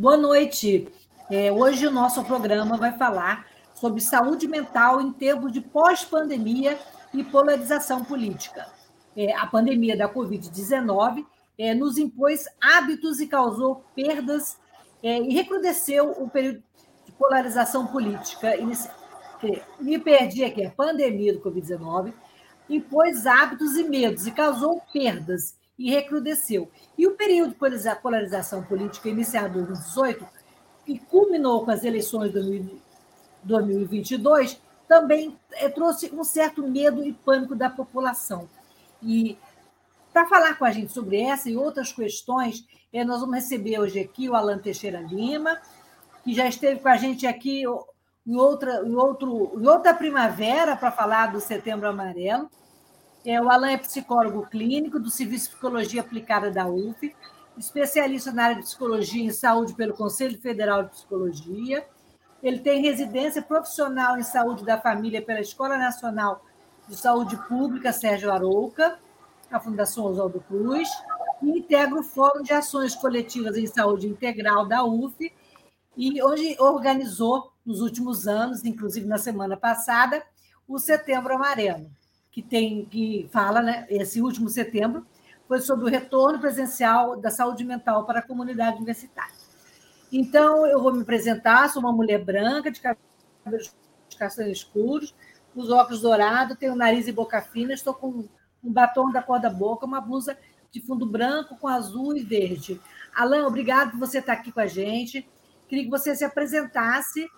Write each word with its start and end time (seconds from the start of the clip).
Boa 0.00 0.16
noite. 0.16 0.88
É, 1.30 1.52
hoje 1.52 1.86
o 1.86 1.90
nosso 1.90 2.24
programa 2.24 2.78
vai 2.78 2.96
falar 2.96 3.46
sobre 3.74 4.00
saúde 4.00 4.48
mental 4.48 4.98
em 4.98 5.12
tempos 5.12 5.52
de 5.52 5.60
pós-pandemia 5.60 6.78
e 7.12 7.22
polarização 7.22 8.02
política. 8.02 8.66
É, 9.14 9.36
a 9.36 9.46
pandemia 9.46 9.94
da 9.94 10.08
Covid-19 10.08 11.26
é, 11.58 11.74
nos 11.74 11.98
impôs 11.98 12.46
hábitos 12.58 13.20
e 13.20 13.26
causou 13.26 13.84
perdas 13.94 14.56
é, 15.02 15.20
e 15.20 15.34
recrudesceu 15.34 16.12
o 16.12 16.30
período 16.30 16.62
de 17.04 17.12
polarização 17.12 17.86
política. 17.86 18.52
Me 19.78 19.98
perdi 19.98 20.44
aqui, 20.44 20.64
a 20.64 20.70
pandemia 20.70 21.34
do 21.34 21.40
Covid-19 21.40 22.14
impôs 22.70 23.26
hábitos 23.26 23.76
e 23.76 23.84
medos 23.84 24.26
e 24.26 24.30
causou 24.30 24.80
perdas 24.94 25.59
e 25.80 25.90
recrudesceu. 25.90 26.70
E 26.96 27.06
o 27.06 27.12
período 27.12 27.54
de 27.54 27.96
polarização 28.02 28.62
política 28.62 29.08
iniciado 29.08 29.58
em 29.58 29.64
2018, 29.64 30.28
que 30.84 30.98
culminou 30.98 31.64
com 31.64 31.70
as 31.70 31.84
eleições 31.84 32.30
de 32.34 32.70
2022, 33.42 34.60
também 34.86 35.38
eh, 35.52 35.70
trouxe 35.70 36.14
um 36.14 36.22
certo 36.22 36.62
medo 36.68 37.02
e 37.02 37.14
pânico 37.14 37.56
da 37.56 37.70
população. 37.70 38.46
E 39.02 39.38
para 40.12 40.26
falar 40.26 40.58
com 40.58 40.66
a 40.66 40.70
gente 40.70 40.92
sobre 40.92 41.18
essa 41.18 41.48
e 41.48 41.56
outras 41.56 41.90
questões, 41.94 42.62
eh, 42.92 43.02
nós 43.02 43.20
vamos 43.20 43.36
receber 43.36 43.78
hoje 43.78 44.00
aqui 44.00 44.28
o 44.28 44.34
Alan 44.34 44.58
Teixeira 44.58 45.00
Lima, 45.00 45.58
que 46.22 46.34
já 46.34 46.46
esteve 46.46 46.80
com 46.80 46.88
a 46.88 46.96
gente 46.98 47.26
aqui 47.26 47.62
em 48.26 48.36
outra, 48.36 48.86
em 48.86 48.94
outro, 48.94 49.52
em 49.58 49.66
outra 49.66 49.94
primavera 49.94 50.76
para 50.76 50.92
falar 50.92 51.28
do 51.28 51.40
Setembro 51.40 51.88
Amarelo. 51.88 52.50
É, 53.24 53.38
o 53.40 53.50
Alan 53.50 53.72
é 53.72 53.76
psicólogo 53.76 54.46
clínico 54.46 54.98
do 54.98 55.10
Serviço 55.10 55.44
de 55.44 55.50
Psicologia 55.50 56.00
Aplicada 56.00 56.50
da 56.50 56.66
UF, 56.66 57.14
especialista 57.58 58.32
na 58.32 58.44
área 58.44 58.56
de 58.56 58.62
psicologia 58.62 59.22
em 59.22 59.30
saúde 59.30 59.74
pelo 59.74 59.92
Conselho 59.92 60.40
Federal 60.40 60.84
de 60.84 60.90
Psicologia. 60.90 61.86
Ele 62.42 62.60
tem 62.60 62.80
residência 62.80 63.42
profissional 63.42 64.16
em 64.16 64.22
saúde 64.22 64.64
da 64.64 64.80
família 64.80 65.20
pela 65.20 65.40
Escola 65.40 65.76
Nacional 65.76 66.42
de 66.88 66.96
Saúde 66.96 67.36
Pública 67.46 67.92
Sérgio 67.92 68.32
Arouca, 68.32 68.98
a 69.52 69.60
Fundação 69.60 70.06
Oswaldo 70.06 70.40
Cruz, 70.48 70.88
e 71.42 71.58
integra 71.58 72.00
o 72.00 72.02
Fórum 72.02 72.42
de 72.42 72.54
Ações 72.54 72.94
Coletivas 72.94 73.54
em 73.58 73.66
Saúde 73.66 74.08
Integral 74.08 74.64
da 74.64 74.82
UF, 74.82 75.30
e 75.94 76.22
hoje 76.22 76.56
organizou, 76.58 77.52
nos 77.66 77.82
últimos 77.82 78.26
anos, 78.26 78.64
inclusive 78.64 79.06
na 79.06 79.18
semana 79.18 79.58
passada, 79.58 80.22
o 80.66 80.78
Setembro 80.78 81.34
Amarelo 81.34 81.99
que 82.30 82.42
tem 82.42 82.84
que 82.84 83.28
fala, 83.32 83.60
né, 83.60 83.86
esse 83.90 84.20
último 84.22 84.48
setembro, 84.48 85.06
foi 85.48 85.60
sobre 85.60 85.84
o 85.84 85.88
retorno 85.88 86.38
presencial 86.38 87.16
da 87.16 87.30
saúde 87.30 87.64
mental 87.64 88.06
para 88.06 88.20
a 88.20 88.22
comunidade 88.22 88.76
universitária. 88.76 89.34
Então, 90.12 90.66
eu 90.66 90.80
vou 90.82 90.92
me 90.92 91.02
apresentar, 91.02 91.68
sou 91.68 91.82
uma 91.82 91.92
mulher 91.92 92.24
branca, 92.24 92.70
de 92.70 92.80
cabelos 92.80 93.74
castanhos 94.16 94.58
escuros, 94.58 95.14
os 95.54 95.70
óculos 95.70 96.02
dourados, 96.02 96.56
tenho 96.58 96.76
nariz 96.76 97.08
e 97.08 97.12
boca 97.12 97.40
fina, 97.40 97.72
estou 97.72 97.94
com 97.94 98.28
um 98.62 98.72
batom 98.72 99.10
da 99.10 99.22
cor 99.22 99.40
da 99.40 99.50
boca, 99.50 99.86
uma 99.86 100.00
blusa 100.00 100.38
de 100.70 100.80
fundo 100.80 101.06
branco 101.06 101.56
com 101.56 101.66
azul 101.66 102.16
e 102.16 102.22
verde. 102.22 102.80
Alain, 103.14 103.42
obrigado 103.42 103.92
por 103.92 104.00
você 104.00 104.18
estar 104.18 104.34
aqui 104.34 104.52
com 104.52 104.60
a 104.60 104.66
gente. 104.66 105.28
Queria 105.68 105.84
que 105.84 105.90
você 105.90 106.14
se 106.14 106.24
apresentasse 106.24 107.28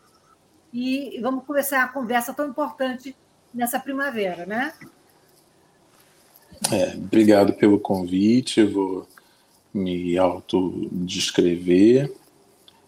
e 0.73 1.19
vamos 1.23 1.45
começar 1.45 1.83
a 1.83 1.89
conversa 1.89 2.35
tão 2.35 2.49
importante 2.49 3.17
nessa 3.55 3.79
primavera, 3.79 4.47
né? 4.47 4.73
É, 6.71 6.95
obrigado 6.95 7.53
pelo 7.55 7.79
convite, 7.79 8.61
eu 8.61 8.71
vou 8.71 9.09
me 9.75 10.17
autodescrever. 10.17 12.13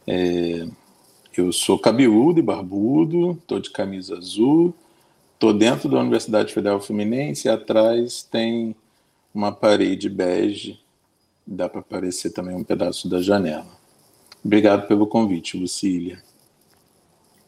É, 0.07 0.67
eu 1.37 1.53
sou 1.53 1.79
cabeludo 1.79 2.39
e 2.39 2.43
barbudo, 2.43 3.33
estou 3.33 3.59
de 3.59 3.71
camisa 3.71 4.17
azul, 4.17 4.75
estou 5.35 5.53
dentro 5.53 5.89
da 5.89 5.99
Universidade 5.99 6.53
Federal 6.53 6.81
Fluminense 6.81 7.49
e 7.49 7.51
atrás 7.51 8.23
tem 8.23 8.77
uma 9.35 9.51
parede 9.51 10.09
bege, 10.09 10.79
dá 11.45 11.69
para 11.69 11.81
aparecer 11.81 12.31
também 12.31 12.55
um 12.55 12.63
pedaço 12.63 13.09
da 13.09 13.21
janela. 13.21 13.67
Obrigado 14.45 14.87
pelo 14.87 15.07
convite, 15.07 15.57
Lucília. 15.57 16.23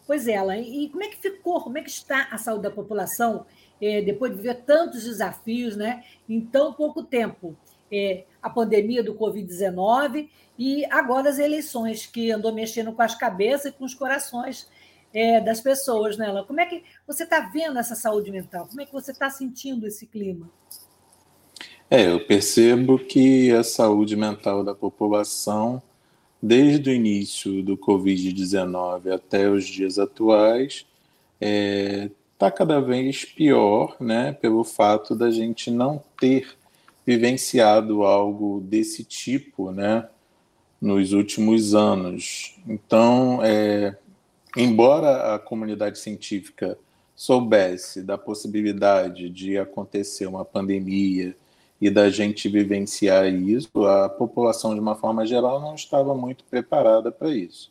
Pois 0.06 0.28
é, 0.28 0.32
ela. 0.32 0.56
E 0.56 0.88
como 0.88 1.02
é 1.02 1.08
que 1.08 1.16
ficou? 1.16 1.60
Como 1.60 1.76
é 1.78 1.82
que 1.82 1.90
está 1.90 2.28
a 2.30 2.38
saúde 2.38 2.62
da 2.62 2.70
população 2.70 3.44
é, 3.80 4.00
depois 4.00 4.30
de 4.30 4.38
viver 4.38 4.62
tantos 4.62 5.04
desafios, 5.04 5.76
né, 5.76 6.04
em 6.28 6.40
tão 6.40 6.72
pouco 6.72 7.02
tempo? 7.02 7.56
É, 7.90 8.24
a 8.42 8.50
pandemia 8.50 9.00
do 9.02 9.14
Covid-19 9.14 10.28
e 10.58 10.84
agora 10.86 11.30
as 11.30 11.38
eleições 11.38 12.04
que 12.04 12.32
andou 12.32 12.52
mexendo 12.52 12.92
com 12.92 13.02
as 13.02 13.14
cabeças 13.14 13.66
e 13.66 13.72
com 13.72 13.84
os 13.84 13.94
corações 13.94 14.68
é, 15.14 15.40
das 15.40 15.60
pessoas, 15.60 16.16
né? 16.16 16.26
Como 16.46 16.60
é 16.60 16.66
que 16.66 16.82
você 17.06 17.22
está 17.22 17.40
vendo 17.40 17.78
essa 17.78 17.94
saúde 17.94 18.30
mental? 18.30 18.66
Como 18.66 18.80
é 18.80 18.86
que 18.86 18.92
você 18.92 19.12
está 19.12 19.30
sentindo 19.30 19.86
esse 19.86 20.06
clima? 20.06 20.50
É, 21.88 22.10
eu 22.10 22.26
percebo 22.26 22.98
que 22.98 23.52
a 23.52 23.62
saúde 23.62 24.16
mental 24.16 24.64
da 24.64 24.74
população 24.74 25.80
desde 26.42 26.90
o 26.90 26.92
início 26.92 27.62
do 27.62 27.76
Covid-19 27.76 29.12
até 29.12 29.48
os 29.48 29.64
dias 29.64 29.98
atuais, 29.98 30.86
está 31.40 31.40
é, 31.40 32.10
tá 32.38 32.50
cada 32.50 32.80
vez 32.80 33.24
pior, 33.24 33.96
né, 34.00 34.32
pelo 34.32 34.64
fato 34.64 35.14
da 35.14 35.30
gente 35.30 35.70
não 35.70 36.02
ter 36.20 36.56
vivenciado 37.06 38.04
algo 38.04 38.60
desse 38.60 39.04
tipo, 39.04 39.70
né, 39.70 40.08
nos 40.80 41.12
últimos 41.12 41.74
anos. 41.74 42.56
Então, 42.66 43.40
é, 43.42 43.96
embora 44.56 45.34
a 45.34 45.38
comunidade 45.38 45.98
científica 45.98 46.78
soubesse 47.14 48.02
da 48.02 48.18
possibilidade 48.18 49.30
de 49.30 49.56
acontecer 49.56 50.26
uma 50.26 50.44
pandemia 50.44 51.34
e 51.80 51.90
da 51.90 52.08
gente 52.08 52.48
vivenciar 52.48 53.26
isso, 53.26 53.84
a 53.84 54.08
população, 54.08 54.74
de 54.74 54.80
uma 54.80 54.94
forma 54.94 55.26
geral, 55.26 55.60
não 55.60 55.74
estava 55.74 56.14
muito 56.14 56.44
preparada 56.44 57.12
para 57.12 57.30
isso. 57.30 57.70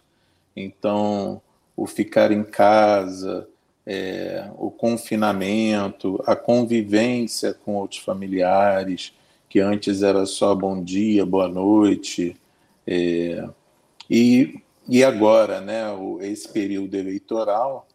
Então, 0.55 1.41
o 1.75 1.87
ficar 1.87 2.31
em 2.31 2.43
casa, 2.43 3.47
é, 3.85 4.49
o 4.57 4.69
confinamento, 4.69 6.21
a 6.25 6.35
convivência 6.35 7.53
com 7.53 7.75
outros 7.75 7.99
familiares, 7.99 9.13
que 9.49 9.59
antes 9.59 10.03
era 10.03 10.25
só 10.25 10.53
bom 10.53 10.83
dia, 10.83 11.25
boa 11.25 11.47
noite, 11.47 12.37
é, 12.85 13.47
e, 14.09 14.61
e 14.87 15.03
agora, 15.03 15.59
né, 15.61 15.89
o, 15.91 16.21
esse 16.21 16.47
período 16.47 16.95
eleitoral 16.95 17.87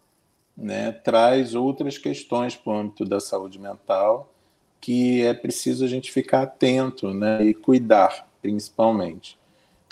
né, 0.56 0.92
traz 0.92 1.54
outras 1.54 1.96
questões 1.96 2.56
para 2.56 2.72
o 2.72 2.76
âmbito 2.76 3.04
da 3.04 3.20
saúde 3.20 3.58
mental 3.58 4.29
que 4.80 5.22
é 5.22 5.34
preciso 5.34 5.84
a 5.84 5.88
gente 5.88 6.10
ficar 6.10 6.42
atento 6.42 7.12
né, 7.12 7.44
e 7.44 7.54
cuidar, 7.54 8.26
principalmente. 8.40 9.38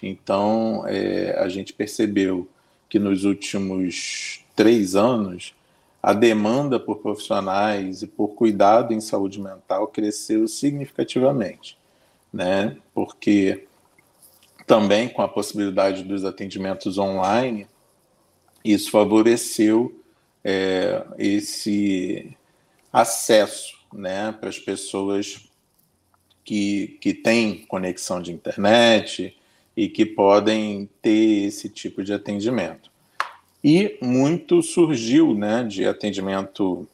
Então, 0.02 0.84
é, 0.86 1.36
a 1.38 1.48
gente 1.48 1.72
percebeu 1.72 2.48
que 2.88 2.98
nos 2.98 3.24
últimos 3.24 4.44
três 4.56 4.94
anos, 4.94 5.54
a 6.02 6.12
demanda 6.12 6.80
por 6.80 6.98
profissionais 6.98 8.02
e 8.02 8.06
por 8.06 8.28
cuidado 8.28 8.94
em 8.94 9.00
saúde 9.00 9.40
mental 9.40 9.88
cresceu 9.88 10.48
significativamente, 10.48 11.76
né? 12.32 12.76
Porque 12.94 13.66
também 14.66 15.08
com 15.08 15.22
a 15.22 15.28
possibilidade 15.28 16.02
dos 16.04 16.24
atendimentos 16.24 16.98
online, 16.98 17.66
isso 18.64 18.90
favoreceu 18.90 20.02
é, 20.44 21.04
esse 21.18 22.36
acesso 22.92 23.77
né, 23.92 24.32
para 24.32 24.48
as 24.48 24.58
pessoas 24.58 25.48
que, 26.44 26.98
que 27.00 27.12
têm 27.12 27.64
conexão 27.66 28.22
de 28.22 28.32
internet 28.32 29.36
e 29.76 29.88
que 29.88 30.06
podem 30.06 30.88
ter 31.02 31.46
esse 31.46 31.68
tipo 31.68 32.02
de 32.02 32.12
atendimento. 32.12 32.90
E 33.62 33.98
muito 34.00 34.62
surgiu 34.62 35.34
né, 35.34 35.64
de 35.64 35.86
atendimento 35.86 36.88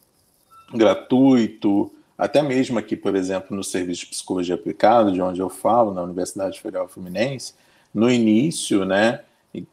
gratuito, 0.72 1.90
até 2.16 2.42
mesmo 2.42 2.78
aqui, 2.78 2.96
por 2.96 3.14
exemplo, 3.14 3.56
no 3.56 3.62
Serviço 3.62 4.02
de 4.02 4.06
Psicologia 4.08 4.54
Aplicada, 4.54 5.12
de 5.12 5.20
onde 5.20 5.40
eu 5.40 5.50
falo, 5.50 5.92
na 5.92 6.02
Universidade 6.02 6.60
Federal 6.60 6.88
Fluminense, 6.88 7.54
no 7.92 8.10
início, 8.10 8.84
né, 8.84 9.20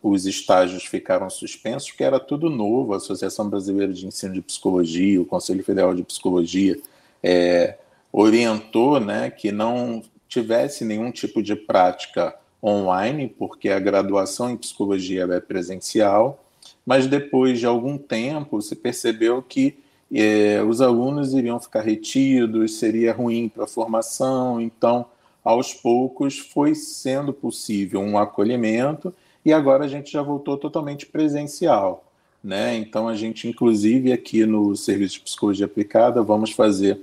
os 0.02 0.26
estágios 0.26 0.86
ficaram 0.86 1.30
suspensos 1.30 1.90
porque 1.90 2.04
era 2.04 2.20
tudo 2.20 2.50
novo. 2.50 2.94
A 2.94 2.98
Associação 2.98 3.50
Brasileira 3.50 3.92
de 3.92 4.06
Ensino 4.06 4.34
de 4.34 4.42
Psicologia, 4.42 5.20
o 5.20 5.26
Conselho 5.26 5.64
Federal 5.64 5.96
de 5.96 6.04
Psicologia, 6.04 6.80
é, 7.24 7.78
orientou 8.12 9.00
né, 9.00 9.30
que 9.30 9.52
não 9.52 10.04
tivesse 10.28 10.86
nenhum 10.86 11.12
tipo 11.12 11.42
de 11.42 11.56
prática 11.56 12.36
online, 12.64 13.28
porque 13.28 13.70
a 13.70 13.80
graduação 13.80 14.50
em 14.50 14.58
psicologia 14.58 15.24
é 15.24 15.40
presencial, 15.40 16.44
mas 16.86 17.08
depois 17.08 17.60
de 17.60 17.66
algum 17.66 17.98
tempo 17.98 18.62
se 18.62 18.76
percebeu 18.76 19.42
que 19.42 19.78
é, 20.14 20.62
os 20.62 20.82
alunos 20.82 21.34
iriam 21.34 21.60
ficar 21.60 21.82
retidos, 21.82 22.76
seria 22.76 23.14
ruim 23.14 23.50
para 23.50 23.64
a 23.64 23.68
formação, 23.68 24.60
então 24.60 25.06
aos 25.44 25.74
poucos 25.74 26.38
foi 26.38 26.76
sendo 26.76 27.34
possível 27.34 28.02
um 28.02 28.18
acolhimento 28.18 29.14
e 29.44 29.52
agora 29.52 29.86
a 29.86 29.88
gente 29.88 30.12
já 30.12 30.22
voltou 30.22 30.58
totalmente 30.58 31.06
presencial. 31.06 32.06
Né? 32.44 32.76
Então, 32.76 33.08
a 33.08 33.16
gente, 33.16 33.48
inclusive, 33.48 34.12
aqui 34.12 34.46
no 34.46 34.76
Serviço 34.76 35.16
de 35.16 35.22
Psicologia 35.22 35.66
Aplicada, 35.66 36.24
vamos 36.24 36.52
fazer 36.52 37.00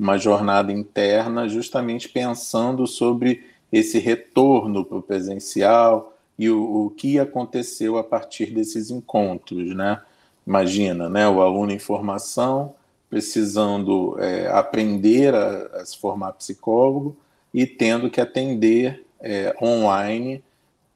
uma 0.00 0.16
jornada 0.16 0.72
interna 0.72 1.46
justamente 1.46 2.08
pensando 2.08 2.86
sobre 2.86 3.44
esse 3.70 3.98
retorno 3.98 4.82
para 4.82 4.96
o 4.96 5.02
presencial 5.02 6.16
e 6.38 6.48
o, 6.48 6.86
o, 6.86 6.90
que 6.90 7.18
aconteceu 7.18 7.98
a 7.98 8.02
partir 8.02 8.46
desses 8.46 8.90
encontros. 8.90 9.74
Né? 9.74 10.00
Imagina, 10.46 11.08
né, 11.10 11.28
o 11.28 11.42
aluno 11.42 11.70
em 11.70 11.78
formação 11.78 12.74
precisando 13.10 14.16
é, 14.18 14.46
aprender 14.46 15.34
a, 15.34 15.80
a, 15.80 15.84
se 15.84 15.98
formar 15.98 16.32
psicólogo 16.32 17.16
e 17.52 17.66
tendo 17.66 18.08
que 18.08 18.20
atender 18.20 19.04
é, 19.20 19.54
online 19.60 20.42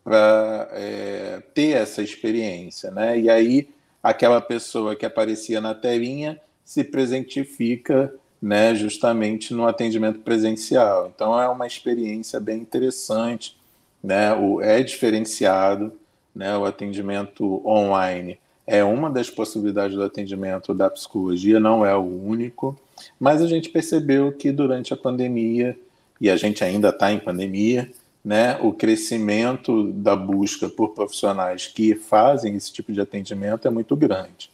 para 0.03 0.69
é, 0.73 1.43
ter 1.53 1.77
essa 1.77 2.03
experiência, 2.03 2.91
né? 2.93 3.19
E 3.19 3.29
aí 3.29 3.69
aquela 4.00 4.41
pessoa 4.41 4.95
que 4.95 5.05
aparecia 5.05 5.61
na 5.61 5.75
telinha 5.75 6.41
se 6.65 6.85
presentifica, 6.85 8.15
né, 8.44 8.75
justamente 8.75 9.55
no 9.55 9.67
atendimento 9.67 10.19
presencial. 10.19 11.11
Então 11.14 11.41
é 11.41 11.49
uma 11.49 11.67
experiência 11.67 12.38
bem 12.38 12.58
interessante, 12.58 13.56
né? 14.02 14.35
O 14.35 14.61
é 14.61 14.82
diferenciado, 14.82 15.94
né? 16.37 16.55
O 16.55 16.67
atendimento 16.67 17.67
online 17.67 18.38
é 18.67 18.85
uma 18.85 19.08
das 19.08 19.31
possibilidades 19.31 19.96
do 19.96 20.02
atendimento 20.02 20.75
da 20.75 20.91
psicologia, 20.91 21.58
não 21.58 21.87
é 21.87 21.96
o 21.96 22.02
único, 22.02 22.79
mas 23.19 23.41
a 23.41 23.46
gente 23.46 23.70
percebeu 23.70 24.31
que 24.31 24.52
durante 24.52 24.93
a 24.93 24.97
pandemia 24.97 25.75
e 26.20 26.29
a 26.29 26.37
gente 26.37 26.62
ainda 26.62 26.90
está 26.90 27.11
em 27.11 27.19
pandemia, 27.19 27.90
né, 28.23 28.58
o 28.61 28.75
crescimento 28.75 29.90
da 29.90 30.14
busca 30.14 30.69
por 30.69 30.90
profissionais 30.90 31.67
que 31.67 31.94
fazem 31.94 32.56
esse 32.56 32.70
tipo 32.70 32.93
de 32.93 33.00
atendimento 33.00 33.67
é 33.67 33.70
muito 33.70 33.97
grande. 33.97 34.50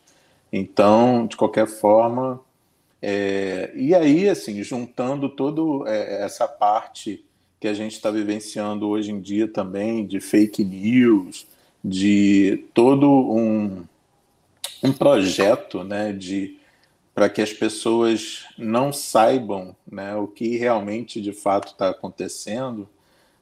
Então, 0.53 1.27
de 1.27 1.37
qualquer 1.37 1.67
forma, 1.67 2.41
é, 3.03 3.73
e 3.75 3.95
aí, 3.95 4.29
assim, 4.29 4.63
juntando 4.63 5.29
toda 5.29 5.89
é, 5.91 6.23
essa 6.25 6.47
parte 6.47 7.25
que 7.59 7.69
a 7.69 7.75
gente 7.75 7.93
está 7.93 8.11
vivenciando 8.11 8.89
hoje 8.89 9.11
em 9.11 9.21
dia 9.21 9.47
também, 9.47 10.07
de 10.07 10.21
fake 10.21 10.65
news, 10.65 11.47
de 11.85 12.65
todo 12.75 13.09
um, 13.09 13.85
um 14.83 14.93
projeto 14.93 15.85
né, 15.85 16.13
de 16.13 16.59
para 17.15 17.29
que 17.29 17.43
as 17.43 17.53
pessoas 17.53 18.47
não 18.57 18.93
saibam 18.93 19.77
né, 19.91 20.15
o 20.15 20.27
que 20.27 20.57
realmente 20.57 21.21
de 21.21 21.33
fato 21.33 21.73
está 21.73 21.91
acontecendo, 21.91 22.89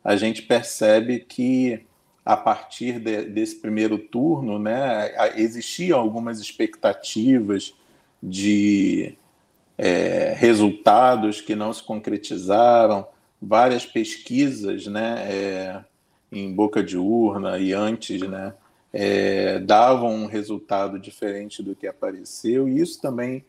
a 0.02 0.16
gente 0.16 0.42
percebe 0.42 1.20
que 1.20 1.86
a 2.24 2.36
partir 2.36 2.98
de, 2.98 3.24
desse 3.24 3.56
primeiro 3.56 3.98
turno, 3.98 4.58
né, 4.58 5.12
existiam 5.36 5.98
algumas 5.98 6.40
expectativas 6.40 7.74
de 8.22 9.16
é, 9.78 10.34
resultados 10.36 11.40
que 11.40 11.54
não 11.54 11.72
se 11.72 11.82
concretizaram, 11.82 13.06
várias 13.40 13.86
pesquisas, 13.86 14.86
né, 14.88 15.26
é, 15.30 15.84
em 16.32 16.52
boca 16.52 16.82
de 16.82 16.98
urna 16.98 17.58
e 17.58 17.72
antes, 17.72 18.20
né, 18.22 18.52
é, 18.92 19.60
davam 19.60 20.12
um 20.12 20.26
resultado 20.26 20.98
diferente 20.98 21.62
do 21.62 21.76
que 21.76 21.86
apareceu, 21.86 22.68
e 22.68 22.80
isso 22.80 23.00
também 23.00 23.44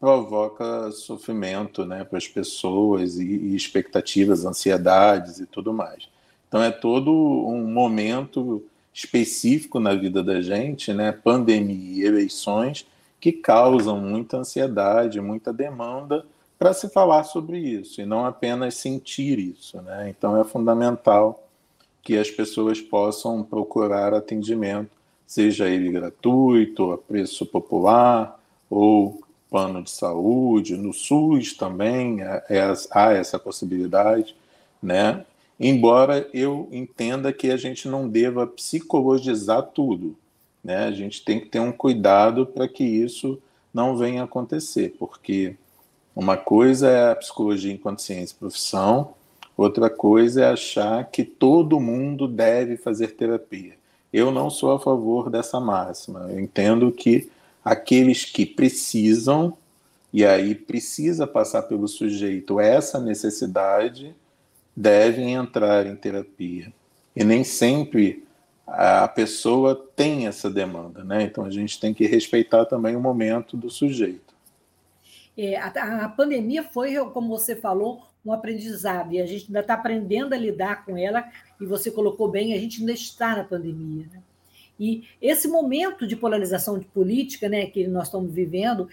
provoca 0.00 0.90
sofrimento 0.92 1.84
né, 1.84 2.04
para 2.04 2.18
as 2.18 2.28
pessoas 2.28 3.18
e, 3.18 3.24
e, 3.24 3.56
expectativas, 3.56 4.44
ansiedades 4.44 5.38
e 5.40 5.46
tudo 5.46 5.72
mais. 5.72 6.08
Então 6.48 6.62
é 6.62 6.70
todo 6.70 7.10
um 7.10 7.66
momento 7.70 8.62
específico 8.92 9.80
na 9.80 9.94
vida 9.94 10.22
da 10.22 10.40
gente, 10.40 10.92
né, 10.92 11.12
pandemia 11.12 12.04
e 12.04 12.06
eleições, 12.06 12.86
que 13.24 13.32
causam 13.32 13.98
muita 13.98 14.36
ansiedade, 14.36 15.18
muita 15.18 15.50
demanda 15.50 16.26
para 16.58 16.74
se 16.74 16.90
falar 16.90 17.24
sobre 17.24 17.58
isso 17.58 18.02
e 18.02 18.04
não 18.04 18.26
apenas 18.26 18.74
sentir 18.74 19.38
isso. 19.38 19.80
Né? 19.80 20.10
Então 20.10 20.38
é 20.38 20.44
fundamental 20.44 21.42
que 22.02 22.18
as 22.18 22.30
pessoas 22.30 22.82
possam 22.82 23.42
procurar 23.42 24.12
atendimento, 24.12 24.90
seja 25.26 25.70
ele 25.70 25.90
gratuito, 25.90 26.92
a 26.92 26.98
preço 26.98 27.46
popular 27.46 28.38
ou 28.68 29.22
plano 29.48 29.82
de 29.82 29.90
saúde, 29.90 30.76
no 30.76 30.92
SUS 30.92 31.54
também 31.54 32.20
é, 32.20 32.44
é, 32.50 32.74
há 32.90 33.12
essa 33.14 33.38
possibilidade, 33.38 34.36
né? 34.82 35.24
Embora 35.58 36.28
eu 36.34 36.68
entenda 36.70 37.32
que 37.32 37.50
a 37.50 37.56
gente 37.56 37.88
não 37.88 38.06
deva 38.06 38.46
psicologizar 38.46 39.62
tudo, 39.62 40.14
né? 40.64 40.84
A 40.86 40.92
gente 40.92 41.22
tem 41.22 41.38
que 41.38 41.46
ter 41.46 41.60
um 41.60 41.70
cuidado 41.70 42.46
para 42.46 42.66
que 42.66 42.82
isso 42.82 43.38
não 43.72 43.96
venha 43.96 44.22
a 44.22 44.24
acontecer, 44.24 44.94
porque 44.98 45.56
uma 46.16 46.36
coisa 46.36 46.88
é 46.88 47.10
a 47.10 47.16
psicologia 47.16 47.72
enquanto 47.72 48.00
ciência 48.02 48.34
e 48.34 48.38
profissão, 48.38 49.14
outra 49.56 49.90
coisa 49.90 50.42
é 50.42 50.50
achar 50.50 51.04
que 51.10 51.24
todo 51.24 51.80
mundo 51.80 52.26
deve 52.26 52.76
fazer 52.76 53.08
terapia. 53.08 53.74
Eu 54.12 54.30
não 54.30 54.48
sou 54.48 54.72
a 54.72 54.78
favor 54.78 55.28
dessa 55.28 55.58
máxima. 55.58 56.28
Eu 56.30 56.38
entendo 56.38 56.92
que 56.92 57.28
aqueles 57.64 58.24
que 58.24 58.46
precisam, 58.46 59.56
e 60.12 60.24
aí 60.24 60.54
precisa 60.54 61.26
passar 61.26 61.62
pelo 61.62 61.88
sujeito 61.88 62.60
essa 62.60 63.00
necessidade, 63.00 64.14
devem 64.76 65.34
entrar 65.34 65.86
em 65.86 65.96
terapia. 65.96 66.72
E 67.16 67.24
nem 67.24 67.42
sempre 67.42 68.23
a 68.66 69.06
pessoa 69.08 69.74
tem 69.94 70.26
essa 70.26 70.50
demanda, 70.50 71.04
né? 71.04 71.22
Então 71.22 71.44
a 71.44 71.50
gente 71.50 71.78
tem 71.78 71.92
que 71.92 72.06
respeitar 72.06 72.64
também 72.64 72.96
o 72.96 73.00
momento 73.00 73.56
do 73.56 73.70
sujeito. 73.70 74.34
É, 75.36 75.56
a, 75.56 76.04
a, 76.04 76.08
pandemia 76.08 76.62
foi, 76.62 76.96
como 77.10 77.28
você 77.28 77.56
falou, 77.56 78.02
um 78.24 78.32
aprendizado 78.32 79.12
e 79.12 79.20
a 79.20 79.26
gente 79.26 79.46
ainda 79.46 79.60
está 79.60 79.74
aprendendo 79.74 80.32
a 80.32 80.38
lidar 80.38 80.84
com 80.84 80.96
ela. 80.96 81.28
E 81.60 81.66
você 81.66 81.90
colocou 81.90 82.28
bem, 82.28 82.54
a 82.54 82.58
gente 82.58 82.80
ainda 82.80 82.92
está 82.92 83.36
na 83.36 83.44
pandemia. 83.44 84.06
Né? 84.12 84.22
E 84.78 85.04
esse 85.20 85.48
momento 85.48 86.06
de 86.06 86.16
polarização 86.16 86.78
de 86.78 86.86
política 86.86 87.48
né, 87.48 87.66
que 87.66 87.86
nós 87.86 88.06
estamos 88.06 88.32
vivendo 88.32 88.88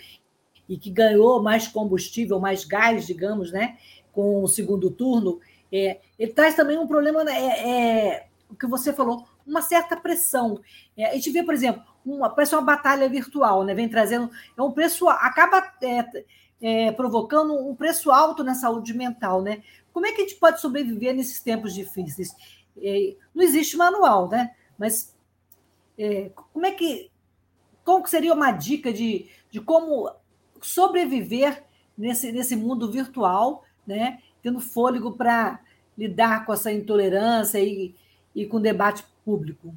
e 0.68 0.78
que 0.78 0.90
ganhou 0.90 1.42
mais 1.42 1.68
combustível, 1.68 2.40
mais 2.40 2.66
gás, 2.66 3.06
digamos, 3.06 3.52
né, 3.52 3.78
com 4.12 4.44
o 4.44 4.48
segundo 4.48 4.90
turno, 4.90 5.40
é, 5.72 6.00
ele 6.18 6.34
traz 6.34 6.56
também 6.56 6.78
um 6.78 6.88
problema, 6.88 7.24
né, 7.24 7.34
é, 7.34 7.70
é, 7.70 8.28
o 8.50 8.56
que 8.56 8.68
você 8.68 8.94
falou, 8.94 9.26
uma 9.52 9.62
certa 9.62 9.98
pressão. 9.98 10.60
É, 10.98 11.08
a 11.08 11.14
gente 11.14 11.30
vê, 11.30 11.44
por 11.44 11.54
exemplo, 11.54 11.84
uma, 12.06 12.30
parece 12.30 12.56
uma 12.56 12.62
batalha 12.62 13.08
virtual, 13.08 13.64
né, 13.64 13.76
vem 13.76 13.90
trazendo, 13.90 14.32
é 14.58 14.62
um 14.62 14.72
preço, 14.72 15.08
acaba 15.10 15.72
é, 15.84 16.26
é, 16.62 16.92
provocando 16.94 17.54
um 17.54 17.76
preço 17.76 18.10
alto 18.10 18.44
na 18.44 18.56
saúde 18.56 18.94
mental. 18.94 19.42
Né? 19.42 19.62
Como 19.94 20.06
é 20.06 20.12
que 20.14 20.22
a 20.22 20.24
gente 20.24 20.40
pode 20.40 20.62
sobreviver 20.62 21.14
nesses 21.14 21.40
tempos 21.40 21.74
difíceis? 21.74 22.36
não 23.36 23.44
existe 23.44 23.76
manual, 23.76 24.30
né? 24.30 24.56
mas 24.78 25.16
é, 25.98 26.32
como 26.34 26.66
é 26.66 26.72
que. 26.72 27.12
Qual 27.84 28.06
seria 28.06 28.34
uma 28.34 28.52
dica 28.52 28.94
de, 28.94 29.28
de 29.50 29.60
como 29.60 30.10
sobreviver 30.62 31.64
nesse, 31.98 32.32
nesse 32.32 32.56
mundo 32.56 32.92
virtual, 32.92 33.64
né? 33.86 34.20
tendo 34.42 34.60
fôlego 34.60 35.12
para 35.12 35.60
lidar 35.98 36.46
com 36.46 36.54
essa 36.54 36.72
intolerância 36.72 37.60
e, 37.60 37.94
e 38.34 38.46
com 38.46 38.62
debate 38.62 39.04
público? 39.32 39.74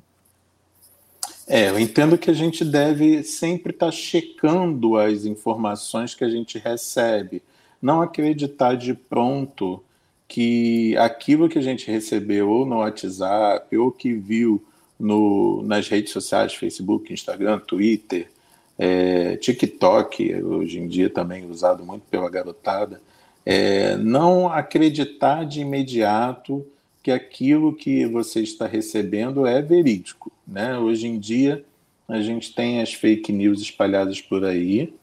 É, 1.47 1.69
eu 1.69 1.79
entendo 1.79 2.19
que 2.19 2.31
a 2.31 2.35
gente 2.35 2.65
deve 2.65 3.23
sempre 3.23 3.73
estar 3.73 3.87
tá 3.87 3.93
checando 3.93 4.97
as 4.97 5.25
informações 5.25 6.15
que 6.15 6.25
a 6.25 6.29
gente 6.29 6.59
recebe, 6.59 7.43
não 7.81 8.01
acreditar 8.01 8.77
de 8.77 8.95
pronto 8.95 9.83
que 10.27 10.97
aquilo 10.97 11.49
que 11.49 11.59
a 11.59 11.63
gente 11.63 11.91
recebeu 11.91 12.49
ou 12.49 12.67
no 12.67 12.79
WhatsApp 12.79 13.77
ou 13.77 13.93
que 13.93 14.15
viu 14.15 14.65
no, 14.99 15.63
nas 15.63 15.87
redes 15.89 16.13
sociais, 16.13 16.55
Facebook, 16.55 17.13
Instagram, 17.13 17.59
Twitter, 17.61 18.31
é, 18.79 19.37
TikTok, 19.37 20.35
hoje 20.43 20.79
em 20.79 20.89
dia 20.89 21.11
também 21.11 21.49
usado 21.49 21.85
muito 21.85 22.05
pela 22.11 22.31
garotada, 22.31 23.01
é, 23.45 23.97
não 23.99 24.49
acreditar 24.49 25.45
de 25.45 25.61
imediato 25.61 26.67
que 27.05 27.13
aquilo 27.13 27.75
que 27.75 28.07
você 28.07 28.41
está 28.41 28.67
recebendo 28.67 29.47
é 29.47 29.61
verídico. 29.61 30.33
Né? 30.49 30.79
Hoje 30.79 31.07
em 31.07 31.19
dia, 31.19 31.63
a 32.09 32.23
gente 32.23 32.55
tem 32.55 32.81
as 32.81 32.95
fake 32.95 33.31
news 33.31 33.61
espalhadas 33.61 34.23
por 34.23 34.43
aí 34.43 34.95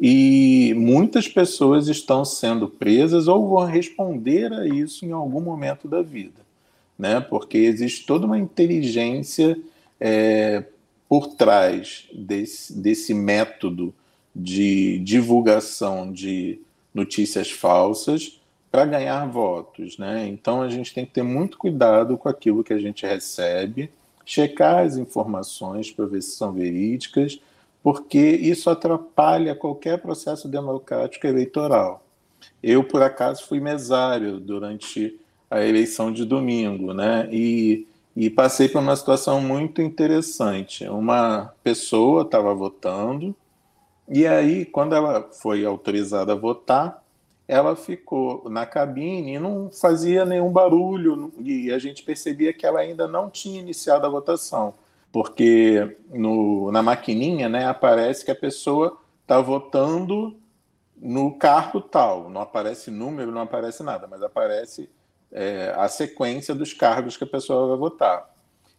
e 0.00 0.74
muitas 0.76 1.28
pessoas 1.28 1.86
estão 1.86 2.24
sendo 2.24 2.68
presas 2.68 3.28
ou 3.28 3.50
vão 3.50 3.64
responder 3.64 4.52
a 4.52 4.66
isso 4.66 5.06
em 5.06 5.12
algum 5.12 5.40
momento 5.40 5.86
da 5.86 6.02
vida, 6.02 6.40
né? 6.96 7.20
Porque 7.20 7.58
existe 7.58 8.06
toda 8.06 8.26
uma 8.26 8.38
inteligência 8.38 9.58
é, 10.00 10.64
por 11.08 11.28
trás 11.34 12.08
desse, 12.12 12.72
desse 12.72 13.14
método 13.14 13.92
de 14.34 14.98
divulgação 15.00 16.12
de 16.12 16.60
notícias 16.94 17.50
falsas 17.50 18.37
para 18.70 18.84
ganhar 18.84 19.26
votos, 19.26 19.98
né? 19.98 20.26
Então 20.28 20.62
a 20.62 20.68
gente 20.68 20.92
tem 20.94 21.06
que 21.06 21.12
ter 21.12 21.22
muito 21.22 21.56
cuidado 21.56 22.16
com 22.18 22.28
aquilo 22.28 22.64
que 22.64 22.72
a 22.72 22.78
gente 22.78 23.06
recebe, 23.06 23.90
checar 24.24 24.84
as 24.84 24.96
informações 24.96 25.90
para 25.90 26.06
ver 26.06 26.22
se 26.22 26.32
são 26.32 26.52
verídicas 26.52 27.40
porque 27.82 28.18
isso 28.18 28.68
atrapalha 28.68 29.54
qualquer 29.54 29.98
processo 29.98 30.48
democrático 30.48 31.26
eleitoral. 31.26 32.02
Eu, 32.62 32.84
por 32.84 33.02
acaso, 33.02 33.46
fui 33.46 33.60
mesário 33.60 34.38
durante 34.38 35.18
a 35.50 35.64
eleição 35.64 36.12
de 36.12 36.24
domingo, 36.24 36.92
né? 36.92 37.28
E, 37.32 37.86
e 38.14 38.28
passei 38.28 38.68
por 38.68 38.80
uma 38.80 38.96
situação 38.96 39.40
muito 39.40 39.80
interessante. 39.80 40.86
Uma 40.88 41.52
pessoa 41.62 42.22
estava 42.22 42.54
votando, 42.54 43.34
e 44.08 44.26
aí, 44.26 44.64
quando 44.64 44.94
ela 44.94 45.22
foi 45.22 45.64
autorizada 45.64 46.32
a 46.32 46.36
votar, 46.36 47.02
ela 47.48 47.74
ficou 47.74 48.48
na 48.48 48.66
cabine 48.66 49.34
e 49.34 49.38
não 49.38 49.70
fazia 49.70 50.24
nenhum 50.24 50.52
barulho, 50.52 51.32
e 51.40 51.72
a 51.72 51.78
gente 51.78 52.02
percebia 52.04 52.52
que 52.52 52.66
ela 52.66 52.80
ainda 52.80 53.08
não 53.08 53.28
tinha 53.30 53.58
iniciado 53.58 54.06
a 54.06 54.10
votação 54.10 54.74
porque 55.12 55.96
no, 56.10 56.70
na 56.70 56.82
maquininha 56.82 57.48
né, 57.48 57.66
aparece 57.66 58.24
que 58.24 58.30
a 58.30 58.36
pessoa 58.36 58.98
está 59.22 59.40
votando 59.40 60.36
no 60.96 61.32
cargo 61.38 61.80
tal, 61.80 62.28
não 62.28 62.40
aparece 62.40 62.90
número, 62.90 63.30
não 63.30 63.42
aparece 63.42 63.82
nada, 63.82 64.06
mas 64.06 64.22
aparece 64.22 64.88
é, 65.30 65.72
a 65.76 65.88
sequência 65.88 66.54
dos 66.54 66.72
cargos 66.72 67.16
que 67.16 67.24
a 67.24 67.26
pessoa 67.26 67.68
vai 67.68 67.76
votar. 67.76 68.28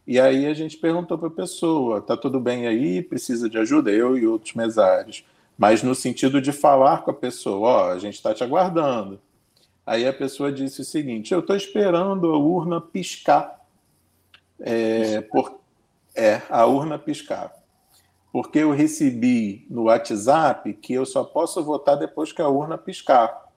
E 0.06 0.20
aí 0.20 0.46
a 0.46 0.54
gente 0.54 0.78
perguntou 0.78 1.18
para 1.18 1.28
a 1.28 1.32
pessoa: 1.32 2.00
está 2.00 2.18
tudo 2.18 2.40
bem 2.40 2.68
aí? 2.68 3.02
Precisa 3.02 3.50
de 3.50 3.58
ajuda? 3.58 3.92
Eu 3.92 4.18
e 4.18 4.28
outros 4.28 4.54
mesários. 4.54 5.24
Mas 5.60 5.84
no 5.84 5.94
sentido 5.94 6.42
de 6.42 6.54
falar 6.54 7.04
com 7.04 7.12
a 7.12 7.14
pessoa: 7.14 7.68
ó, 7.68 7.88
oh, 7.88 7.92
a 7.92 8.00
gente 8.00 8.14
está 8.14 8.34
te 8.34 8.42
aguardando. 8.42 9.20
Aí 9.86 10.08
a 10.08 10.14
pessoa 10.14 10.54
disse 10.54 10.80
o 10.80 10.86
seguinte: 10.86 11.34
eu 11.34 11.42
estou 11.42 11.54
esperando 11.54 12.32
a 12.32 12.38
urna 12.38 12.80
piscar. 12.80 13.60
É, 14.62 15.20
por, 15.20 15.60
é, 16.16 16.42
a 16.50 16.66
urna 16.66 16.98
piscar. 16.98 17.54
Porque 18.32 18.60
eu 18.60 18.72
recebi 18.72 19.68
no 19.70 19.84
WhatsApp 19.84 20.74
que 20.76 20.94
eu 20.94 21.06
só 21.06 21.26
posso 21.26 21.62
votar 21.62 21.98
depois 21.98 22.32
que 22.32 22.42
a 22.42 22.48
urna 22.48 22.78
piscar. 22.78 23.48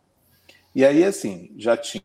E 0.74 0.84
aí, 0.84 1.04
assim, 1.04 1.52
já 1.56 1.76
tinha. 1.76 2.02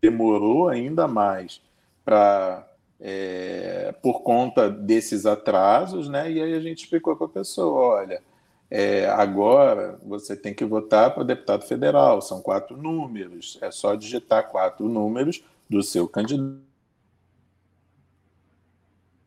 Demorou 0.00 0.70
ainda 0.70 1.06
mais 1.06 1.60
para. 2.02 2.64
É, 3.00 3.94
por 4.02 4.22
conta 4.22 4.70
desses 4.70 5.26
atrasos, 5.26 6.08
né? 6.08 6.32
E 6.32 6.42
aí 6.42 6.54
a 6.54 6.60
gente 6.60 6.84
explicou 6.84 7.14
para 7.16 7.26
a 7.26 7.30
pessoa: 7.30 7.98
olha, 7.98 8.22
é, 8.70 9.06
agora 9.06 9.98
você 10.04 10.36
tem 10.36 10.52
que 10.52 10.64
votar 10.64 11.14
para 11.14 11.22
deputado 11.22 11.64
federal, 11.64 12.20
são 12.20 12.40
quatro 12.42 12.76
números, 12.76 13.58
é 13.62 13.70
só 13.70 13.94
digitar 13.94 14.48
quatro 14.48 14.88
números 14.88 15.42
do 15.68 15.82
seu 15.82 16.08
candidato 16.08 16.68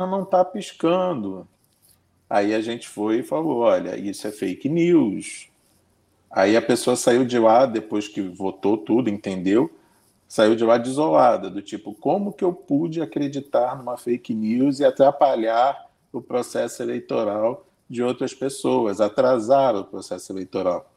não 0.08 0.24
está 0.24 0.44
piscando. 0.44 1.48
Aí 2.30 2.54
a 2.54 2.62
gente 2.62 2.88
foi 2.88 3.20
e 3.20 3.24
falou: 3.24 3.60
olha, 3.60 3.98
isso 3.98 4.28
é 4.28 4.32
fake 4.32 4.70
news. 4.70 5.50
Aí 6.30 6.56
a 6.56 6.62
pessoa 6.62 6.96
saiu 6.96 7.26
de 7.26 7.38
lá, 7.38 7.66
depois 7.66 8.08
que 8.08 8.22
votou 8.22 8.78
tudo, 8.78 9.10
entendeu? 9.10 9.70
Saiu 10.28 10.56
de 10.56 10.64
lá 10.64 10.78
desolada, 10.78 11.50
do 11.50 11.62
tipo, 11.62 11.94
como 11.94 12.32
que 12.32 12.44
eu 12.44 12.54
pude 12.54 13.02
acreditar 13.02 13.78
numa 13.78 13.98
fake 13.98 14.34
news 14.34 14.80
e 14.80 14.86
atrapalhar 14.86 15.90
o 16.12 16.22
processo 16.22 16.82
eleitoral 16.82 17.68
de 17.92 18.02
outras 18.02 18.34
pessoas, 18.34 19.02
atrasar 19.02 19.76
o 19.76 19.84
processo 19.84 20.32
eleitoral? 20.32 20.90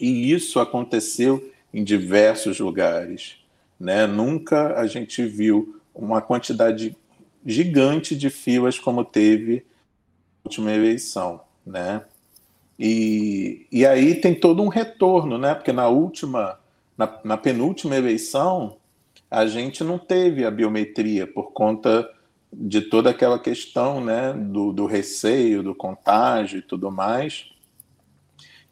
E 0.00 0.32
isso 0.32 0.58
aconteceu 0.58 1.52
em 1.72 1.84
diversos 1.84 2.58
lugares. 2.58 3.36
Né? 3.78 4.06
Nunca 4.06 4.74
a 4.78 4.86
gente 4.86 5.24
viu 5.24 5.80
uma 5.94 6.20
quantidade 6.20 6.96
gigante 7.46 8.16
de 8.16 8.30
filas 8.30 8.78
como 8.78 9.04
teve 9.04 9.64
na 10.44 10.48
última 10.48 10.72
eleição, 10.72 11.40
né? 11.64 12.02
E, 12.78 13.66
e 13.72 13.86
aí 13.86 14.14
tem 14.14 14.34
todo 14.34 14.62
um 14.62 14.68
retorno, 14.68 15.38
né? 15.38 15.54
Porque 15.54 15.72
na 15.72 15.88
última, 15.88 16.58
na, 16.96 17.18
na 17.24 17.36
penúltima 17.36 17.96
eleição, 17.96 18.76
a 19.30 19.46
gente 19.46 19.82
não 19.82 19.98
teve 19.98 20.44
a 20.44 20.50
biometria 20.50 21.26
por 21.26 21.52
conta 21.52 22.08
de 22.52 22.80
toda 22.80 23.10
aquela 23.10 23.38
questão, 23.38 24.02
né? 24.02 24.32
Do, 24.32 24.72
do 24.72 24.86
receio, 24.86 25.62
do 25.62 25.74
contágio 25.74 26.58
e 26.58 26.62
tudo 26.62 26.90
mais, 26.90 27.46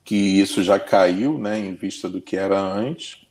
que 0.04 0.14
isso 0.14 0.62
já 0.62 0.78
caiu, 0.78 1.38
né? 1.38 1.58
Em 1.58 1.74
vista 1.74 2.08
do 2.08 2.20
que 2.20 2.36
era 2.36 2.58
antes 2.58 3.26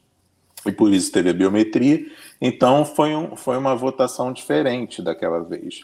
e 0.66 0.72
por 0.72 0.92
isso 0.92 1.12
teve 1.12 1.30
a 1.30 1.34
biometria. 1.34 2.06
Então 2.42 2.84
foi, 2.84 3.16
um, 3.16 3.36
foi 3.36 3.58
uma 3.58 3.76
votação 3.76 4.34
diferente 4.34 5.02
daquela 5.02 5.42
vez. 5.42 5.82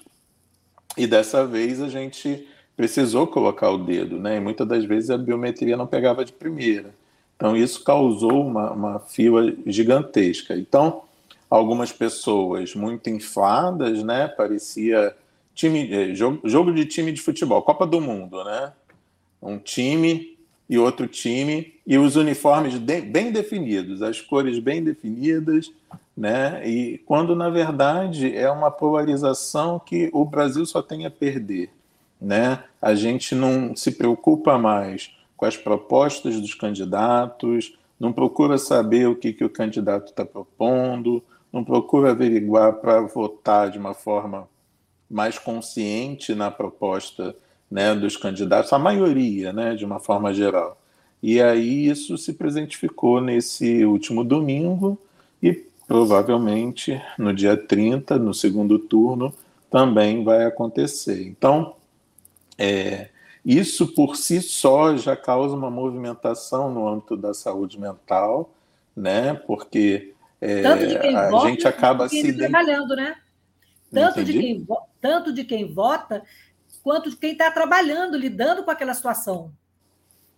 E 0.97 1.05
dessa 1.05 1.45
vez 1.45 1.81
a 1.81 1.87
gente 1.87 2.47
precisou 2.75 3.27
colocar 3.27 3.69
o 3.69 3.77
dedo, 3.77 4.17
né? 4.19 4.37
E 4.37 4.39
muitas 4.39 4.67
das 4.67 4.83
vezes 4.83 5.09
a 5.09 5.17
biometria 5.17 5.77
não 5.77 5.85
pegava 5.85 6.25
de 6.25 6.33
primeira. 6.33 6.93
Então 7.35 7.55
isso 7.55 7.83
causou 7.83 8.45
uma, 8.45 8.71
uma 8.71 8.99
fila 8.99 9.53
gigantesca. 9.65 10.55
Então 10.55 11.03
algumas 11.51 11.91
pessoas 11.91 12.73
muito 12.73 13.09
infadas, 13.09 14.01
né? 14.01 14.25
Parecia 14.29 15.13
time, 15.53 15.93
eh, 15.93 16.15
jogo, 16.15 16.39
jogo 16.47 16.73
de 16.73 16.85
time 16.85 17.11
de 17.11 17.21
futebol, 17.21 17.61
Copa 17.61 17.85
do 17.85 17.99
Mundo, 17.99 18.41
né? 18.45 18.71
Um 19.41 19.57
time 19.57 20.37
e 20.69 20.77
outro 20.77 21.05
time, 21.05 21.73
e 21.85 21.97
os 21.97 22.15
uniformes 22.15 22.77
bem 22.77 23.33
definidos, 23.33 24.01
as 24.01 24.21
cores 24.21 24.59
bem 24.59 24.81
definidas, 24.81 25.69
né? 26.15 26.65
E 26.65 26.99
quando 26.99 27.35
na 27.35 27.49
verdade 27.49 28.33
é 28.33 28.49
uma 28.49 28.71
polarização 28.71 29.77
que 29.77 30.09
o 30.13 30.23
Brasil 30.23 30.65
só 30.65 30.81
tem 30.81 31.05
a 31.05 31.11
perder, 31.11 31.69
né? 32.21 32.63
A 32.81 32.95
gente 32.95 33.35
não 33.35 33.75
se 33.75 33.91
preocupa 33.91 34.57
mais 34.57 35.11
com 35.35 35.45
as 35.45 35.57
propostas 35.57 36.39
dos 36.39 36.53
candidatos, 36.53 37.77
não 37.99 38.13
procura 38.13 38.57
saber 38.57 39.09
o 39.09 39.15
que, 39.15 39.33
que 39.33 39.43
o 39.43 39.49
candidato 39.49 40.11
está 40.11 40.23
propondo, 40.23 41.21
não 41.51 41.63
procura 41.63 42.11
averiguar 42.11 42.73
para 42.73 43.01
votar 43.01 43.69
de 43.69 43.77
uma 43.77 43.93
forma 43.93 44.47
mais 45.09 45.37
consciente 45.37 46.33
na 46.33 46.49
proposta 46.49 47.35
né, 47.69 47.93
dos 47.93 48.17
candidatos, 48.17 48.71
a 48.71 48.79
maioria, 48.79 49.51
né, 49.51 49.75
de 49.75 49.85
uma 49.85 49.99
forma 49.99 50.33
geral. 50.33 50.77
E 51.21 51.41
aí 51.41 51.87
isso 51.87 52.17
se 52.17 52.33
presentificou 52.33 53.21
nesse 53.21 53.85
último 53.85 54.23
domingo 54.23 54.97
e 55.41 55.53
provavelmente 55.87 57.01
no 57.17 57.33
dia 57.33 57.55
30, 57.55 58.17
no 58.17 58.33
segundo 58.33 58.79
turno, 58.79 59.33
também 59.69 60.23
vai 60.23 60.45
acontecer. 60.45 61.25
Então, 61.27 61.75
é, 62.57 63.09
isso 63.45 63.87
por 63.93 64.15
si 64.15 64.41
só 64.41 64.95
já 64.95 65.15
causa 65.15 65.55
uma 65.55 65.69
movimentação 65.69 66.71
no 66.73 66.87
âmbito 66.87 67.15
da 67.15 67.33
saúde 67.33 67.79
mental, 67.79 68.49
né? 68.95 69.33
Porque 69.33 70.13
é, 70.41 70.65
a 70.65 71.39
gente 71.47 71.67
acaba 71.67 72.09
se 72.09 72.33
trabalhando, 72.33 72.95
né? 72.95 73.15
Tanto 73.91 74.23
de, 74.23 74.33
quem, 74.33 74.67
tanto 74.99 75.31
de 75.31 75.43
quem 75.43 75.71
vota 75.71 76.23
quanto 76.83 77.09
de 77.09 77.15
quem 77.15 77.33
está 77.33 77.51
trabalhando, 77.51 78.17
lidando 78.17 78.63
com 78.63 78.71
aquela 78.71 78.93
situação. 78.93 79.51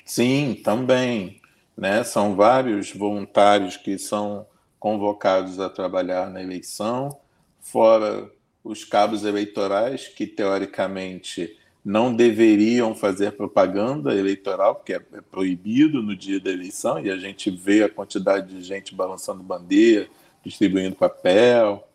Sim, 0.05 0.59
também. 0.63 1.41
Né? 1.77 2.03
São 2.03 2.35
vários 2.35 2.91
voluntários 2.91 3.77
que 3.77 3.97
são 3.97 4.45
convocados 4.79 5.59
a 5.59 5.69
trabalhar 5.69 6.29
na 6.29 6.41
eleição, 6.41 7.17
fora 7.61 8.29
os 8.63 8.83
cabos 8.83 9.23
eleitorais, 9.23 10.07
que 10.07 10.27
teoricamente 10.27 11.57
não 11.83 12.15
deveriam 12.15 12.95
fazer 12.95 13.33
propaganda 13.33 14.15
eleitoral, 14.15 14.75
porque 14.75 14.93
é, 14.93 15.01
é 15.13 15.21
proibido 15.21 16.01
no 16.01 16.15
dia 16.15 16.39
da 16.39 16.49
eleição, 16.49 16.99
e 16.99 17.09
a 17.09 17.17
gente 17.17 17.51
vê 17.51 17.83
a 17.83 17.89
quantidade 17.89 18.55
de 18.55 18.61
gente 18.61 18.95
balançando 18.95 19.43
bandeira, 19.43 20.07
distribuindo 20.43 20.95
papel. 20.95 21.85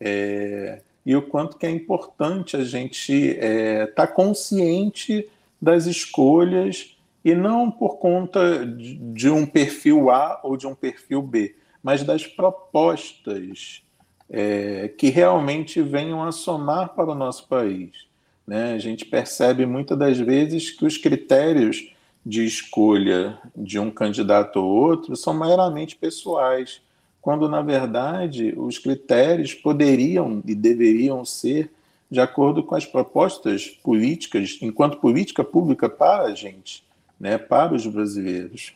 É, 0.00 0.80
e 1.06 1.14
o 1.14 1.22
quanto 1.22 1.56
que 1.56 1.66
é 1.66 1.70
importante 1.70 2.56
a 2.56 2.64
gente 2.64 3.12
estar 3.12 3.46
é, 3.46 3.86
tá 3.86 4.06
consciente 4.06 5.28
das 5.60 5.86
escolhas 5.86 6.96
e 7.24 7.34
não 7.34 7.70
por 7.70 7.98
conta 7.98 8.66
de 8.66 9.28
um 9.28 9.46
perfil 9.46 10.10
A 10.10 10.40
ou 10.42 10.56
de 10.56 10.66
um 10.66 10.74
perfil 10.74 11.22
B, 11.22 11.54
mas 11.82 12.02
das 12.02 12.26
propostas 12.26 13.82
é, 14.28 14.88
que 14.88 15.10
realmente 15.10 15.82
venham 15.82 16.22
a 16.22 16.32
somar 16.32 16.94
para 16.94 17.10
o 17.10 17.14
nosso 17.14 17.46
país. 17.46 18.09
Né? 18.50 18.72
A 18.72 18.78
gente 18.78 19.04
percebe 19.04 19.64
muitas 19.64 19.96
das 19.96 20.18
vezes 20.18 20.72
que 20.72 20.84
os 20.84 20.98
critérios 20.98 21.94
de 22.26 22.44
escolha 22.44 23.38
de 23.54 23.78
um 23.78 23.92
candidato 23.92 24.56
ou 24.56 24.68
outro 24.68 25.14
são 25.14 25.32
meramente 25.32 25.94
pessoais, 25.94 26.82
quando 27.22 27.48
na 27.48 27.62
verdade 27.62 28.52
os 28.56 28.76
critérios 28.76 29.54
poderiam 29.54 30.42
e 30.44 30.52
deveriam 30.52 31.24
ser 31.24 31.70
de 32.10 32.18
acordo 32.20 32.64
com 32.64 32.74
as 32.74 32.84
propostas 32.84 33.68
políticas, 33.68 34.58
enquanto 34.60 34.98
política 34.98 35.44
pública 35.44 35.88
para 35.88 36.24
a 36.24 36.34
gente, 36.34 36.82
né, 37.20 37.38
para 37.38 37.72
os 37.72 37.86
brasileiros. 37.86 38.72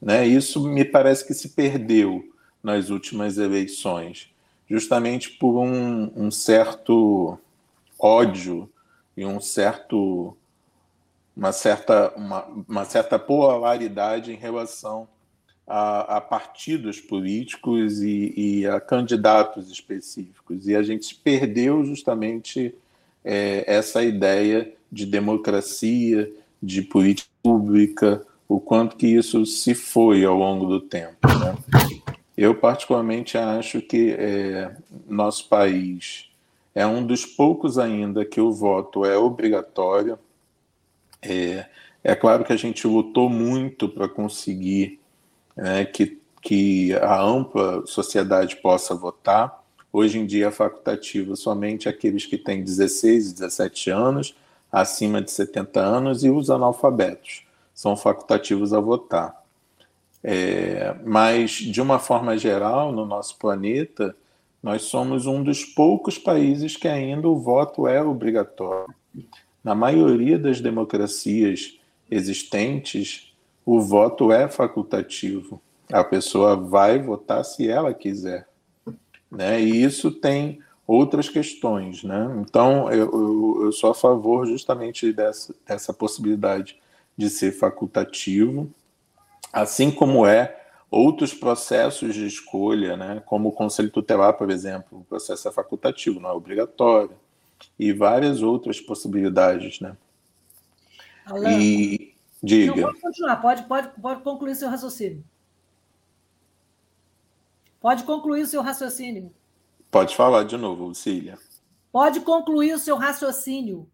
Né? 0.00 0.26
Isso 0.26 0.66
me 0.66 0.82
parece 0.82 1.26
que 1.26 1.34
se 1.34 1.50
perdeu 1.50 2.26
nas 2.62 2.88
últimas 2.88 3.36
eleições, 3.36 4.30
justamente 4.66 5.28
por 5.32 5.58
um, 5.60 6.10
um 6.16 6.30
certo 6.30 7.38
ódio 7.98 8.66
e 9.20 9.26
um 9.26 9.38
certo 9.38 10.34
uma 11.36 11.52
certa 11.52 12.12
uma, 12.16 12.44
uma 12.66 12.84
certa 12.86 13.18
polaridade 13.18 14.32
em 14.32 14.36
relação 14.36 15.06
a, 15.66 16.16
a 16.16 16.20
partidos 16.20 16.98
políticos 17.00 18.00
e, 18.00 18.32
e, 18.36 18.66
a 18.66 18.80
candidatos 18.80 19.70
específicos 19.70 20.66
e 20.66 20.74
a 20.74 20.82
gente 20.82 21.14
perdeu 21.14 21.84
justamente 21.84 22.74
é, 23.22 23.62
essa 23.66 24.02
ideia 24.02 24.72
de 24.90 25.04
democracia 25.04 26.32
de 26.62 26.80
política 26.80 27.30
pública 27.42 28.26
o 28.48 28.58
quanto 28.58 28.96
que 28.96 29.06
isso 29.06 29.44
se 29.44 29.74
foi 29.74 30.24
ao 30.24 30.34
longo 30.34 30.66
do 30.66 30.80
tempo 30.80 31.28
né? 31.28 31.56
eu 32.36 32.54
particularmente 32.54 33.36
acho 33.36 33.82
que 33.82 34.12
é, 34.18 34.74
nosso 35.06 35.46
país 35.46 36.29
é 36.80 36.86
um 36.86 37.04
dos 37.04 37.26
poucos 37.26 37.78
ainda 37.78 38.24
que 38.24 38.40
o 38.40 38.50
voto 38.50 39.04
é 39.04 39.16
obrigatório. 39.16 40.18
É, 41.20 41.66
é 42.02 42.14
claro 42.14 42.42
que 42.44 42.52
a 42.52 42.56
gente 42.56 42.86
lutou 42.86 43.28
muito 43.28 43.88
para 43.88 44.08
conseguir 44.08 44.98
né, 45.54 45.84
que, 45.84 46.18
que 46.40 46.94
a 46.94 47.20
ampla 47.20 47.86
sociedade 47.86 48.56
possa 48.56 48.94
votar. 48.94 49.62
Hoje 49.92 50.18
em 50.18 50.24
dia 50.24 50.46
é 50.46 50.50
facultativo 50.50 51.36
somente 51.36 51.88
aqueles 51.88 52.24
que 52.24 52.38
têm 52.38 52.64
16 52.64 53.30
e 53.30 53.34
17 53.34 53.90
anos, 53.90 54.34
acima 54.72 55.20
de 55.20 55.30
70 55.30 55.80
anos, 55.80 56.24
e 56.24 56.30
os 56.30 56.48
analfabetos 56.48 57.44
são 57.74 57.94
facultativos 57.96 58.72
a 58.72 58.80
votar. 58.80 59.38
É, 60.22 60.94
mas, 61.04 61.50
de 61.50 61.80
uma 61.82 61.98
forma 61.98 62.38
geral, 62.38 62.92
no 62.92 63.04
nosso 63.04 63.36
planeta, 63.36 64.14
nós 64.62 64.82
somos 64.82 65.26
um 65.26 65.42
dos 65.42 65.64
poucos 65.64 66.18
países 66.18 66.76
que 66.76 66.86
ainda 66.86 67.28
o 67.28 67.38
voto 67.38 67.86
é 67.86 68.02
obrigatório. 68.02 68.94
Na 69.64 69.74
maioria 69.74 70.38
das 70.38 70.60
democracias 70.60 71.78
existentes, 72.10 73.32
o 73.64 73.80
voto 73.80 74.32
é 74.32 74.48
facultativo. 74.48 75.60
A 75.92 76.04
pessoa 76.04 76.56
vai 76.56 76.98
votar 76.98 77.44
se 77.44 77.68
ela 77.68 77.94
quiser. 77.94 78.48
Né? 79.30 79.60
E 79.62 79.82
isso 79.82 80.10
tem 80.10 80.60
outras 80.86 81.28
questões. 81.28 82.02
Né? 82.02 82.36
Então, 82.40 82.90
eu, 82.90 83.10
eu, 83.12 83.64
eu 83.64 83.72
sou 83.72 83.90
a 83.90 83.94
favor 83.94 84.46
justamente 84.46 85.12
dessa, 85.12 85.54
dessa 85.66 85.92
possibilidade 85.92 86.76
de 87.16 87.30
ser 87.30 87.52
facultativo, 87.52 88.70
assim 89.52 89.90
como 89.90 90.26
é 90.26 90.59
outros 90.90 91.32
processos 91.32 92.14
de 92.14 92.26
escolha, 92.26 92.96
né, 92.96 93.22
como 93.24 93.50
o 93.50 93.52
conselho 93.52 93.90
tutelar, 93.90 94.34
por 94.34 94.50
exemplo, 94.50 94.98
o 94.98 95.04
processo 95.04 95.48
é 95.48 95.52
facultativo, 95.52 96.18
não 96.18 96.30
é 96.30 96.32
obrigatório, 96.32 97.16
e 97.78 97.92
várias 97.92 98.42
outras 98.42 98.80
possibilidades, 98.80 99.80
né? 99.80 99.96
Alan, 101.24 101.52
e 101.52 102.14
diga. 102.42 102.74
Não, 102.74 102.82
pode 102.82 103.00
continuar, 103.00 103.36
pode, 103.36 103.62
pode, 103.64 104.00
pode 104.00 104.22
concluir 104.22 104.56
seu 104.56 104.68
raciocínio. 104.68 105.24
Pode 107.80 108.02
concluir 108.04 108.42
o 108.42 108.46
seu 108.46 108.60
raciocínio. 108.60 109.32
Pode 109.90 110.14
falar 110.16 110.44
de 110.44 110.56
novo, 110.56 110.84
Lucília. 110.84 111.38
Pode 111.90 112.20
concluir 112.20 112.74
o 112.74 112.78
seu 112.78 112.96
raciocínio. 112.96 113.88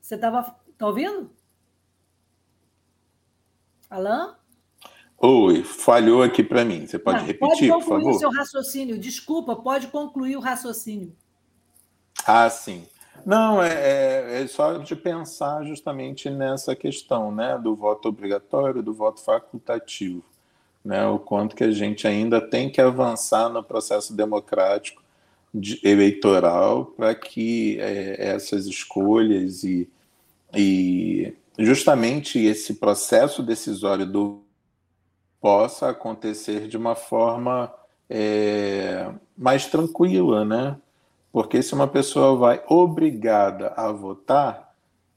Você 0.00 0.14
estava. 0.14 0.56
Está 0.68 0.86
ouvindo? 0.86 1.30
Alain? 3.90 4.39
Oi, 5.22 5.62
falhou 5.62 6.22
aqui 6.22 6.42
para 6.42 6.64
mim. 6.64 6.86
Você 6.86 6.98
pode 6.98 7.18
Não, 7.18 7.26
repetir, 7.26 7.68
pode 7.68 7.84
por 7.84 7.88
favor? 7.88 7.88
Pode 7.88 8.02
concluir 8.02 8.16
o 8.16 8.18
seu 8.18 8.30
raciocínio. 8.30 8.98
Desculpa, 8.98 9.54
pode 9.54 9.86
concluir 9.88 10.36
o 10.36 10.40
raciocínio. 10.40 11.14
Ah, 12.26 12.48
sim. 12.48 12.86
Não, 13.26 13.62
é, 13.62 13.68
é, 13.68 14.42
é, 14.42 14.46
só 14.46 14.78
de 14.78 14.96
pensar 14.96 15.62
justamente 15.64 16.30
nessa 16.30 16.74
questão, 16.74 17.30
né, 17.30 17.58
do 17.58 17.76
voto 17.76 18.08
obrigatório, 18.08 18.82
do 18.82 18.94
voto 18.94 19.20
facultativo, 19.20 20.24
né, 20.82 21.06
o 21.06 21.18
quanto 21.18 21.54
que 21.54 21.64
a 21.64 21.70
gente 21.70 22.08
ainda 22.08 22.40
tem 22.40 22.70
que 22.70 22.80
avançar 22.80 23.50
no 23.50 23.62
processo 23.62 24.14
democrático 24.14 25.02
de, 25.52 25.78
eleitoral 25.84 26.86
para 26.86 27.14
que 27.14 27.78
é, 27.78 28.30
essas 28.30 28.66
escolhas 28.66 29.64
e, 29.64 29.86
e 30.54 31.34
justamente 31.58 32.38
esse 32.38 32.74
processo 32.74 33.42
decisório 33.42 34.06
do 34.06 34.42
possa 35.40 35.88
acontecer 35.88 36.68
de 36.68 36.76
uma 36.76 36.94
forma 36.94 37.72
é, 38.08 39.10
mais 39.36 39.66
tranquila, 39.66 40.44
né? 40.44 40.76
Porque 41.32 41.62
se 41.62 41.74
uma 41.74 41.86
pessoa 41.86 42.36
vai 42.36 42.62
obrigada 42.68 43.72
a 43.76 43.90
votar, 43.92 44.74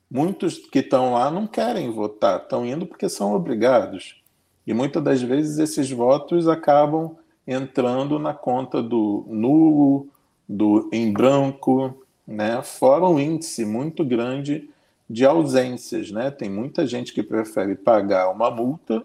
muitos 0.10 0.60
que 0.60 0.80
estão 0.80 1.14
lá 1.14 1.32
não 1.32 1.48
querem 1.48 1.92
votar, 1.92 2.40
estão 2.40 2.66
indo 2.66 2.86
porque 2.86 3.10
são 3.10 3.34
obrigados. 3.34 4.22
E 4.66 4.74
muitas 4.74 5.04
das 5.04 5.22
vezes 5.22 5.58
esses 5.58 5.92
votos 5.92 6.48
acabam 6.48 7.18
entrando 7.46 8.18
na 8.20 8.34
conta 8.34 8.82
do 8.82 9.26
nulo, 9.28 10.08
do 10.48 10.90
em 10.94 11.12
branco, 11.12 11.98
né? 12.26 12.62
Fora 12.62 13.06
um 13.06 13.20
índice 13.20 13.66
muito 13.66 14.06
grande 14.06 14.70
de 15.10 15.26
ausências, 15.26 16.12
né? 16.12 16.32
Tem 16.32 16.50
muita 16.50 16.88
gente 16.88 17.12
que 17.12 17.22
prefere 17.22 17.76
pagar 17.76 18.30
uma 18.30 18.50
multa 18.50 19.04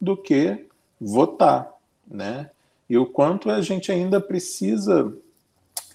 do 0.00 0.16
que 0.16 0.66
votar, 1.00 1.72
né? 2.06 2.50
E 2.88 2.96
o 2.96 3.06
quanto 3.06 3.50
a 3.50 3.60
gente 3.60 3.90
ainda 3.90 4.20
precisa 4.20 5.12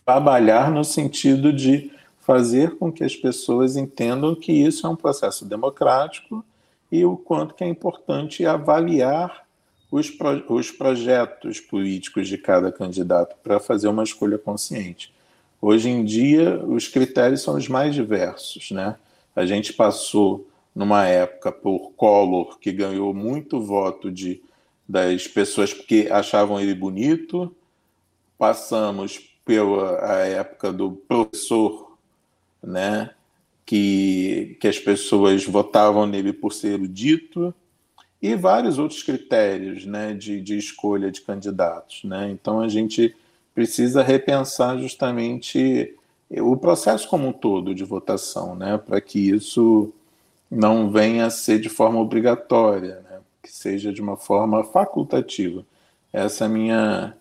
trabalhar 0.05 0.71
no 0.71 0.83
sentido 0.83 1.53
de 1.53 1.91
fazer 2.19 2.77
com 2.77 2.91
que 2.91 3.03
as 3.03 3.15
pessoas 3.15 3.75
entendam 3.75 4.35
que 4.35 4.51
isso 4.51 4.85
é 4.85 4.89
um 4.89 4.95
processo 4.95 5.45
democrático 5.45 6.43
e 6.91 7.05
o 7.05 7.15
quanto 7.15 7.55
que 7.55 7.63
é 7.63 7.67
importante 7.67 8.45
avaliar 8.45 9.45
os, 9.89 10.09
pro, 10.09 10.43
os 10.53 10.71
projetos 10.71 11.59
políticos 11.59 12.27
de 12.27 12.37
cada 12.37 12.71
candidato 12.71 13.35
para 13.43 13.59
fazer 13.59 13.87
uma 13.87 14.03
escolha 14.03 14.37
consciente. 14.37 15.13
Hoje 15.61 15.89
em 15.89 16.03
dia, 16.03 16.63
os 16.65 16.87
critérios 16.87 17.41
são 17.41 17.55
os 17.55 17.67
mais 17.67 17.93
diversos, 17.93 18.71
né? 18.71 18.95
A 19.35 19.45
gente 19.45 19.73
passou 19.73 20.47
numa 20.73 21.05
época 21.05 21.51
por 21.51 21.91
Collor, 21.91 22.57
que 22.59 22.71
ganhou 22.71 23.13
muito 23.13 23.59
voto 23.61 24.11
de, 24.11 24.41
das 24.87 25.27
pessoas 25.27 25.73
que 25.73 26.09
achavam 26.09 26.59
ele 26.59 26.73
bonito, 26.73 27.53
passamos 28.37 29.19
pela 29.45 30.25
época 30.25 30.71
do 30.71 30.91
professor, 30.91 31.97
né, 32.63 33.11
que, 33.65 34.57
que 34.59 34.67
as 34.67 34.79
pessoas 34.79 35.45
votavam 35.45 36.05
nele 36.05 36.31
por 36.31 36.53
ser 36.53 36.73
erudito, 36.73 37.53
e 38.21 38.35
vários 38.35 38.77
outros 38.77 39.01
critérios 39.01 39.85
né, 39.85 40.13
de, 40.13 40.39
de 40.39 40.57
escolha 40.57 41.09
de 41.09 41.21
candidatos. 41.21 42.03
Né? 42.03 42.29
Então 42.29 42.61
a 42.61 42.67
gente 42.67 43.15
precisa 43.53 44.03
repensar 44.03 44.77
justamente 44.77 45.95
o 46.29 46.55
processo 46.55 47.07
como 47.09 47.27
um 47.27 47.33
todo 47.33 47.75
de 47.75 47.83
votação, 47.83 48.55
né, 48.55 48.77
para 48.77 49.01
que 49.01 49.19
isso 49.19 49.91
não 50.51 50.91
venha 50.91 51.27
a 51.27 51.29
ser 51.29 51.59
de 51.61 51.69
forma 51.69 51.97
obrigatória, 51.99 53.01
né? 53.09 53.19
que 53.41 53.49
seja 53.49 53.93
de 53.93 54.01
uma 54.01 54.17
forma 54.17 54.65
facultativa. 54.65 55.65
Essa 56.11 56.45
é 56.45 56.47
minha, 56.49 57.15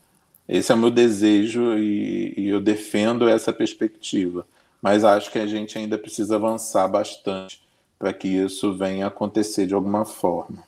esse 0.48 0.72
é 0.72 0.74
o 0.74 0.78
meu 0.78 0.90
desejo 0.90 1.78
e, 1.78 2.34
e, 2.36 2.48
eu 2.48 2.60
defendo 2.60 3.28
essa 3.28 3.52
perspectiva. 3.52 4.44
Mas 4.82 5.04
acho 5.04 5.30
que 5.30 5.38
a 5.38 5.46
gente 5.46 5.78
ainda 5.78 5.96
precisa 5.96 6.34
avançar 6.34 6.88
bastante 6.88 7.62
para 7.98 8.12
que 8.12 8.26
isso 8.26 8.76
venha 8.76 9.04
a 9.04 9.08
acontecer 9.08 9.66
de 9.66 9.74
alguma 9.74 10.04
forma. 10.04 10.64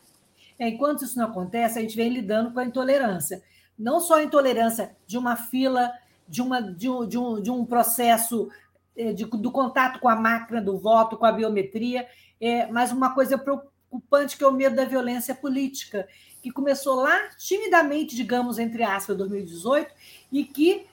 É, 0.59 0.69
enquanto 0.69 1.05
isso 1.05 1.19
não 1.19 1.27
acontece, 1.27 1.79
a 1.79 1.83
gente 1.83 1.97
vem 1.97 2.11
lidando 2.11 2.53
com 2.53 2.61
a 2.61 2.65
intolerância. 2.65 3.43
Não 3.77 4.01
só 4.01 4.17
a 4.17 4.23
intolerância 4.23 4.95
de 5.07 5.19
uma 5.19 5.35
fila, 5.35 5.91
de, 6.29 6.41
uma, 6.41 6.61
de, 6.61 6.89
um, 6.89 7.07
de, 7.07 7.19
um, 7.19 7.43
de 7.43 7.51
um 7.51 7.65
processo 7.65 8.49
eh, 8.95 9.13
de, 9.13 9.25
do 9.25 9.51
contato 9.51 9.99
com 9.99 10.09
a 10.09 10.15
máquina 10.15 10.61
do 10.61 10.79
voto, 10.79 11.17
com 11.17 11.25
a 11.25 11.33
biometria, 11.33 12.07
é, 12.43 12.67
mas 12.67 12.91
uma 12.91 13.15
coisa 13.15 13.39
preocupante 13.39 14.37
que 14.37 14.43
é 14.43 14.47
o 14.49 14.53
medo 14.53 14.75
da 14.75 14.85
violência 14.85 15.33
política, 15.33 16.09
que 16.43 16.51
começou 16.51 16.97
lá 16.97 17.29
timidamente, 17.39 18.17
digamos, 18.17 18.59
entre 18.59 18.83
aspas, 18.83 19.17
2018, 19.17 19.95
e 20.33 20.45
que 20.45 20.85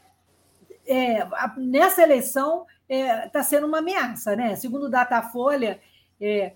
é, 0.85 1.27
nessa 1.57 2.03
eleição 2.03 2.67
está 2.87 2.95
é, 2.95 3.29
tá 3.29 3.41
sendo 3.41 3.65
uma 3.65 3.79
ameaça. 3.79 4.35
Né? 4.35 4.55
Segundo 4.55 4.83
o 4.83 4.89
Datafolha, 4.89 5.81
é, 6.21 6.53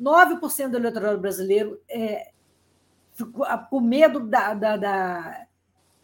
9% 0.00 0.68
do 0.68 0.78
eleitorado 0.78 1.18
brasileiro 1.18 1.80
é, 1.88 2.32
ficou 3.12 3.46
com 3.70 3.80
medo 3.80 4.18
da, 4.18 4.52
da, 4.52 4.76
da, 4.76 5.46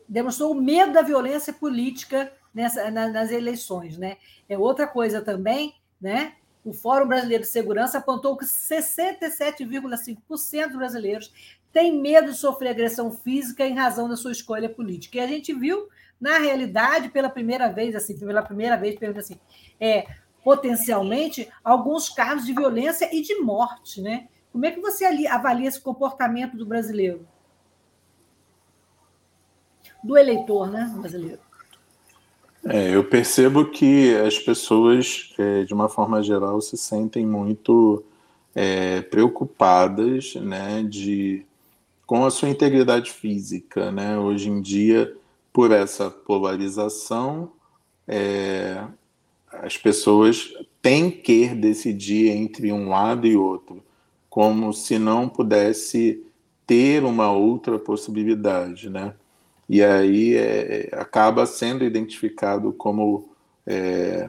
demonstrou 0.09 0.53
o 0.53 0.63
medo 0.63 0.93
da 0.93 1.03
violência 1.03 1.53
política 1.53 2.33
nessa, 2.55 2.93
na, 2.93 3.09
nas 3.09 3.33
eleições. 3.33 3.99
Né? 3.99 4.19
É 4.49 4.57
outra 4.57 4.87
coisa 4.87 5.21
também, 5.21 5.75
né? 6.01 6.37
O 6.65 6.73
Fórum 6.73 7.09
Brasileiro 7.09 7.43
de 7.43 7.49
Segurança 7.49 7.99
apontou 7.99 8.37
que 8.37 8.45
67,5% 8.45 10.69
dos 10.69 10.77
brasileiros 10.77 11.33
têm 11.73 12.01
medo 12.01 12.31
de 12.33 12.37
sofrer 12.37 12.71
agressão 12.71 13.11
física 13.11 13.67
em 13.67 13.75
razão 13.75 14.09
da 14.09 14.17
sua 14.17 14.31
escolha 14.33 14.69
política. 14.69 15.19
E 15.19 15.21
a 15.21 15.27
gente 15.27 15.55
viu, 15.55 15.89
na 16.21 16.39
realidade, 16.39 17.09
pela 17.09 17.31
primeira 17.31 17.69
vez, 17.69 17.95
assim, 17.95 18.19
pela 18.19 18.43
primeira 18.43 18.77
vez, 18.77 18.99
assim, 19.17 19.39
é, 19.81 20.07
potencialmente, 20.45 21.49
alguns 21.65 22.11
casos 22.11 22.45
de 22.45 22.53
violência 22.53 23.09
e 23.15 23.23
de 23.23 23.37
morte, 23.37 24.03
né? 24.03 24.29
Como 24.53 24.67
é 24.67 24.71
que 24.71 24.81
você 24.81 25.07
avalia 25.29 25.69
esse 25.69 25.81
comportamento 25.81 26.57
do 26.57 26.67
brasileiro? 26.67 27.27
Do 30.03 30.19
eleitor, 30.19 30.71
né, 30.71 30.93
brasileiro? 30.99 31.41
É, 32.65 32.95
eu 32.95 33.03
percebo 33.05 33.65
que 33.67 34.15
as 34.17 34.39
pessoas, 34.39 35.33
é, 35.39 35.65
de 35.65 35.73
uma 35.73 35.89
forma 35.89 36.23
geral, 36.23 36.61
se 36.61 36.77
sentem 36.77 37.25
muito 37.25 38.05
é, 38.55 39.01
preocupadas 39.03 40.35
né, 40.35 40.83
de, 40.83 41.45
com 42.07 42.25
a 42.25 42.31
sua 42.31 42.51
integridade 42.51 43.11
física. 43.11 43.91
Né? 43.91 44.19
Hoje 44.19 44.51
em 44.51 44.61
dia, 44.61 45.17
por 45.53 45.71
essa 45.71 46.11
polarização, 46.11 47.51
é, 48.07 48.85
as 49.53 49.77
pessoas 49.77 50.53
têm 50.83 51.11
que 51.11 51.49
decidir 51.49 52.31
entre 52.31 52.73
um 52.73 52.89
lado 52.89 53.27
e 53.27 53.37
outro, 53.37 53.83
como 54.29 54.73
se 54.73 54.99
não 54.99 55.29
pudesse 55.29 56.25
ter 56.67 57.05
uma 57.05 57.33
outra 57.33 57.79
possibilidade, 57.79 58.89
né? 58.89 59.15
E 59.73 59.85
aí 59.85 60.35
é, 60.35 60.89
acaba 60.95 61.47
sendo 61.47 61.85
identificado 61.85 62.73
como 62.73 63.29
é, 63.65 64.29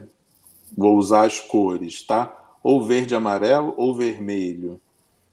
vou 0.78 0.96
usar 0.96 1.26
as 1.26 1.40
cores, 1.40 2.04
tá? 2.04 2.32
Ou 2.62 2.84
verde, 2.84 3.12
amarelo 3.12 3.74
ou 3.76 3.92
vermelho. 3.92 4.80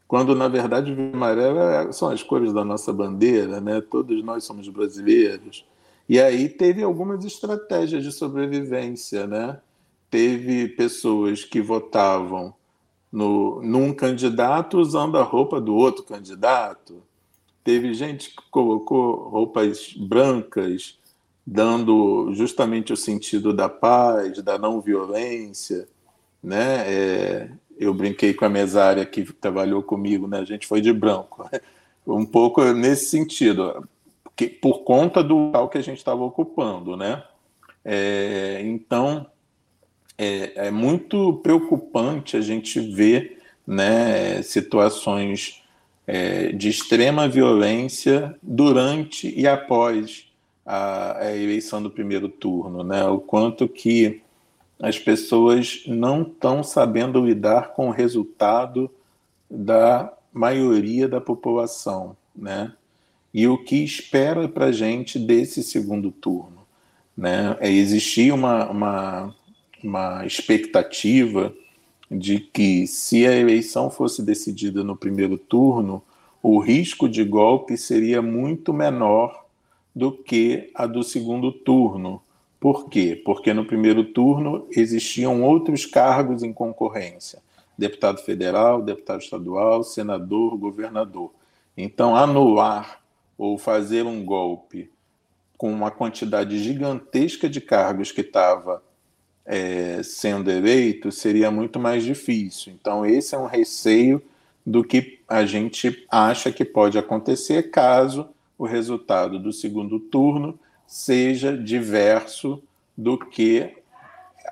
Quando 0.07 0.33
na 0.33 0.47
verdade 0.47 0.91
verde 0.91 1.15
amarelo 1.15 1.59
é, 1.59 1.91
são 1.91 2.09
as 2.09 2.23
cores 2.23 2.51
da 2.51 2.65
nossa 2.65 2.91
bandeira, 2.91 3.61
né? 3.61 3.81
Todos 3.81 4.23
nós 4.23 4.43
somos 4.45 4.67
brasileiros. 4.67 5.63
E 6.09 6.19
aí 6.19 6.49
teve 6.49 6.81
algumas 6.81 7.23
estratégias 7.23 8.03
de 8.03 8.11
sobrevivência, 8.11 9.27
né? 9.27 9.59
Teve 10.09 10.69
pessoas 10.69 11.43
que 11.43 11.61
votavam 11.61 12.51
no, 13.11 13.61
num 13.61 13.93
candidato 13.93 14.79
usando 14.79 15.19
a 15.19 15.23
roupa 15.23 15.61
do 15.61 15.75
outro 15.75 16.03
candidato 16.03 17.03
Teve 17.63 17.93
gente 17.93 18.29
que 18.29 18.41
colocou 18.49 19.29
roupas 19.29 19.93
brancas, 19.93 20.97
dando 21.45 22.31
justamente 22.33 22.93
o 22.93 22.97
sentido 22.97 23.53
da 23.53 23.67
paz, 23.67 24.41
da 24.41 24.57
não 24.57 24.79
violência, 24.79 25.87
né? 26.43 26.83
É, 26.87 27.49
eu 27.77 27.93
brinquei 27.93 28.33
com 28.33 28.45
a 28.45 28.49
mesária 28.49 29.05
que 29.05 29.23
trabalhou 29.33 29.81
comigo, 29.81 30.27
né? 30.27 30.39
A 30.39 30.45
gente 30.45 30.67
foi 30.67 30.81
de 30.81 30.91
branco, 30.93 31.49
um 32.05 32.25
pouco 32.25 32.63
nesse 32.73 33.05
sentido, 33.05 33.87
que, 34.35 34.47
por 34.47 34.83
conta 34.83 35.23
do 35.23 35.35
local 35.35 35.69
que 35.69 35.77
a 35.77 35.83
gente 35.83 35.97
estava 35.97 36.23
ocupando, 36.23 36.95
né? 36.95 37.23
É, 37.83 38.61
então 38.63 39.25
é, 40.17 40.67
é, 40.67 40.71
muito 40.71 41.35
preocupante 41.41 42.35
a 42.35 42.41
gente 42.41 42.79
ver, 42.79 43.41
né? 43.65 44.41
Situações 44.41 45.58
é, 46.11 46.51
de 46.51 46.69
extrema 46.69 47.29
violência 47.29 48.35
durante 48.41 49.31
e 49.39 49.47
após 49.47 50.25
a, 50.65 51.19
a, 51.19 51.37
eleição 51.37 51.83
do 51.83 51.91
primeiro 51.91 52.27
turno, 52.27 52.83
né? 52.83 53.05
O 53.05 53.19
quanto 53.19 53.67
que 53.69 54.19
as 54.81 54.97
pessoas 54.97 55.83
não 55.85 56.23
estão 56.23 56.63
sabendo 56.63 57.23
lidar 57.23 57.73
com 57.73 57.89
o 57.89 57.91
resultado 57.91 58.89
da 59.47 60.11
maioria 60.33 61.07
da 61.07 61.21
população, 61.21 62.17
né? 62.35 62.73
E 63.31 63.47
o 63.47 63.63
que 63.63 63.75
espera 63.83 64.47
para 64.47 64.65
a 64.65 64.71
gente 64.71 65.19
desse 65.19 65.61
segundo 65.61 66.09
turno, 66.09 66.65
né? 67.15 67.55
É 67.59 67.71
existir 67.71 68.33
uma, 68.33 68.67
uma, 68.67 69.35
uma 69.83 70.25
expectativa 70.25 71.53
de 72.09 72.39
que, 72.39 72.87
se 72.87 73.27
a 73.27 73.35
eleição 73.35 73.89
fosse 73.89 74.23
decidida 74.23 74.83
no 74.83 74.95
primeiro 74.95 75.37
turno, 75.37 76.01
o 76.41 76.59
risco 76.59 77.07
de 77.07 77.23
golpe 77.23 77.77
seria 77.77 78.21
muito 78.21 78.73
menor 78.73 79.45
do 79.93 80.11
que 80.11 80.71
a 80.73 80.87
do 80.87 81.03
segundo 81.03 81.51
turno. 81.51 82.21
Por 82.59 82.89
quê? 82.89 83.21
Porque 83.23 83.53
no 83.53 83.65
primeiro 83.65 84.03
turno 84.03 84.67
existiam 84.71 85.43
outros 85.43 85.85
cargos 85.85 86.41
em 86.43 86.51
concorrência: 86.51 87.39
deputado 87.77 88.19
federal, 88.21 88.81
deputado 88.81 89.21
estadual, 89.21 89.83
senador, 89.83 90.57
governador. 90.57 91.31
Então, 91.77 92.15
anular 92.15 92.99
ou 93.37 93.57
fazer 93.57 94.05
um 94.05 94.25
golpe 94.25 94.89
com 95.57 95.71
uma 95.71 95.91
quantidade 95.91 96.57
gigantesca 96.59 97.49
de 97.49 97.61
cargos 97.61 98.11
que 98.11 98.21
estava 98.21 98.81
é, 99.51 100.03
sendo 100.03 100.51
eleito 100.51 101.11
seria 101.11 101.49
muito 101.49 101.79
mais 101.79 102.03
difícil. 102.03 102.71
Então, 102.79 103.03
esse 103.03 103.33
é 103.33 103.37
um 103.37 103.47
receio 103.47 104.21
do 104.63 104.83
que 104.83 105.19
a 105.27 105.43
gente 105.43 106.05
acha 106.07 106.51
que 106.51 106.63
pode 106.63 106.99
acontecer 106.99 107.71
caso 107.71 108.29
o 108.59 108.65
resultado 108.65 109.39
do 109.39 109.51
segundo 109.51 109.99
turno 109.99 110.59
seja 110.85 111.57
diverso 111.57 112.61
do 112.95 113.17
que 113.17 113.75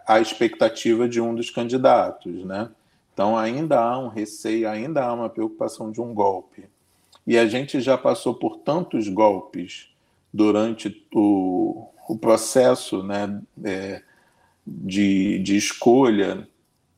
a 0.08 0.20
expectativa 0.20 1.08
de 1.08 1.22
um 1.22 1.36
dos 1.36 1.52
candidatos, 1.52 2.44
né? 2.44 2.70
Então 3.14 3.38
ainda 3.38 3.80
há 3.80 4.00
um 4.00 4.08
receio, 4.08 4.70
ainda 4.70 5.04
há 5.04 5.14
uma 5.14 5.30
preocupação 5.30 5.92
de 5.92 6.02
um 6.02 6.14
golpe. 6.14 6.66
E 7.26 7.38
a 7.38 7.48
gente 7.48 7.82
já 7.82 7.98
passou 7.98 8.34
por 8.34 8.58
tantos 8.60 9.08
golpes 9.10 9.90
durante 10.34 11.06
o, 11.14 11.88
o 12.08 12.18
processo, 12.18 13.04
né, 13.04 13.42
é, 13.64 14.02
de, 14.68 15.40
de 15.40 15.56
escolha 15.56 16.48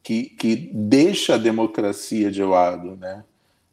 que, 0.01 0.23
que 0.23 0.55
deixa 0.73 1.35
a 1.35 1.37
democracia 1.37 2.31
de 2.31 2.43
lado, 2.43 2.95
né? 2.95 3.23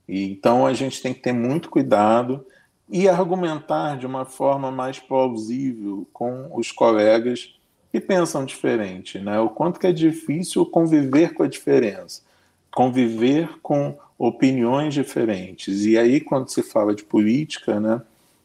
E, 0.07 0.25
então 0.31 0.67
a 0.67 0.75
gente 0.75 1.01
tem 1.01 1.15
que 1.15 1.21
ter 1.21 1.33
muito 1.33 1.71
cuidado 1.71 2.47
e 2.89 3.09
argumentar 3.09 3.97
de 3.97 4.07
uma 4.07 4.25
forma 4.25 4.71
mais 4.71 4.99
plausível 4.99 6.07
com 6.13 6.49
os 6.55 6.71
colegas 6.71 7.55
que 7.91 8.01
pensam 8.01 8.45
diferente, 8.45 9.19
né? 9.19 9.41
O 9.41 9.49
quanto 9.49 9.81
que 9.81 9.87
é 9.87 9.93
difícil 9.93 10.67
conviver 10.67 11.33
com 11.33 11.43
a 11.43 11.49
diferença, 11.49 12.23
conviver 12.71 13.49
com 13.63 13.97
opiniões 14.19 14.93
diferentes. 14.93 15.85
E 15.85 15.97
aí 15.97 16.21
quando 16.21 16.51
se 16.51 16.63
fala 16.63 16.95
de 16.95 17.03
política, 17.03 17.81
né, 17.81 18.03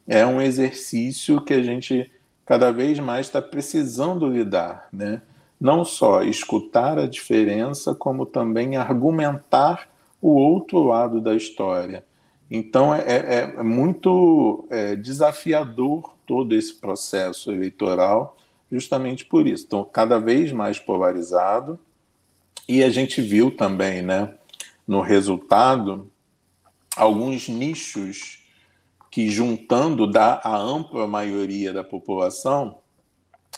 é 0.08 0.26
um 0.26 0.42
exercício 0.42 1.42
que 1.42 1.54
a 1.54 1.62
gente 1.62 2.10
cada 2.46 2.72
vez 2.72 3.00
mais 3.00 3.28
está 3.28 3.42
precisando 3.42 4.28
lidar, 4.28 4.88
né? 4.92 5.22
Não 5.62 5.86
só 5.86 6.24
escutar 6.24 6.98
a 6.98 7.06
diferença, 7.06 7.94
como 7.94 8.26
também 8.26 8.78
argumentar 8.78 9.88
o 10.20 10.32
outro 10.32 10.82
lado 10.82 11.22
da 11.22 11.36
história. 11.36 12.04
Então, 12.50 12.92
é, 12.94 13.02
é, 13.06 13.54
é 13.58 13.64
muito 13.64 14.66
é, 14.72 14.96
desafiador 14.96 16.16
todo 16.26 16.56
esse 16.56 16.74
processo 16.74 17.52
eleitoral, 17.52 18.36
justamente 18.72 19.24
por 19.24 19.46
isso. 19.46 19.66
Então, 19.68 19.84
cada 19.86 20.20
vez 20.20 20.52
mais 20.52 20.80
polarizado, 20.80 21.80
e 22.68 22.84
a 22.84 22.90
gente 22.90 23.22
viu 23.22 23.56
também, 23.56 24.02
né, 24.02 24.34
no 24.88 25.00
resultado, 25.02 26.12
alguns 26.98 27.48
nichos 27.48 28.40
que, 29.12 29.30
juntando, 29.30 30.08
dá 30.08 30.42
a 30.44 30.58
ampla 30.58 31.06
maioria 31.06 31.72
da 31.72 31.84
população, 31.84 32.80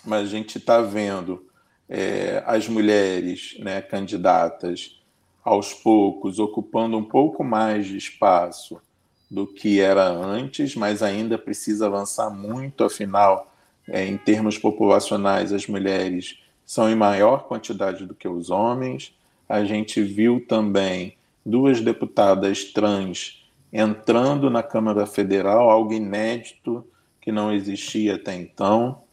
mas 0.03 0.23
a 0.23 0.29
gente 0.29 0.57
está 0.57 0.81
vendo 0.81 1.47
é, 1.95 2.41
as 2.47 2.67
mulheres 2.67 3.55
né, 3.59 3.79
candidatas 3.79 4.99
aos 5.45 5.75
poucos 5.75 6.39
ocupando 6.39 6.97
um 6.97 7.03
pouco 7.03 7.43
mais 7.43 7.85
de 7.85 7.95
espaço 7.95 8.81
do 9.29 9.45
que 9.45 9.79
era 9.79 10.09
antes, 10.09 10.75
mas 10.75 11.03
ainda 11.03 11.37
precisa 11.37 11.85
avançar 11.85 12.31
muito, 12.31 12.83
afinal, 12.83 13.53
é, 13.87 14.07
em 14.07 14.17
termos 14.17 14.57
populacionais, 14.57 15.53
as 15.53 15.67
mulheres 15.67 16.39
são 16.65 16.89
em 16.89 16.95
maior 16.95 17.43
quantidade 17.43 18.07
do 18.07 18.15
que 18.15 18.27
os 18.27 18.49
homens. 18.49 19.13
A 19.47 19.63
gente 19.63 20.01
viu 20.01 20.43
também 20.47 21.15
duas 21.45 21.79
deputadas 21.79 22.63
trans 22.65 23.45
entrando 23.71 24.49
na 24.49 24.63
Câmara 24.63 25.05
Federal, 25.05 25.69
algo 25.69 25.93
inédito 25.93 26.83
que 27.21 27.31
não 27.31 27.53
existia 27.53 28.15
até 28.15 28.35
então. 28.35 29.03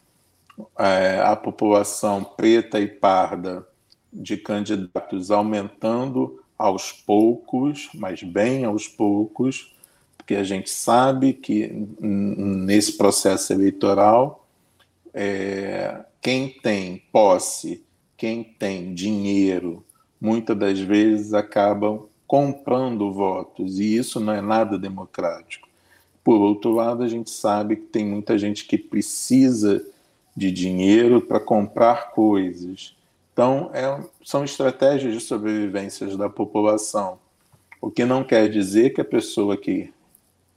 É, 0.78 1.20
a 1.20 1.36
população 1.36 2.24
preta 2.24 2.80
e 2.80 2.86
parda 2.86 3.66
de 4.12 4.36
candidatos 4.36 5.30
aumentando 5.30 6.42
aos 6.58 6.92
poucos, 6.92 7.88
mas 7.94 8.22
bem 8.22 8.64
aos 8.64 8.86
poucos, 8.86 9.74
porque 10.16 10.34
a 10.34 10.44
gente 10.44 10.68
sabe 10.68 11.32
que 11.32 11.68
nesse 12.00 12.96
processo 12.96 13.52
eleitoral, 13.52 14.46
é, 15.14 16.04
quem 16.20 16.50
tem 16.50 17.02
posse, 17.10 17.82
quem 18.16 18.44
tem 18.44 18.94
dinheiro, 18.94 19.84
muitas 20.20 20.56
das 20.56 20.78
vezes 20.78 21.32
acabam 21.32 22.06
comprando 22.26 23.12
votos, 23.12 23.80
e 23.80 23.96
isso 23.96 24.20
não 24.20 24.32
é 24.32 24.40
nada 24.40 24.78
democrático. 24.78 25.68
Por 26.22 26.40
outro 26.40 26.72
lado, 26.72 27.02
a 27.02 27.08
gente 27.08 27.30
sabe 27.30 27.76
que 27.76 27.86
tem 27.86 28.04
muita 28.04 28.38
gente 28.38 28.66
que 28.66 28.76
precisa 28.76 29.84
de 30.40 30.50
dinheiro 30.50 31.20
para 31.20 31.38
comprar 31.38 32.12
coisas. 32.12 32.96
Então, 33.30 33.70
é, 33.74 34.02
são 34.24 34.42
estratégias 34.42 35.12
de 35.12 35.20
sobrevivência 35.20 36.06
da 36.16 36.30
população. 36.30 37.18
O 37.78 37.90
que 37.90 38.06
não 38.06 38.24
quer 38.24 38.48
dizer 38.48 38.94
que 38.94 39.02
a 39.02 39.04
pessoa 39.04 39.54
que 39.54 39.92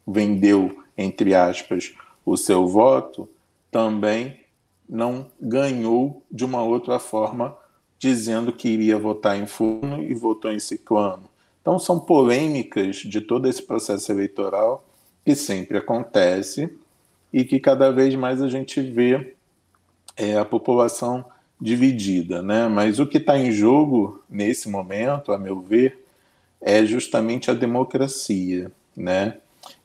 vendeu, 0.07 0.81
entre 0.97 1.35
aspas, 1.35 1.93
o 2.25 2.37
seu 2.37 2.65
voto 2.65 3.27
também 3.69 4.39
não 4.87 5.27
ganhou 5.39 6.23
de 6.31 6.45
uma 6.45 6.63
outra 6.63 6.97
forma, 6.97 7.53
dizendo 7.99 8.53
que 8.53 8.69
iria 8.69 8.97
votar 8.97 9.37
em 9.37 9.45
fulano 9.45 10.01
e 10.01 10.13
votou 10.13 10.49
em 10.49 10.59
ciclano. 10.59 11.23
Então, 11.61 11.77
são 11.77 11.99
polêmicas 11.99 12.95
de 12.97 13.19
todo 13.19 13.49
esse 13.49 13.61
processo 13.61 14.13
eleitoral 14.13 14.85
que 15.25 15.35
sempre 15.35 15.77
acontece 15.77 16.73
e 17.33 17.43
que 17.43 17.59
cada 17.59 17.91
vez 17.91 18.15
mais 18.15 18.41
a 18.41 18.47
gente 18.47 18.79
vê 18.79 19.35
é, 20.15 20.37
a 20.37 20.45
população 20.45 21.25
dividida. 21.59 22.41
Né? 22.41 22.67
Mas 22.67 22.99
o 22.99 23.07
que 23.07 23.17
está 23.17 23.37
em 23.37 23.51
jogo 23.51 24.23
nesse 24.29 24.69
momento, 24.69 25.31
a 25.31 25.37
meu 25.37 25.61
ver, 25.61 26.05
é 26.59 26.85
justamente 26.85 27.49
a 27.49 27.53
democracia. 27.53 28.71
Né? 28.95 29.37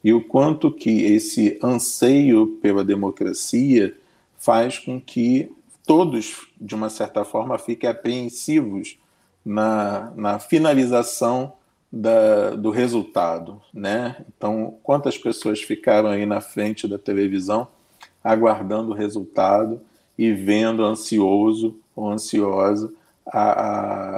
E 0.02 0.12
o 0.12 0.22
quanto 0.22 0.70
que 0.70 1.04
esse 1.04 1.58
anseio 1.62 2.58
pela 2.62 2.84
democracia 2.84 3.96
faz 4.36 4.78
com 4.78 5.00
que 5.00 5.50
todos, 5.86 6.48
de 6.60 6.74
uma 6.74 6.90
certa 6.90 7.24
forma, 7.24 7.58
fiquem 7.58 7.88
apreensivos 7.88 8.98
na, 9.44 10.12
na 10.14 10.38
finalização 10.38 11.54
da, 11.90 12.50
do 12.50 12.70
resultado, 12.70 13.62
né? 13.72 14.16
Então, 14.36 14.76
quantas 14.82 15.16
pessoas 15.16 15.62
ficaram 15.62 16.10
aí 16.10 16.26
na 16.26 16.40
frente 16.40 16.86
da 16.86 16.98
televisão 16.98 17.68
aguardando 18.22 18.90
o 18.90 18.94
resultado 18.94 19.80
e 20.18 20.32
vendo 20.32 20.84
ansioso 20.84 21.78
ou 21.94 22.10
ansiosa 22.10 22.92
a, 23.26 23.66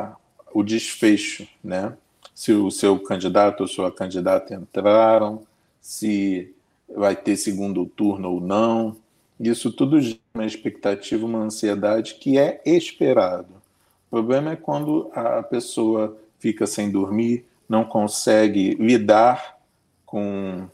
a, 0.04 0.16
o 0.52 0.62
desfecho, 0.62 1.46
né? 1.62 1.96
Se 2.34 2.52
o 2.52 2.70
seu 2.70 2.98
candidato 2.98 3.60
ou 3.60 3.68
sua 3.68 3.92
candidata 3.92 4.54
entraram, 4.54 5.42
se 5.80 6.54
vai 6.88 7.14
ter 7.14 7.36
segundo 7.36 7.84
turno 7.84 8.30
ou 8.32 8.40
não. 8.40 8.96
Isso 9.38 9.70
tudo 9.70 9.98
é 9.98 10.16
uma 10.34 10.46
expectativa, 10.46 11.26
uma 11.26 11.40
ansiedade 11.40 12.14
que 12.14 12.38
é 12.38 12.60
esperado. 12.64 13.48
O 14.10 14.16
problema 14.16 14.52
é 14.52 14.56
quando 14.56 15.10
a 15.14 15.42
pessoa 15.42 16.16
fica 16.38 16.66
sem 16.66 16.90
dormir, 16.90 17.44
não 17.68 17.84
consegue 17.84 18.74
lidar 18.74 19.58
com 20.04 20.66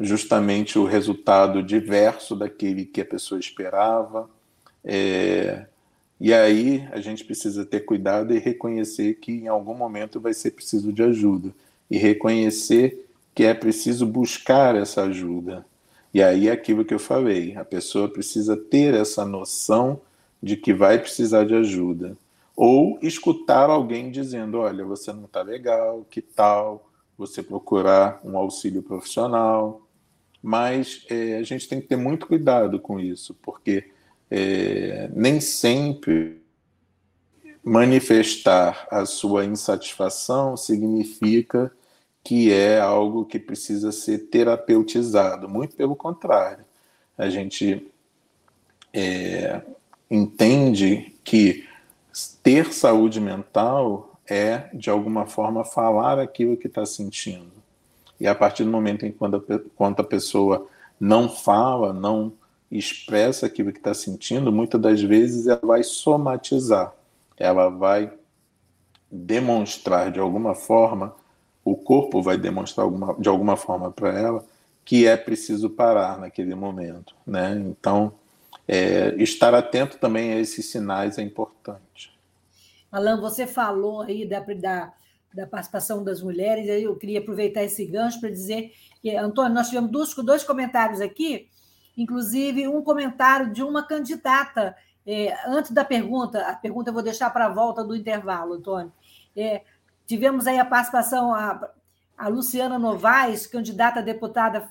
justamente 0.00 0.78
o 0.78 0.84
resultado 0.84 1.62
diverso 1.62 2.34
daquele 2.34 2.84
que 2.84 3.00
a 3.00 3.04
pessoa 3.04 3.38
esperava. 3.38 4.28
É, 4.84 5.66
e 6.20 6.32
aí 6.32 6.86
a 6.92 7.00
gente 7.00 7.24
precisa 7.24 7.64
ter 7.64 7.80
cuidado 7.80 8.34
e 8.34 8.38
reconhecer 8.38 9.14
que 9.14 9.32
em 9.32 9.48
algum 9.48 9.74
momento 9.74 10.20
vai 10.20 10.34
ser 10.34 10.52
preciso 10.52 10.92
de 10.92 11.02
ajuda. 11.02 11.50
E 11.90 11.98
reconhecer 11.98 13.06
que 13.34 13.44
é 13.44 13.54
preciso 13.54 14.06
buscar 14.06 14.74
essa 14.76 15.02
ajuda. 15.02 15.64
E 16.12 16.22
aí 16.22 16.48
é 16.48 16.52
aquilo 16.52 16.84
que 16.84 16.94
eu 16.94 16.98
falei, 16.98 17.56
a 17.56 17.64
pessoa 17.64 18.08
precisa 18.08 18.56
ter 18.56 18.94
essa 18.94 19.24
noção 19.24 20.00
de 20.42 20.56
que 20.56 20.72
vai 20.72 20.98
precisar 20.98 21.44
de 21.44 21.54
ajuda 21.54 22.16
ou 22.56 22.98
escutar 23.02 23.68
alguém 23.68 24.10
dizendo: 24.10 24.58
olha, 24.58 24.84
você 24.84 25.12
não 25.12 25.24
está 25.24 25.42
legal, 25.42 26.06
que 26.08 26.20
tal 26.20 26.90
você 27.16 27.42
procurar 27.42 28.20
um 28.24 28.36
auxílio 28.36 28.82
profissional. 28.82 29.82
Mas 30.42 31.06
é, 31.08 31.38
a 31.38 31.42
gente 31.42 31.68
tem 31.68 31.80
que 31.80 31.86
ter 31.86 31.96
muito 31.96 32.26
cuidado 32.26 32.78
com 32.78 33.00
isso, 33.00 33.34
porque 33.42 33.90
é, 34.36 35.08
nem 35.14 35.40
sempre 35.40 36.42
manifestar 37.62 38.84
a 38.90 39.06
sua 39.06 39.44
insatisfação 39.44 40.56
significa 40.56 41.70
que 42.24 42.52
é 42.52 42.80
algo 42.80 43.24
que 43.24 43.38
precisa 43.38 43.92
ser 43.92 44.26
terapeutizado. 44.30 45.48
Muito 45.48 45.76
pelo 45.76 45.94
contrário. 45.94 46.64
A 47.16 47.30
gente 47.30 47.86
é, 48.92 49.62
entende 50.10 51.14
que 51.22 51.64
ter 52.42 52.72
saúde 52.72 53.20
mental 53.20 54.18
é, 54.26 54.68
de 54.74 54.90
alguma 54.90 55.26
forma, 55.26 55.64
falar 55.64 56.18
aquilo 56.18 56.56
que 56.56 56.66
está 56.66 56.84
sentindo. 56.84 57.52
E 58.18 58.26
a 58.26 58.34
partir 58.34 58.64
do 58.64 58.70
momento 58.70 59.06
em 59.06 59.12
quando 59.12 59.36
a, 59.36 59.60
quando 59.76 60.00
a 60.00 60.04
pessoa 60.04 60.66
não 60.98 61.28
fala, 61.28 61.92
não 61.92 62.32
expressa 62.70 63.46
aquilo 63.46 63.72
que 63.72 63.78
está 63.78 63.94
sentindo, 63.94 64.52
muitas 64.52 64.80
das 64.80 65.00
vezes 65.00 65.46
ela 65.46 65.60
vai 65.62 65.82
somatizar, 65.82 66.92
ela 67.36 67.68
vai 67.68 68.12
demonstrar 69.10 70.10
de 70.10 70.18
alguma 70.18 70.54
forma, 70.54 71.14
o 71.64 71.76
corpo 71.76 72.20
vai 72.20 72.36
demonstrar 72.36 72.84
alguma, 72.84 73.14
de 73.14 73.28
alguma 73.28 73.56
forma 73.56 73.90
para 73.90 74.18
ela 74.18 74.44
que 74.84 75.06
é 75.06 75.16
preciso 75.16 75.70
parar 75.70 76.18
naquele 76.18 76.54
momento. 76.54 77.14
Né? 77.26 77.54
Então, 77.66 78.12
é, 78.68 79.14
estar 79.16 79.54
atento 79.54 79.98
também 79.98 80.32
a 80.32 80.38
esses 80.38 80.66
sinais 80.66 81.16
é 81.16 81.22
importante. 81.22 82.12
Alan, 82.92 83.20
você 83.20 83.46
falou 83.46 84.02
aí 84.02 84.26
da, 84.26 84.40
da, 84.40 84.92
da 85.32 85.46
participação 85.46 86.04
das 86.04 86.22
mulheres, 86.22 86.68
eu 86.68 86.94
queria 86.96 87.20
aproveitar 87.20 87.64
esse 87.64 87.84
gancho 87.86 88.20
para 88.20 88.30
dizer 88.30 88.72
que, 89.00 89.16
Antônio, 89.16 89.54
nós 89.54 89.68
tivemos 89.68 89.90
dois, 89.90 90.14
dois 90.14 90.44
comentários 90.44 91.00
aqui, 91.00 91.48
inclusive 91.96 92.68
um 92.68 92.82
comentário 92.82 93.52
de 93.52 93.62
uma 93.62 93.86
candidata. 93.86 94.76
É, 95.06 95.36
antes 95.46 95.70
da 95.70 95.84
pergunta, 95.84 96.40
a 96.46 96.54
pergunta 96.54 96.90
eu 96.90 96.94
vou 96.94 97.02
deixar 97.02 97.30
para 97.30 97.46
a 97.46 97.52
volta 97.52 97.84
do 97.84 97.94
intervalo, 97.94 98.54
Antônio. 98.54 98.92
É, 99.36 99.62
tivemos 100.06 100.46
aí 100.46 100.58
a 100.58 100.64
participação, 100.64 101.34
a, 101.34 101.70
a 102.16 102.28
Luciana 102.28 102.78
Novaes, 102.78 103.46
candidata 103.46 104.00
a 104.00 104.02
deputada 104.02 104.70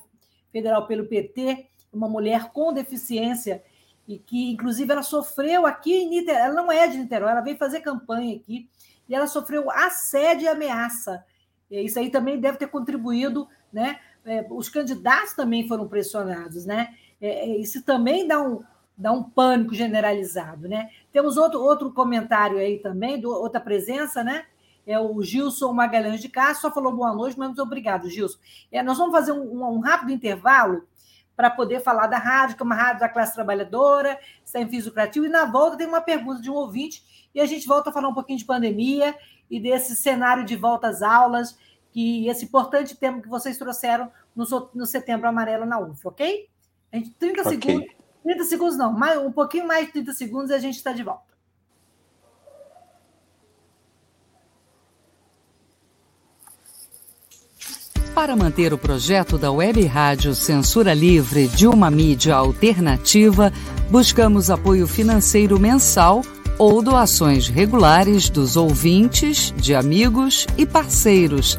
federal 0.52 0.86
pelo 0.86 1.06
PT, 1.06 1.66
uma 1.92 2.08
mulher 2.08 2.50
com 2.52 2.72
deficiência, 2.72 3.62
e 4.06 4.18
que, 4.18 4.50
inclusive, 4.52 4.92
ela 4.92 5.02
sofreu 5.02 5.66
aqui 5.66 5.94
em 5.94 6.10
Niterói, 6.10 6.40
ela 6.42 6.54
não 6.54 6.70
é 6.70 6.86
de 6.86 6.98
Niterói, 6.98 7.30
ela 7.30 7.40
veio 7.40 7.56
fazer 7.56 7.80
campanha 7.80 8.36
aqui, 8.36 8.68
e 9.08 9.14
ela 9.14 9.26
sofreu 9.26 9.70
assédio 9.70 10.44
e 10.44 10.48
ameaça. 10.48 11.24
E 11.70 11.80
isso 11.80 11.98
aí 11.98 12.10
também 12.10 12.38
deve 12.38 12.58
ter 12.58 12.66
contribuído, 12.66 13.48
né? 13.72 13.98
É, 14.24 14.46
os 14.50 14.68
candidatos 14.68 15.34
também 15.34 15.68
foram 15.68 15.86
pressionados, 15.86 16.64
né? 16.64 16.94
É, 17.20 17.50
é, 17.50 17.56
isso 17.58 17.82
também 17.82 18.26
dá 18.26 18.40
um, 18.40 18.62
dá 18.96 19.12
um 19.12 19.22
pânico 19.22 19.74
generalizado, 19.74 20.68
né? 20.68 20.90
Temos 21.12 21.36
outro, 21.36 21.60
outro 21.60 21.92
comentário 21.92 22.58
aí 22.58 22.78
também, 22.78 23.20
do, 23.20 23.30
outra 23.30 23.60
presença, 23.60 24.22
né? 24.22 24.44
É 24.86 24.98
o 25.00 25.22
Gilson 25.22 25.72
Magalhães 25.72 26.20
de 26.20 26.28
Castro, 26.28 26.68
só 26.68 26.74
falou 26.74 26.94
boa 26.94 27.14
noite, 27.14 27.38
mas 27.38 27.58
obrigado, 27.58 28.10
Gilson. 28.10 28.38
É, 28.70 28.82
nós 28.82 28.98
vamos 28.98 29.12
fazer 29.12 29.32
um, 29.32 29.64
um 29.64 29.80
rápido 29.80 30.12
intervalo 30.12 30.86
para 31.36 31.50
poder 31.50 31.80
falar 31.80 32.06
da 32.06 32.18
rádio, 32.18 32.56
que 32.56 32.62
é 32.62 32.66
uma 32.66 32.74
rádio 32.74 33.00
da 33.00 33.08
classe 33.08 33.34
trabalhadora, 33.34 34.18
sem 34.44 34.68
fins 34.68 34.84
lucrativos. 34.86 35.28
E 35.28 35.32
na 35.32 35.46
volta 35.46 35.76
tem 35.76 35.86
uma 35.86 36.00
pergunta 36.00 36.40
de 36.40 36.50
um 36.50 36.54
ouvinte, 36.54 37.02
e 37.34 37.40
a 37.40 37.46
gente 37.46 37.66
volta 37.66 37.90
a 37.90 37.92
falar 37.92 38.08
um 38.08 38.14
pouquinho 38.14 38.38
de 38.38 38.44
pandemia 38.44 39.16
e 39.50 39.58
desse 39.58 39.96
cenário 39.96 40.44
de 40.44 40.54
volta 40.54 40.88
às 40.88 41.02
aulas, 41.02 41.58
que 41.90 42.28
esse 42.28 42.44
importante 42.44 42.96
tema 42.96 43.20
que 43.20 43.28
vocês 43.28 43.58
trouxeram 43.58 44.10
no, 44.34 44.44
no 44.74 44.86
Setembro 44.86 45.28
Amarelo 45.28 45.66
na 45.66 45.78
UF, 45.78 46.06
ok? 46.06 46.48
A 46.94 46.96
gente, 46.96 47.10
30 47.18 47.40
okay. 47.40 47.60
segundos. 47.60 47.94
30 48.22 48.44
segundos 48.44 48.76
não, 48.78 48.92
mais, 48.92 49.18
um 49.18 49.32
pouquinho 49.32 49.66
mais 49.66 49.86
de 49.86 49.92
30 49.94 50.12
segundos 50.12 50.50
e 50.50 50.54
a 50.54 50.58
gente 50.60 50.76
está 50.76 50.92
de 50.92 51.02
volta. 51.02 51.34
Para 58.14 58.36
manter 58.36 58.72
o 58.72 58.78
projeto 58.78 59.36
da 59.36 59.50
Web 59.50 59.84
Rádio 59.86 60.36
Censura 60.36 60.94
Livre 60.94 61.48
de 61.48 61.66
uma 61.66 61.90
mídia 61.90 62.36
alternativa, 62.36 63.52
buscamos 63.90 64.48
apoio 64.48 64.86
financeiro 64.86 65.58
mensal 65.58 66.22
ou 66.56 66.80
doações 66.80 67.48
regulares 67.48 68.30
dos 68.30 68.56
ouvintes, 68.56 69.52
de 69.56 69.74
amigos 69.74 70.46
e 70.56 70.64
parceiros 70.64 71.58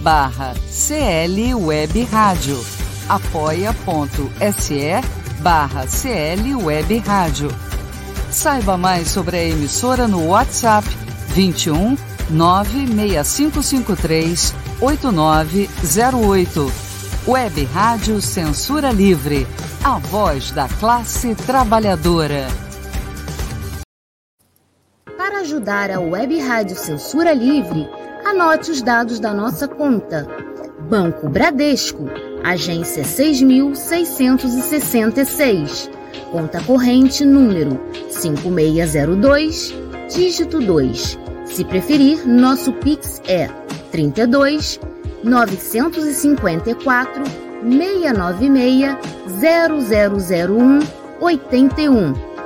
barra 0.00 0.54
CL 0.70 1.54
Web 1.54 2.04
Rádio. 2.04 2.64
apoia.se 3.08 5.00
barra 5.40 5.86
CL 5.86 6.54
Web 6.56 6.98
Rádio. 6.98 7.48
Saiba 8.30 8.76
mais 8.76 9.08
sobre 9.08 9.38
a 9.38 9.44
emissora 9.44 10.06
no 10.06 10.26
WhatsApp 10.26 10.86
21 11.28 11.96
96553 12.30 14.54
8908. 14.80 16.70
Web 17.26 17.64
Rádio 17.74 18.22
Censura 18.22 18.90
Livre, 18.90 19.46
a 19.84 19.98
voz 19.98 20.50
da 20.50 20.66
classe 20.68 21.34
trabalhadora. 21.34 22.46
Para 25.16 25.40
ajudar 25.40 25.90
a 25.90 26.00
Web 26.00 26.38
Rádio 26.40 26.76
Censura 26.76 27.34
Livre, 27.34 27.86
anote 28.28 28.70
os 28.70 28.80
dados 28.82 29.18
da 29.18 29.32
nossa 29.32 29.66
conta. 29.66 30.28
Banco 30.88 31.28
Bradesco, 31.28 32.08
agência 32.44 33.02
6666. 33.04 35.90
Conta 36.30 36.62
corrente 36.62 37.24
número 37.24 37.80
5602, 38.10 39.74
dígito 40.14 40.60
2. 40.60 41.18
Se 41.46 41.64
preferir, 41.64 42.28
nosso 42.28 42.72
Pix 42.74 43.20
é 43.26 43.48
32 43.90 44.78
954 45.24 47.24
696 47.62 48.96
0001 49.40 50.78
81. 51.20 52.37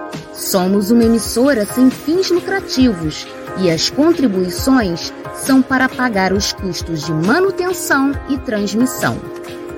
Somos 0.42 0.90
uma 0.90 1.04
emissora 1.04 1.64
sem 1.64 1.88
fins 1.88 2.28
lucrativos 2.28 3.28
e 3.60 3.70
as 3.70 3.88
contribuições 3.88 5.12
são 5.36 5.62
para 5.62 5.88
pagar 5.88 6.32
os 6.32 6.52
custos 6.52 7.06
de 7.06 7.12
manutenção 7.12 8.10
e 8.28 8.36
transmissão. 8.38 9.16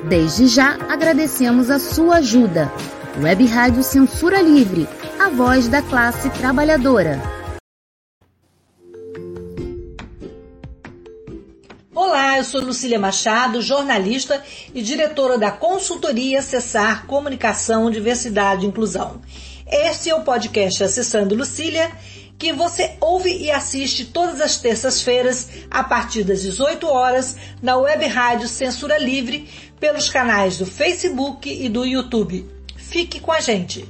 Desde 0.09 0.47
já 0.47 0.79
agradecemos 0.89 1.69
a 1.69 1.79
sua 1.79 2.17
ajuda. 2.17 2.73
Web 3.23 3.45
Rádio 3.45 3.83
Censura 3.83 4.41
Livre, 4.41 4.89
a 5.21 5.29
voz 5.29 5.69
da 5.69 5.83
classe 5.83 6.31
trabalhadora. 6.31 7.21
Olá, 11.95 12.39
eu 12.39 12.45
sou 12.45 12.63
Lucília 12.63 12.99
Machado, 12.99 13.61
jornalista 13.61 14.43
e 14.75 14.81
diretora 14.83 15.37
da 15.37 15.51
consultoria 15.51 16.39
Acessar 16.39 17.07
Comunicação, 17.07 17.91
Diversidade 17.91 18.65
e 18.65 18.69
Inclusão. 18.69 19.21
Este 19.77 20.09
é 20.09 20.15
o 20.15 20.23
podcast 20.23 20.85
Acessando 20.85 21.35
Lucília, 21.35 21.91
que 22.39 22.53
você 22.53 22.97
ouve 23.01 23.37
e 23.37 23.51
assiste 23.51 24.05
todas 24.05 24.41
as 24.41 24.57
terças-feiras, 24.61 25.67
a 25.69 25.83
partir 25.83 26.23
das 26.23 26.43
18 26.43 26.87
horas, 26.87 27.37
na 27.61 27.77
web 27.77 28.07
rádio 28.07 28.47
Censura 28.47 28.97
Livre, 28.97 29.49
pelos 29.81 30.09
canais 30.09 30.59
do 30.59 30.65
Facebook 30.65 31.51
e 31.51 31.69
do 31.69 31.85
YouTube. 31.85 32.49
Fique 32.77 33.19
com 33.19 33.33
a 33.33 33.41
gente! 33.41 33.85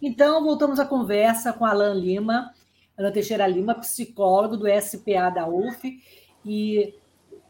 Então, 0.00 0.42
voltamos 0.42 0.80
à 0.80 0.86
conversa 0.86 1.52
com 1.52 1.66
Alan 1.66 1.92
Lima, 1.92 2.54
Alan 2.96 3.12
Teixeira 3.12 3.46
Lima, 3.46 3.74
psicólogo 3.74 4.56
do 4.56 4.64
SPA 4.80 5.28
da 5.28 5.46
UF 5.46 5.92
e 6.42 6.94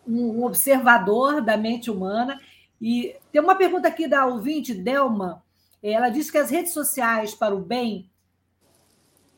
um 0.08 0.44
observador 0.44 1.42
da 1.42 1.56
mente 1.56 1.90
humana. 1.90 2.40
E 2.80 3.14
tem 3.30 3.42
uma 3.42 3.54
pergunta 3.54 3.88
aqui 3.88 4.08
da 4.08 4.26
ouvinte, 4.26 4.72
Delma. 4.72 5.42
Ela 5.82 6.08
diz 6.08 6.30
que 6.30 6.38
as 6.38 6.50
redes 6.50 6.72
sociais 6.72 7.34
para 7.34 7.54
o 7.54 7.60
bem, 7.60 8.10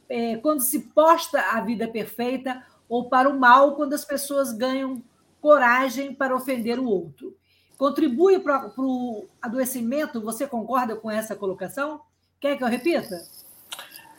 é, 0.09 0.37
quando 0.37 0.61
se 0.61 0.81
posta 0.81 1.41
a 1.41 1.61
vida 1.61 1.89
perfeita, 1.89 2.65
ou 2.89 3.09
para 3.09 3.29
o 3.29 3.39
mal, 3.39 3.77
quando 3.77 3.93
as 3.93 4.05
pessoas 4.05 4.53
ganham 4.53 5.03
coragem 5.41 6.15
para 6.15 6.35
ofender 6.35 6.79
o 6.79 6.87
outro. 6.87 7.37
Contribui 7.77 8.39
para 8.41 8.73
o 8.77 9.27
adoecimento? 9.41 10.21
Você 10.21 10.47
concorda 10.47 10.97
com 10.97 11.11
essa 11.11 11.35
colocação? 11.35 12.01
Quer 12.39 12.57
que 12.57 12.65
eu 12.65 12.69
repita? 12.69 13.23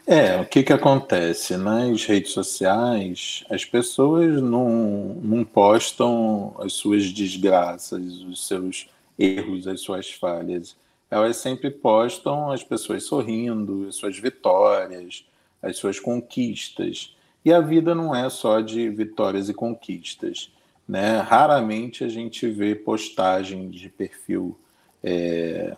É, 0.06 0.42
o 0.42 0.46
que, 0.46 0.64
que 0.64 0.74
acontece? 0.74 1.56
Nas 1.56 2.06
redes 2.06 2.32
sociais, 2.32 3.44
as 3.50 3.64
pessoas 3.64 4.42
não, 4.42 5.16
não 5.22 5.44
postam 5.44 6.56
as 6.60 6.74
suas 6.74 7.06
desgraças, 7.12 8.02
os 8.24 8.48
seus 8.48 8.90
erros, 9.18 9.68
as 9.68 9.82
suas 9.82 10.10
falhas. 10.10 10.76
Elas 11.10 11.38
sempre 11.38 11.70
postam 11.70 12.52
as 12.52 12.64
pessoas 12.64 13.04
sorrindo, 13.04 13.88
as 13.88 13.96
suas 13.96 14.18
vitórias, 14.18 15.24
as 15.62 15.78
suas 15.78 16.00
conquistas. 16.00 17.16
E 17.46 17.54
a 17.54 17.60
vida 17.62 17.94
não 17.94 18.16
é 18.16 18.30
só 18.30 18.60
de 18.60 18.90
vitórias 18.90 19.50
e 19.50 19.54
conquistas. 19.54 20.52
Né? 20.88 21.20
Raramente 21.20 22.04
a 22.04 22.10
gente 22.10 22.48
vê 22.48 22.74
postagem 22.74 23.70
de 23.70 23.88
perfil 23.88 24.58
é, 25.04 25.76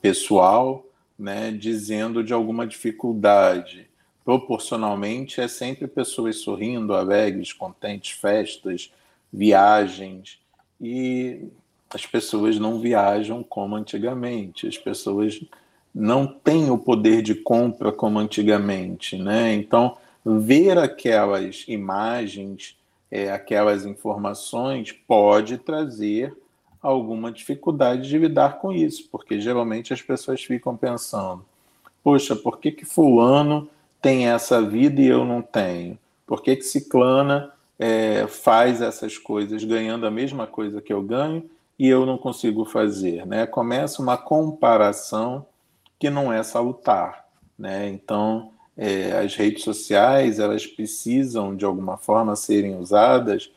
pessoal 0.00 0.84
né, 1.22 1.52
dizendo 1.52 2.24
de 2.24 2.32
alguma 2.32 2.66
dificuldade. 2.66 3.88
Proporcionalmente, 4.24 5.40
é 5.40 5.48
sempre 5.48 5.86
pessoas 5.86 6.36
sorrindo, 6.36 6.94
alegres, 6.94 7.52
contentes, 7.52 8.10
festas, 8.10 8.92
viagens. 9.32 10.40
E 10.80 11.48
as 11.90 12.04
pessoas 12.04 12.58
não 12.58 12.80
viajam 12.80 13.42
como 13.42 13.76
antigamente, 13.76 14.66
as 14.66 14.76
pessoas 14.76 15.40
não 15.94 16.26
têm 16.26 16.70
o 16.70 16.78
poder 16.78 17.22
de 17.22 17.34
compra 17.34 17.92
como 17.92 18.18
antigamente. 18.18 19.16
Né? 19.16 19.54
Então, 19.54 19.96
ver 20.24 20.76
aquelas 20.78 21.64
imagens, 21.68 22.76
é, 23.10 23.30
aquelas 23.30 23.84
informações, 23.84 24.90
pode 24.92 25.58
trazer 25.58 26.34
alguma 26.82 27.30
dificuldade 27.30 28.08
de 28.08 28.18
lidar 28.18 28.58
com 28.58 28.72
isso, 28.72 29.08
porque 29.10 29.40
geralmente 29.40 29.92
as 29.92 30.02
pessoas 30.02 30.42
ficam 30.42 30.76
pensando: 30.76 31.44
poxa, 32.02 32.34
por 32.34 32.58
que, 32.58 32.72
que 32.72 32.84
Fulano 32.84 33.68
tem 34.00 34.26
essa 34.28 34.60
vida 34.60 35.00
e 35.00 35.06
eu 35.06 35.24
não 35.24 35.40
tenho? 35.40 35.96
Por 36.26 36.42
que, 36.42 36.56
que 36.56 36.64
Ciclana 36.64 37.52
é, 37.78 38.26
faz 38.26 38.82
essas 38.82 39.16
coisas 39.16 39.62
ganhando 39.62 40.06
a 40.06 40.10
mesma 40.10 40.46
coisa 40.46 40.82
que 40.82 40.92
eu 40.92 41.02
ganho 41.02 41.48
e 41.78 41.88
eu 41.88 42.04
não 42.04 42.18
consigo 42.18 42.64
fazer? 42.64 43.24
Né? 43.26 43.46
Começa 43.46 44.02
uma 44.02 44.16
comparação 44.16 45.46
que 45.98 46.10
não 46.10 46.32
é 46.32 46.42
salutar. 46.42 47.24
Né? 47.56 47.88
Então, 47.88 48.50
é, 48.76 49.12
as 49.12 49.36
redes 49.36 49.62
sociais 49.62 50.38
elas 50.38 50.66
precisam 50.66 51.54
de 51.54 51.64
alguma 51.64 51.96
forma 51.96 52.34
serem 52.34 52.76
usadas 52.76 53.50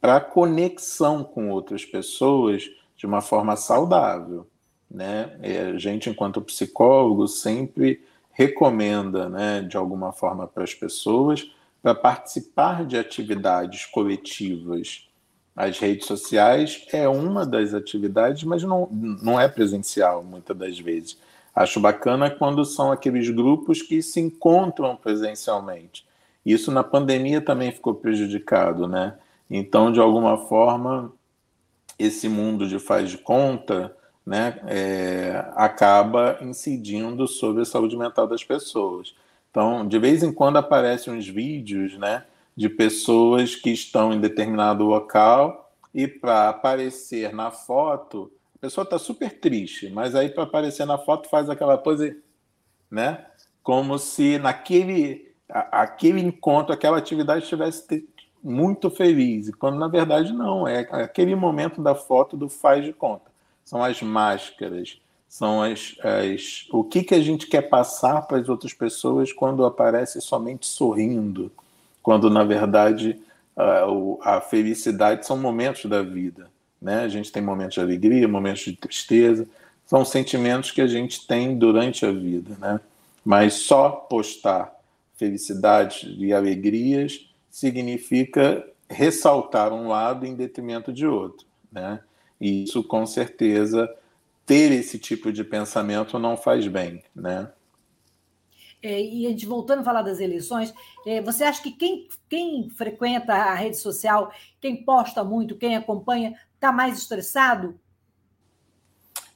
para 0.00 0.20
conexão 0.20 1.22
com 1.22 1.50
outras 1.50 1.84
pessoas 1.84 2.70
de 2.96 3.06
uma 3.06 3.20
forma 3.20 3.56
saudável. 3.56 4.46
Né? 4.90 5.38
A 5.74 5.78
gente, 5.78 6.08
enquanto 6.08 6.40
psicólogo, 6.40 7.28
sempre 7.28 8.02
recomenda, 8.32 9.28
né, 9.28 9.60
de 9.60 9.76
alguma 9.76 10.12
forma, 10.12 10.46
para 10.46 10.64
as 10.64 10.74
pessoas 10.74 11.50
para 11.82 11.94
participar 11.94 12.84
de 12.84 12.96
atividades 12.96 13.86
coletivas. 13.86 15.08
As 15.56 15.78
redes 15.78 16.06
sociais 16.06 16.86
é 16.92 17.08
uma 17.08 17.44
das 17.44 17.74
atividades, 17.74 18.44
mas 18.44 18.62
não, 18.62 18.88
não 18.90 19.40
é 19.40 19.48
presencial 19.48 20.22
muitas 20.22 20.56
das 20.56 20.78
vezes. 20.78 21.18
Acho 21.54 21.80
bacana 21.80 22.30
quando 22.30 22.64
são 22.64 22.92
aqueles 22.92 23.28
grupos 23.28 23.82
que 23.82 24.02
se 24.02 24.20
encontram 24.20 24.96
presencialmente. 24.96 26.06
Isso 26.44 26.70
na 26.70 26.84
pandemia 26.84 27.40
também 27.40 27.72
ficou 27.72 27.94
prejudicado, 27.94 28.86
né? 28.86 29.18
Então, 29.50 29.90
de 29.90 29.98
alguma 29.98 30.38
forma, 30.46 31.12
esse 31.98 32.28
mundo 32.28 32.68
de 32.68 32.78
faz 32.78 33.10
de 33.10 33.18
conta 33.18 33.94
né, 34.24 34.60
é, 34.66 35.44
acaba 35.56 36.38
incidindo 36.40 37.26
sobre 37.26 37.62
a 37.62 37.64
saúde 37.64 37.96
mental 37.96 38.28
das 38.28 38.44
pessoas. 38.44 39.14
Então, 39.50 39.86
de 39.86 39.98
vez 39.98 40.22
em 40.22 40.32
quando 40.32 40.58
aparecem 40.58 41.12
uns 41.12 41.26
vídeos 41.26 41.98
né, 41.98 42.24
de 42.56 42.68
pessoas 42.68 43.56
que 43.56 43.70
estão 43.70 44.12
em 44.12 44.20
determinado 44.20 44.84
local 44.84 45.74
e 45.92 46.06
para 46.06 46.48
aparecer 46.48 47.34
na 47.34 47.50
foto, 47.50 48.30
a 48.54 48.58
pessoa 48.60 48.84
está 48.84 48.98
super 48.98 49.40
triste, 49.40 49.90
mas 49.90 50.14
aí 50.14 50.28
para 50.28 50.44
aparecer 50.44 50.86
na 50.86 50.98
foto 50.98 51.28
faz 51.28 51.50
aquela 51.50 51.76
pose, 51.76 52.22
né? 52.90 53.26
Como 53.62 53.98
se 53.98 54.38
naquele 54.38 55.30
aquele 55.48 56.20
encontro, 56.20 56.72
aquela 56.72 56.98
atividade 56.98 57.42
estivesse 57.42 58.08
muito 58.42 58.90
feliz, 58.90 59.50
quando 59.54 59.78
na 59.78 59.88
verdade 59.88 60.32
não, 60.32 60.66
é 60.66 60.80
aquele 60.90 61.34
momento 61.34 61.82
da 61.82 61.94
foto 61.94 62.36
do 62.36 62.48
faz 62.48 62.84
de 62.84 62.92
conta. 62.92 63.30
São 63.64 63.82
as 63.82 64.00
máscaras, 64.02 64.98
são 65.28 65.62
as, 65.62 65.94
as 66.02 66.66
o 66.72 66.82
que, 66.82 67.02
que 67.02 67.14
a 67.14 67.20
gente 67.20 67.46
quer 67.46 67.62
passar 67.62 68.22
para 68.22 68.38
as 68.38 68.48
outras 68.48 68.72
pessoas 68.72 69.32
quando 69.32 69.64
aparece 69.64 70.20
somente 70.20 70.66
sorrindo, 70.66 71.52
quando 72.02 72.28
na 72.28 72.42
verdade 72.42 73.20
a, 73.56 74.36
a 74.36 74.40
felicidade 74.40 75.26
são 75.26 75.36
momentos 75.36 75.84
da 75.84 76.02
vida. 76.02 76.50
Né? 76.80 77.02
A 77.02 77.08
gente 77.08 77.30
tem 77.30 77.42
momentos 77.42 77.74
de 77.74 77.80
alegria, 77.80 78.26
momentos 78.26 78.62
de 78.62 78.72
tristeza, 78.74 79.46
são 79.86 80.04
sentimentos 80.04 80.70
que 80.70 80.80
a 80.80 80.86
gente 80.86 81.26
tem 81.26 81.56
durante 81.56 82.06
a 82.06 82.10
vida. 82.10 82.56
Né? 82.58 82.80
Mas 83.24 83.54
só 83.54 83.90
postar 83.90 84.72
felicidades 85.16 86.08
e 86.18 86.32
alegrias 86.32 87.29
significa 87.50 88.66
ressaltar 88.88 89.72
um 89.72 89.88
lado 89.88 90.26
em 90.26 90.34
detrimento 90.34 90.92
de 90.92 91.06
outro, 91.06 91.46
né? 91.70 92.00
E 92.40 92.64
isso 92.64 92.82
com 92.82 93.04
certeza 93.06 93.88
ter 94.46 94.72
esse 94.72 94.98
tipo 94.98 95.32
de 95.32 95.44
pensamento 95.44 96.18
não 96.18 96.36
faz 96.36 96.66
bem, 96.66 97.02
né? 97.14 97.50
É, 98.82 99.00
e 99.00 99.26
a 99.26 99.30
gente 99.30 99.44
voltando 99.44 99.80
a 99.80 99.84
falar 99.84 100.02
das 100.02 100.20
eleições, 100.20 100.72
é, 101.06 101.20
você 101.20 101.44
acha 101.44 101.62
que 101.62 101.70
quem, 101.70 102.08
quem 102.28 102.70
frequenta 102.70 103.34
a 103.34 103.54
rede 103.54 103.76
social, 103.76 104.32
quem 104.58 104.82
posta 104.82 105.22
muito, 105.22 105.56
quem 105.56 105.76
acompanha, 105.76 106.34
está 106.54 106.72
mais 106.72 106.96
estressado? 106.96 107.78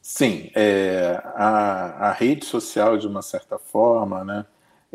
Sim, 0.00 0.50
é, 0.54 1.20
a, 1.34 2.08
a 2.08 2.12
rede 2.12 2.44
social, 2.44 2.96
de 2.96 3.06
uma 3.06 3.22
certa 3.22 3.58
forma, 3.58 4.24
né, 4.24 4.46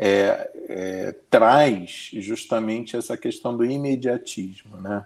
é, 0.02 0.50
é, 0.66 1.14
traz 1.28 2.08
justamente 2.14 2.96
essa 2.96 3.18
questão 3.18 3.54
do 3.54 3.66
imediatismo. 3.66 4.78
Né? 4.78 5.04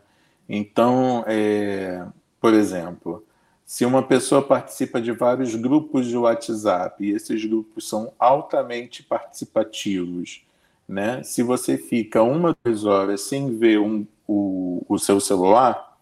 Então, 0.48 1.24
é, 1.26 2.06
por 2.40 2.54
exemplo, 2.54 3.26
se 3.66 3.84
uma 3.84 4.04
pessoa 4.04 4.40
participa 4.40 5.00
de 5.00 5.10
vários 5.10 5.56
grupos 5.56 6.06
de 6.06 6.16
WhatsApp 6.16 7.04
e 7.04 7.10
esses 7.10 7.44
grupos 7.44 7.88
são 7.88 8.12
altamente 8.20 9.02
participativos, 9.02 10.46
né? 10.86 11.24
se 11.24 11.42
você 11.42 11.76
fica 11.76 12.22
uma, 12.22 12.56
duas 12.64 12.84
horas 12.84 13.22
sem 13.22 13.58
ver 13.58 13.80
um, 13.80 14.06
o, 14.28 14.86
o 14.88 14.96
seu 14.96 15.18
celular, 15.18 15.98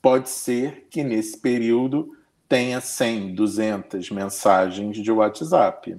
pode 0.00 0.30
ser 0.30 0.86
que 0.88 1.02
nesse 1.02 1.36
período 1.36 2.16
tenha 2.48 2.80
100, 2.80 3.34
200 3.34 4.08
mensagens 4.12 4.98
de 4.98 5.10
WhatsApp. 5.10 5.98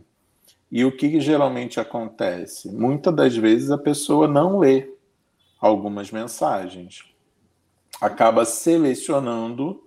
E 0.72 0.86
o 0.86 0.96
que 0.96 1.20
geralmente 1.20 1.80
acontece? 1.80 2.72
Muitas 2.72 3.14
das 3.14 3.36
vezes 3.36 3.72
a 3.72 3.78
pessoa 3.78 4.28
não 4.28 4.60
lê 4.60 4.90
algumas 5.60 6.10
mensagens, 6.12 7.04
acaba 8.00 8.46
selecionando 8.46 9.84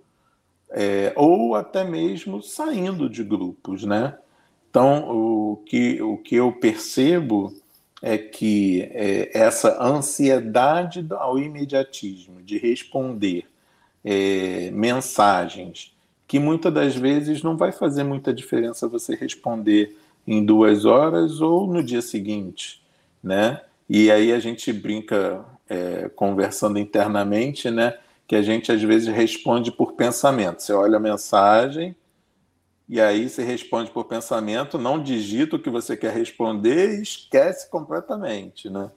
é, 0.69 1.13
ou 1.15 1.55
até 1.55 1.83
mesmo 1.83 2.41
saindo 2.41 3.09
de 3.09 3.23
grupos, 3.23 3.83
né? 3.83 4.17
Então, 4.69 5.09
o 5.09 5.57
que, 5.65 6.01
o 6.01 6.17
que 6.17 6.35
eu 6.35 6.51
percebo 6.51 7.53
é 8.01 8.17
que 8.17 8.83
é, 8.91 9.37
essa 9.37 9.81
ansiedade 9.81 11.05
ao 11.11 11.39
imediatismo, 11.39 12.41
de 12.41 12.57
responder 12.57 13.47
é, 14.03 14.69
mensagens, 14.71 15.95
que 16.27 16.39
muitas 16.39 16.73
das 16.73 16.95
vezes 16.95 17.41
não 17.41 17.57
vai 17.57 17.71
fazer 17.71 18.03
muita 18.03 18.33
diferença 18.33 18.87
você 18.87 19.15
responder 19.15 19.97
em 20.27 20.43
duas 20.43 20.85
horas 20.85 21.41
ou 21.41 21.67
no 21.67 21.83
dia 21.83 22.01
seguinte, 22.01 22.81
né? 23.23 23.61
E 23.89 24.09
aí 24.11 24.33
a 24.33 24.39
gente 24.39 24.73
brinca 24.73 25.45
é, 25.69 26.09
conversando 26.09 26.79
internamente, 26.79 27.69
né? 27.69 27.97
Que 28.27 28.35
a 28.35 28.41
gente 28.41 28.71
às 28.71 28.81
vezes 28.81 29.07
responde 29.07 29.71
por 29.71 29.93
pensamento. 29.93 30.61
Você 30.61 30.73
olha 30.73 30.97
a 30.97 30.99
mensagem 30.99 31.95
e 32.87 33.01
aí 33.01 33.29
você 33.29 33.43
responde 33.43 33.91
por 33.91 34.05
pensamento, 34.05 34.77
não 34.77 35.01
digita 35.01 35.55
o 35.55 35.59
que 35.59 35.69
você 35.69 35.97
quer 35.97 36.13
responder 36.13 36.97
e 36.97 37.01
esquece 37.01 37.69
completamente, 37.69 38.69
né? 38.69 38.91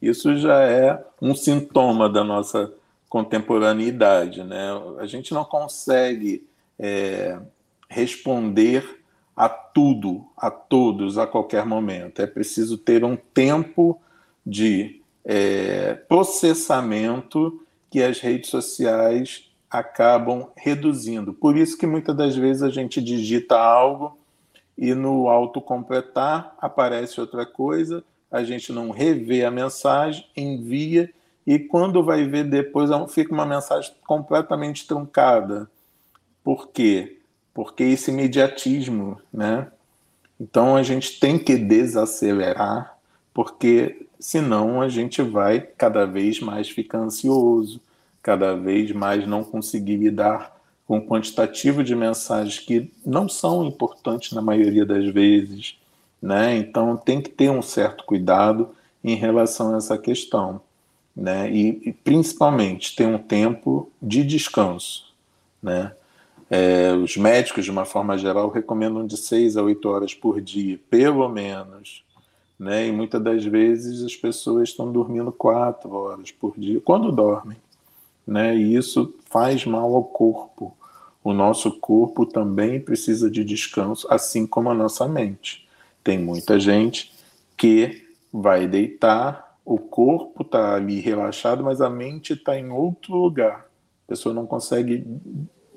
Isso 0.00 0.36
já 0.36 0.62
é 0.62 1.02
um 1.20 1.34
sintoma 1.34 2.08
da 2.08 2.22
nossa 2.22 2.72
contemporaneidade, 3.08 4.42
né? 4.42 4.68
A 4.98 5.06
gente 5.06 5.32
não 5.32 5.44
consegue 5.44 6.46
é, 6.78 7.38
responder 7.88 9.03
a 9.36 9.48
tudo, 9.48 10.26
a 10.36 10.50
todos, 10.50 11.18
a 11.18 11.26
qualquer 11.26 11.66
momento. 11.66 12.22
É 12.22 12.26
preciso 12.26 12.78
ter 12.78 13.04
um 13.04 13.16
tempo 13.16 14.00
de 14.46 15.00
é, 15.24 15.94
processamento 15.94 17.60
que 17.90 18.02
as 18.02 18.20
redes 18.20 18.50
sociais 18.50 19.50
acabam 19.70 20.48
reduzindo. 20.56 21.32
Por 21.32 21.56
isso 21.56 21.76
que 21.76 21.86
muitas 21.86 22.16
das 22.16 22.36
vezes 22.36 22.62
a 22.62 22.70
gente 22.70 23.02
digita 23.02 23.58
algo 23.58 24.16
e 24.76 24.94
no 24.94 25.28
autocompletar 25.28 26.54
aparece 26.60 27.20
outra 27.20 27.44
coisa, 27.46 28.04
a 28.30 28.42
gente 28.44 28.72
não 28.72 28.90
revê 28.90 29.44
a 29.44 29.50
mensagem, 29.50 30.26
envia 30.36 31.10
e 31.46 31.58
quando 31.58 32.02
vai 32.02 32.24
ver 32.24 32.44
depois 32.44 32.90
fica 33.10 33.32
uma 33.32 33.46
mensagem 33.46 33.92
completamente 34.06 34.86
truncada. 34.86 35.70
Por 36.42 36.68
quê? 36.68 37.18
Porque 37.54 37.84
esse 37.84 38.10
imediatismo, 38.10 39.20
né? 39.32 39.68
Então 40.38 40.74
a 40.74 40.82
gente 40.82 41.20
tem 41.20 41.38
que 41.38 41.56
desacelerar, 41.56 42.98
porque 43.32 44.06
senão 44.18 44.82
a 44.82 44.88
gente 44.88 45.22
vai 45.22 45.60
cada 45.60 46.04
vez 46.04 46.40
mais 46.40 46.68
ficar 46.68 46.98
ansioso, 46.98 47.80
cada 48.20 48.54
vez 48.56 48.90
mais 48.90 49.26
não 49.26 49.44
conseguir 49.44 49.96
lidar 49.96 50.52
com 50.86 50.98
o 50.98 51.06
quantitativo 51.06 51.84
de 51.84 51.94
mensagens 51.94 52.58
que 52.58 52.90
não 53.06 53.28
são 53.28 53.64
importantes 53.64 54.32
na 54.32 54.42
maioria 54.42 54.84
das 54.84 55.06
vezes, 55.06 55.78
né? 56.20 56.56
Então 56.56 56.96
tem 56.96 57.20
que 57.22 57.30
ter 57.30 57.50
um 57.50 57.62
certo 57.62 58.04
cuidado 58.04 58.70
em 59.02 59.14
relação 59.14 59.74
a 59.74 59.76
essa 59.78 59.96
questão, 59.96 60.60
né? 61.14 61.50
E, 61.50 61.88
e 61.88 61.92
principalmente 61.92 62.96
ter 62.96 63.06
um 63.06 63.18
tempo 63.18 63.90
de 64.02 64.24
descanso, 64.24 65.14
né? 65.62 65.92
É, 66.56 66.92
os 66.92 67.16
médicos, 67.16 67.64
de 67.64 67.70
uma 67.72 67.84
forma 67.84 68.16
geral, 68.16 68.48
recomendam 68.48 69.04
de 69.04 69.16
6 69.16 69.56
a 69.56 69.62
8 69.64 69.88
horas 69.88 70.14
por 70.14 70.40
dia, 70.40 70.78
pelo 70.88 71.28
menos. 71.28 72.04
Né? 72.56 72.86
E 72.86 72.92
muitas 72.92 73.20
das 73.20 73.44
vezes 73.44 74.04
as 74.04 74.14
pessoas 74.14 74.68
estão 74.68 74.92
dormindo 74.92 75.32
4 75.32 75.92
horas 75.92 76.30
por 76.30 76.56
dia, 76.56 76.80
quando 76.80 77.10
dormem. 77.10 77.56
Né? 78.24 78.56
E 78.56 78.76
isso 78.76 79.12
faz 79.28 79.66
mal 79.66 79.96
ao 79.96 80.04
corpo. 80.04 80.72
O 81.24 81.32
nosso 81.32 81.72
corpo 81.72 82.24
também 82.24 82.78
precisa 82.78 83.28
de 83.28 83.42
descanso, 83.42 84.06
assim 84.08 84.46
como 84.46 84.70
a 84.70 84.74
nossa 84.74 85.08
mente. 85.08 85.68
Tem 86.04 86.20
muita 86.20 86.60
gente 86.60 87.12
que 87.56 88.06
vai 88.32 88.68
deitar, 88.68 89.58
o 89.64 89.76
corpo 89.76 90.42
está 90.42 90.76
ali 90.76 91.00
relaxado, 91.00 91.64
mas 91.64 91.80
a 91.80 91.90
mente 91.90 92.34
está 92.34 92.56
em 92.56 92.70
outro 92.70 93.16
lugar. 93.16 93.66
A 94.04 94.06
pessoa 94.06 94.32
não 94.32 94.46
consegue 94.46 95.04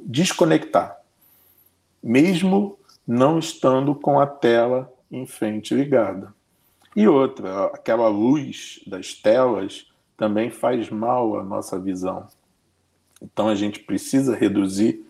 desconectar, 0.08 0.98
mesmo 2.02 2.80
não 3.06 3.38
estando 3.38 3.94
com 3.94 4.20
a 4.20 4.26
tela 4.26 4.92
em 5.12 5.26
frente 5.28 5.76
ligada. 5.76 6.34
E 6.96 7.08
outra, 7.08 7.66
aquela 7.66 8.08
luz 8.08 8.80
das 8.88 9.14
telas 9.14 9.86
também 10.16 10.50
faz 10.50 10.90
mal 10.90 11.38
à 11.38 11.44
nossa 11.44 11.78
visão. 11.78 12.26
Então 13.22 13.50
a 13.50 13.56
gente 13.56 13.82
precisa 13.82 14.34
reduzir 14.34 15.06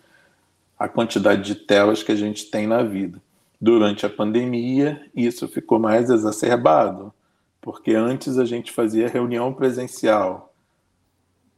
a 0.76 0.88
quantidade 0.88 1.42
de 1.42 1.54
telas 1.54 2.02
que 2.02 2.12
a 2.12 2.16
gente 2.16 2.50
tem 2.50 2.66
na 2.66 2.82
vida. 2.82 3.22
Durante 3.60 4.04
a 4.04 4.10
pandemia, 4.10 5.08
isso 5.14 5.48
ficou 5.48 5.78
mais 5.78 6.10
exacerbado, 6.10 7.12
porque 7.60 7.92
antes 7.94 8.36
a 8.36 8.44
gente 8.44 8.72
fazia 8.72 9.08
reunião 9.08 9.52
presencial. 9.52 10.52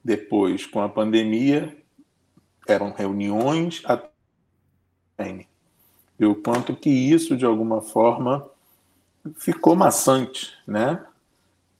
Depois, 0.03 0.65
com 0.65 0.81
a 0.81 0.89
pandemia, 0.89 1.77
eram 2.67 2.93
reuniões 2.93 3.83
e 6.19 6.25
o 6.25 6.35
quanto 6.35 6.75
que 6.75 6.91
isso 6.91 7.37
de 7.37 7.45
alguma 7.45 7.81
forma 7.81 8.49
ficou 9.37 9.75
maçante, 9.75 10.53
né? 10.67 11.05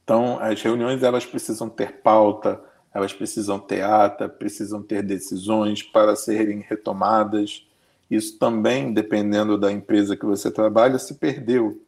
Então 0.05 0.39
as 0.41 0.61
reuniões 0.61 1.03
elas 1.03 1.25
precisam 1.25 1.69
ter 1.69 2.01
pauta, 2.01 2.63
elas 2.93 3.13
precisam 3.13 3.59
ter 3.59 3.83
ata, 3.83 4.29
precisam 4.29 4.83
ter 4.83 5.03
decisões 5.03 5.83
para 5.83 6.17
serem 6.17 6.61
retomadas. 6.61 7.67
Isso 8.11 8.39
também, 8.39 8.93
dependendo 8.93 9.57
da 9.57 9.71
empresa 9.71 10.17
que 10.17 10.27
você 10.27 10.51
trabalha, 10.51 10.99
se 10.99 11.15
perdeu. 11.15 11.81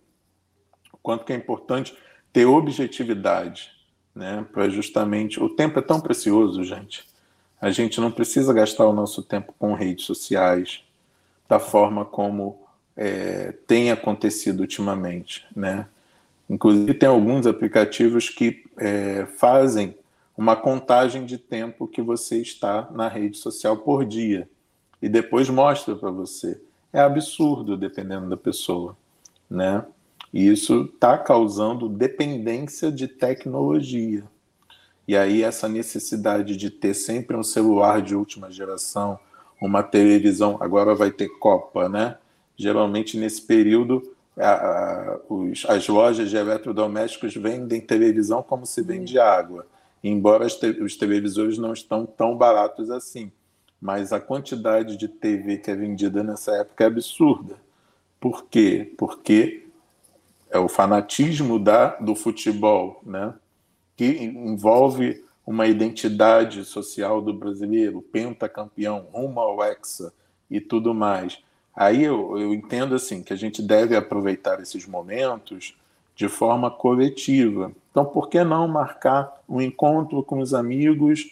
O 0.93 0.99
quanto 0.99 1.25
que 1.25 1.33
é 1.33 1.37
importante 1.37 1.97
ter 2.33 2.47
objetividade, 2.47 3.71
né? 4.15 4.47
Para 4.53 4.69
justamente 4.69 5.43
o 5.43 5.49
tempo 5.49 5.79
é 5.79 5.83
tão 5.83 6.01
precioso, 6.01 6.63
gente. 6.65 7.12
A 7.63 7.71
gente 7.71 8.01
não 8.01 8.11
precisa 8.11 8.53
gastar 8.53 8.87
o 8.87 8.93
nosso 8.93 9.23
tempo 9.23 9.55
com 9.57 9.73
redes 9.73 10.05
sociais 10.05 10.83
da 11.49 11.61
forma 11.61 12.05
como 12.05 12.59
é, 12.97 13.55
tem 13.69 13.93
acontecido 13.93 14.61
ultimamente, 14.63 15.47
né? 15.55 15.87
Inclusive, 16.51 16.93
tem 16.93 17.09
alguns 17.09 17.47
aplicativos 17.47 18.29
que 18.29 18.65
é, 18.77 19.27
fazem 19.39 19.97
uma 20.37 20.57
contagem 20.57 21.25
de 21.25 21.39
tempo 21.39 21.87
que 21.87 22.03
você 22.03 22.43
está 22.43 22.91
na 22.91 23.07
rede 23.07 23.39
social 23.39 23.77
por 23.77 24.05
dia 24.05 24.49
e 25.01 25.09
depois 25.09 25.49
mostra 25.49 25.95
para 25.95 26.11
você. 26.11 26.61
É 26.93 26.99
absurdo, 26.99 27.77
dependendo 27.77 28.29
da 28.29 28.37
pessoa, 28.37 28.97
né? 29.49 29.85
E 30.35 30.49
isso 30.49 30.91
está 30.93 31.17
causando 31.17 31.89
dependência 31.89 32.91
de 32.91 33.07
tecnologia. 33.07 34.25
E 35.07 35.17
aí 35.17 35.43
essa 35.43 35.69
necessidade 35.69 36.57
de 36.57 36.71
ter 36.71 36.95
sempre 36.95 37.37
um 37.37 37.43
celular 37.43 38.01
de 38.01 38.15
última 38.15 38.51
geração, 38.51 39.19
uma 39.61 39.83
televisão, 39.83 40.59
agora 40.61 40.95
vai 40.95 41.11
ter 41.11 41.29
Copa, 41.39 41.89
né? 41.89 42.17
Geralmente 42.57 43.17
nesse 43.17 43.43
período 43.43 44.03
a, 44.39 44.53
a, 44.53 45.21
os, 45.29 45.65
as 45.69 45.87
lojas 45.89 46.31
de 46.31 46.37
eletrodomésticos 46.37 47.35
vendem 47.35 47.81
televisão 47.81 48.43
como 48.43 48.65
se 48.65 48.83
vende 48.83 49.19
água, 49.19 49.67
embora 50.03 50.47
te, 50.47 50.67
os 50.83 50.97
televisores 50.97 51.59
não 51.59 51.73
estão 51.73 52.07
tão 52.07 52.37
baratos 52.37 52.91
assim. 52.91 53.31
Mas 53.81 54.13
a 54.13 54.21
quantidade 54.21 54.97
de 54.97 55.09
TV 55.09 55.59
que 55.59 55.71
é 55.71 55.75
vendida 55.75 56.23
nessa 56.23 56.53
época 56.53 56.85
é 56.85 56.87
absurda. 56.87 57.57
Por 58.21 58.45
quê? 58.45 58.93
Porque 58.97 59.67
é 60.51 60.59
o 60.59 60.69
fanatismo 60.69 61.59
da, 61.59 61.97
do 61.97 62.15
futebol, 62.15 63.01
né? 63.05 63.35
Que 63.97 64.25
envolve 64.25 65.25
uma 65.47 65.67
identidade 65.67 66.65
social 66.65 67.21
do 67.21 67.33
brasileiro, 67.33 68.01
pentacampeão, 68.01 69.07
rumo 69.13 69.41
ao 69.41 69.63
Hexa 69.63 70.13
e 70.51 70.61
tudo 70.61 70.95
mais. 70.95 71.43
Aí 71.75 72.05
eu, 72.05 72.39
eu 72.39 72.55
entendo 72.55 72.95
assim 72.95 73.23
que 73.23 73.33
a 73.33 73.37
gente 73.37 73.63
deve 73.63 73.97
aproveitar 73.97 74.61
esses 74.61 74.87
momentos 74.87 75.75
de 76.15 76.29
forma 76.29 76.71
coletiva. 76.71 77.73
Então, 77.91 78.05
por 78.05 78.29
que 78.29 78.45
não 78.45 78.69
marcar 78.69 79.41
um 79.49 79.61
encontro 79.61 80.23
com 80.23 80.41
os 80.41 80.55
amigos 80.55 81.31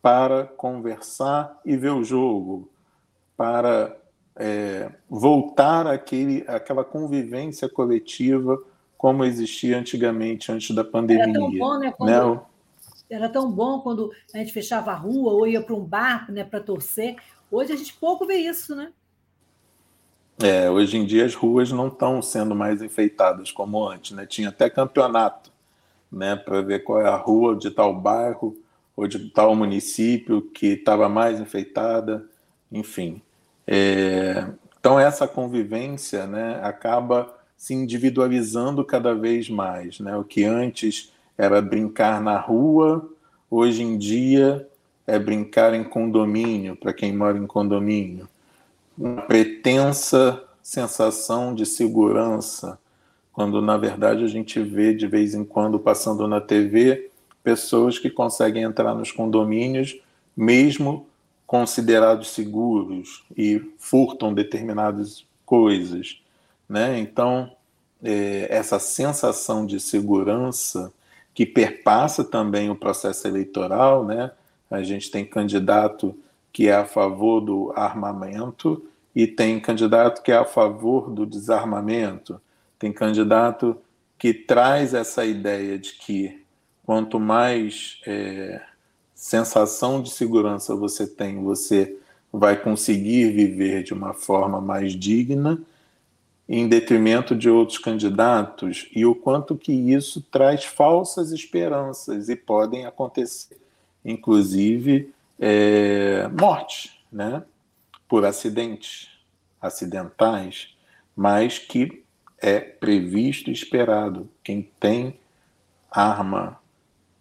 para 0.00 0.44
conversar 0.44 1.58
e 1.64 1.76
ver 1.76 1.92
o 1.92 2.04
jogo, 2.04 2.68
para 3.36 3.96
é, 4.36 4.90
voltar 5.08 5.86
àquele, 5.86 6.44
àquela 6.46 6.84
convivência 6.84 7.68
coletiva 7.68 8.58
como 8.98 9.24
existia 9.24 9.78
antigamente, 9.78 10.50
antes 10.50 10.74
da 10.74 10.82
pandemia. 10.82 11.22
Era 11.22 11.32
tão 11.32 11.50
bom, 11.52 11.78
né? 11.78 11.92
Quando, 11.92 12.34
né? 12.34 12.40
Era 13.08 13.28
tão 13.28 13.50
bom 13.50 13.80
quando 13.80 14.12
a 14.34 14.38
gente 14.38 14.52
fechava 14.52 14.90
a 14.90 14.96
rua 14.96 15.32
ou 15.32 15.46
ia 15.46 15.62
para 15.62 15.74
um 15.74 15.84
bar 15.84 16.30
né, 16.30 16.42
para 16.42 16.60
torcer. 16.60 17.16
Hoje 17.50 17.72
a 17.72 17.76
gente 17.76 17.94
pouco 17.94 18.26
vê 18.26 18.34
isso, 18.34 18.74
né? 18.74 18.92
É, 20.42 20.68
hoje 20.68 20.96
em 20.96 21.06
dia 21.06 21.24
as 21.24 21.34
ruas 21.34 21.70
não 21.72 21.88
estão 21.88 22.20
sendo 22.20 22.54
mais 22.54 22.82
enfeitadas 22.82 23.50
como 23.50 23.88
antes, 23.88 24.10
né? 24.10 24.26
Tinha 24.26 24.50
até 24.50 24.68
campeonato, 24.68 25.50
né, 26.10 26.36
para 26.36 26.60
ver 26.60 26.84
qual 26.84 27.00
é 27.00 27.08
a 27.08 27.16
rua 27.16 27.56
de 27.56 27.70
tal 27.70 27.94
bairro 27.94 28.56
ou 28.96 29.06
de 29.06 29.30
tal 29.30 29.54
município 29.54 30.42
que 30.42 30.66
estava 30.66 31.08
mais 31.08 31.40
enfeitada, 31.40 32.28
enfim. 32.70 33.22
É, 33.66 34.46
então 34.78 34.98
essa 34.98 35.26
convivência, 35.26 36.26
né, 36.26 36.60
acaba 36.62 37.37
se 37.58 37.74
individualizando 37.74 38.84
cada 38.84 39.12
vez 39.12 39.50
mais, 39.50 39.98
né? 40.00 40.16
O 40.16 40.24
que 40.24 40.44
antes 40.44 41.12
era 41.36 41.60
brincar 41.60 42.22
na 42.22 42.38
rua, 42.38 43.06
hoje 43.50 43.82
em 43.82 43.98
dia 43.98 44.66
é 45.06 45.18
brincar 45.18 45.74
em 45.74 45.84
condomínio, 45.84 46.76
para 46.76 46.92
quem 46.92 47.14
mora 47.14 47.36
em 47.36 47.46
condomínio 47.46 48.28
uma 48.96 49.22
pretensa 49.22 50.42
sensação 50.62 51.54
de 51.54 51.64
segurança, 51.64 52.78
quando 53.32 53.62
na 53.62 53.76
verdade 53.76 54.24
a 54.24 54.28
gente 54.28 54.60
vê 54.60 54.92
de 54.92 55.06
vez 55.06 55.34
em 55.34 55.44
quando 55.44 55.78
passando 55.78 56.26
na 56.26 56.40
TV 56.40 57.10
pessoas 57.42 57.98
que 57.98 58.10
conseguem 58.10 58.64
entrar 58.64 58.94
nos 58.94 59.12
condomínios 59.12 59.98
mesmo 60.36 61.06
considerados 61.46 62.28
seguros 62.30 63.24
e 63.36 63.62
furtam 63.78 64.34
determinadas 64.34 65.24
coisas, 65.46 66.20
né? 66.68 66.98
Então 66.98 67.50
é, 68.02 68.46
essa 68.50 68.78
sensação 68.78 69.66
de 69.66 69.80
segurança 69.80 70.92
que 71.34 71.46
perpassa 71.46 72.24
também 72.24 72.70
o 72.70 72.76
processo 72.76 73.26
eleitoral, 73.26 74.04
né? 74.04 74.30
A 74.70 74.82
gente 74.82 75.10
tem 75.10 75.24
candidato 75.24 76.14
que 76.52 76.68
é 76.68 76.74
a 76.74 76.84
favor 76.84 77.40
do 77.40 77.72
armamento, 77.76 78.84
e 79.18 79.26
tem 79.26 79.58
candidato 79.58 80.22
que 80.22 80.30
é 80.30 80.36
a 80.36 80.44
favor 80.44 81.10
do 81.10 81.26
desarmamento, 81.26 82.40
tem 82.78 82.92
candidato 82.92 83.76
que 84.16 84.32
traz 84.32 84.94
essa 84.94 85.24
ideia 85.24 85.76
de 85.76 85.94
que 85.94 86.44
quanto 86.86 87.18
mais 87.18 88.00
é, 88.06 88.60
sensação 89.12 90.00
de 90.00 90.10
segurança 90.10 90.72
você 90.76 91.04
tem, 91.04 91.42
você 91.42 91.96
vai 92.32 92.62
conseguir 92.62 93.32
viver 93.32 93.82
de 93.82 93.92
uma 93.92 94.14
forma 94.14 94.60
mais 94.60 94.92
digna, 94.92 95.60
em 96.48 96.66
detrimento 96.66 97.36
de 97.36 97.50
outros 97.50 97.76
candidatos, 97.76 98.88
e 98.94 99.04
o 99.04 99.14
quanto 99.14 99.54
que 99.54 99.72
isso 99.72 100.22
traz 100.22 100.64
falsas 100.64 101.30
esperanças 101.30 102.28
e 102.30 102.36
podem 102.36 102.86
acontecer, 102.86 103.60
inclusive 104.02 105.12
é, 105.38 106.26
morte, 106.28 107.04
né? 107.12 107.42
Por 108.08 108.24
acidentes, 108.24 109.10
acidentais, 109.60 110.74
mas 111.14 111.58
que 111.58 112.02
é 112.38 112.58
previsto 112.60 113.50
e 113.50 113.52
esperado. 113.52 114.28
Quem 114.42 114.62
tem 114.80 115.18
arma 115.90 116.58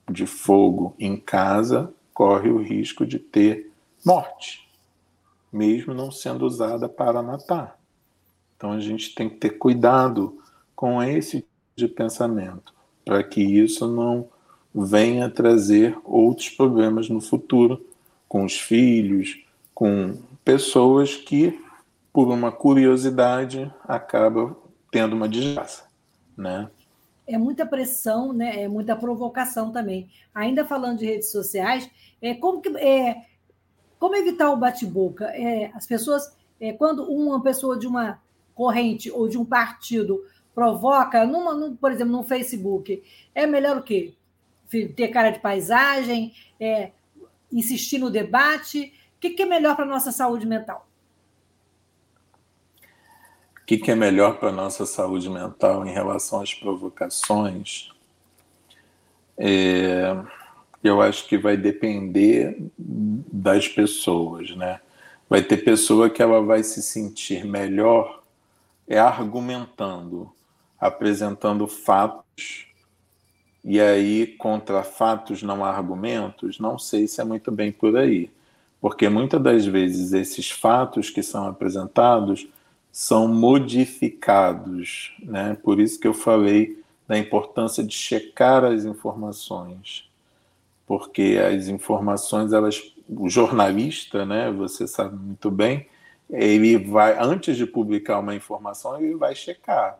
de 0.10 0.26
fogo 0.26 0.96
em 0.98 1.18
casa 1.18 1.94
corre 2.14 2.50
o 2.50 2.62
risco 2.62 3.06
de 3.06 3.20
ter 3.20 3.72
morte, 4.06 4.70
mesmo 5.52 5.94
não 5.94 6.12
sendo 6.12 6.46
usada 6.46 6.88
para 6.88 7.22
matar. 7.22 7.77
Então 8.58 8.72
a 8.72 8.80
gente 8.80 9.14
tem 9.14 9.30
que 9.30 9.38
ter 9.38 9.51
cuidado 9.51 10.39
com 10.76 11.01
esse 11.01 11.38
tipo 11.38 11.47
de 11.76 11.88
pensamento, 11.88 12.74
para 13.05 13.24
que 13.24 13.41
isso 13.41 13.88
não 13.88 14.28
venha 14.74 15.30
trazer 15.30 15.97
outros 16.03 16.49
problemas 16.49 17.08
no 17.08 17.22
futuro 17.22 17.86
com 18.28 18.43
os 18.43 18.60
filhos, 18.60 19.39
com 19.74 20.18
pessoas 20.43 21.16
que, 21.16 21.64
por 22.12 22.28
uma 22.28 22.51
curiosidade, 22.51 23.72
acabam 23.84 24.55
tendo 24.91 25.16
uma 25.16 25.30
desgraça, 25.30 25.86
né? 26.36 26.70
É 27.28 27.38
muita 27.38 27.66
pressão, 27.66 28.34
né? 28.34 28.64
É 28.64 28.68
muita 28.68 28.95
provocação 28.95 29.72
também. 29.72 30.10
Ainda 30.34 30.66
falando 30.66 30.99
de 30.99 31.05
redes 31.05 31.32
sociais, 31.32 31.89
é 32.22 32.34
como 32.34 32.62
que 32.62 32.70
é 32.78 33.24
como 33.99 34.16
evitar 34.16 34.51
o 34.51 34.58
bate-boca? 34.58 35.26
É, 35.26 35.72
as 35.74 35.86
pessoas, 35.86 36.32
é, 36.60 36.72
quando 36.74 37.03
uma 37.03 37.41
pessoa 37.41 37.78
de 37.78 37.88
uma 37.88 38.20
corrente 38.58 39.12
ou 39.12 39.30
de 39.30 39.38
um 39.38 39.45
partido 39.45 40.22
provoca, 40.53 41.24
numa, 41.24 41.53
num, 41.53 41.76
por 41.76 41.91
exemplo, 41.91 42.12
no 42.12 42.24
Facebook, 42.24 43.03
é 43.36 43.45
melhor 43.45 43.78
o 43.78 43.84
quê? 43.84 44.16
Ter 44.95 45.10
cara 45.10 45.30
de 45.30 45.39
paisagem, 45.39 46.34
é, 46.60 46.91
insistir 47.51 47.99
no 47.99 48.10
debate? 48.10 48.91
O 49.16 49.20
que, 49.20 49.30
que 49.30 49.43
é 49.43 49.45
melhor 49.45 49.76
para 49.76 49.86
a 49.86 49.88
nossa 49.88 50.12
saúde 50.12 50.47
mental? 50.47 50.88
O 53.62 53.66
que, 53.68 53.78
que 53.78 53.91
é 53.91 53.95
melhor 53.95 54.39
para 54.39 54.49
a 54.49 54.51
nossa 54.51 54.86
saúde 54.88 55.30
mental 55.30 55.86
em 55.86 55.91
relação 55.91 56.41
às 56.41 56.53
provocações? 56.55 57.91
É, 59.38 60.18
eu 60.84 61.01
acho 61.01 61.28
que 61.28 61.38
vai 61.38 61.55
depender 61.55 62.58
das 62.76 63.68
pessoas, 63.68 64.55
né? 64.55 64.82
Vai 65.30 65.43
ter 65.43 65.58
pessoa 65.58 66.10
que 66.10 66.22
ela 66.22 66.41
vai 66.41 66.64
se 66.64 66.82
sentir 66.82 67.45
melhor 67.45 68.16
é 68.88 69.00
argumentando, 69.00 70.32
apresentando 70.80 71.68
fatos 71.68 72.68
e 73.70 73.82
aí, 73.82 74.28
contra 74.28 74.82
fatos 74.82 75.44
não 75.44 75.66
há 75.66 75.70
argumentos, 75.70 76.58
não 76.58 76.80
sei 76.80 77.06
se 77.06 77.20
é 77.20 77.26
muito 77.26 77.52
bem 77.52 77.70
por 77.70 77.98
aí. 77.98 78.32
Porque 78.80 79.10
muitas 79.10 79.44
das 79.44 79.66
vezes 79.66 80.14
esses 80.14 80.50
fatos 80.50 81.10
que 81.10 81.22
são 81.22 81.46
apresentados 81.46 82.48
são 82.94 83.28
modificados, 83.28 85.14
né? 85.22 85.58
Por 85.62 85.82
isso 85.82 86.00
que 86.00 86.08
eu 86.08 86.14
falei 86.14 86.82
da 87.06 87.18
importância 87.18 87.84
de 87.84 87.94
checar 87.94 88.64
as 88.64 88.86
informações. 88.86 90.10
Porque 90.86 91.38
as 91.38 91.68
informações, 91.68 92.54
elas, 92.54 92.82
o 93.10 93.30
jornalista, 93.30 94.26
né, 94.26 94.50
você 94.50 94.88
sabe 94.88 95.18
muito 95.18 95.52
bem, 95.52 95.88
ele 96.30 96.78
vai 96.78 97.18
antes 97.20 97.56
de 97.56 97.66
publicar 97.66 98.20
uma 98.20 98.36
informação, 98.36 99.02
ele 99.02 99.16
vai 99.16 99.36
checar, 99.36 100.00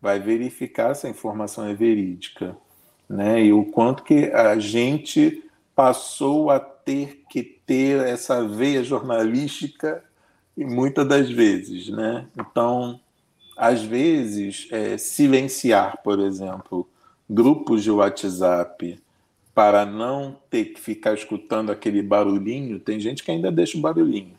vai 0.00 0.18
verificar 0.18 0.94
se 0.94 1.06
a 1.06 1.10
informação 1.10 1.66
é 1.66 1.74
verídica 1.74 2.56
né? 3.08 3.44
E 3.44 3.52
o 3.52 3.64
quanto 3.64 4.02
que 4.02 4.26
a 4.26 4.58
gente 4.58 5.42
passou 5.74 6.50
a 6.50 6.58
ter 6.58 7.22
que 7.28 7.42
ter 7.42 8.06
essa 8.06 8.46
veia 8.46 8.84
jornalística 8.84 10.02
e 10.56 10.64
muitas 10.64 11.06
das 11.06 11.30
vezes, 11.30 11.88
né? 11.88 12.26
Então, 12.38 13.00
às 13.56 13.82
vezes, 13.82 14.68
é, 14.70 14.96
silenciar, 14.96 16.00
por 16.02 16.20
exemplo, 16.20 16.88
grupos 17.28 17.82
de 17.82 17.90
WhatsApp 17.90 19.00
para 19.54 19.86
não 19.86 20.36
ter 20.50 20.66
que 20.66 20.80
ficar 20.80 21.14
escutando 21.14 21.70
aquele 21.70 22.02
barulhinho, 22.02 22.80
tem 22.80 22.98
gente 22.98 23.22
que 23.22 23.30
ainda 23.30 23.52
deixa 23.52 23.78
o 23.78 23.80
barulhinho, 23.80 24.34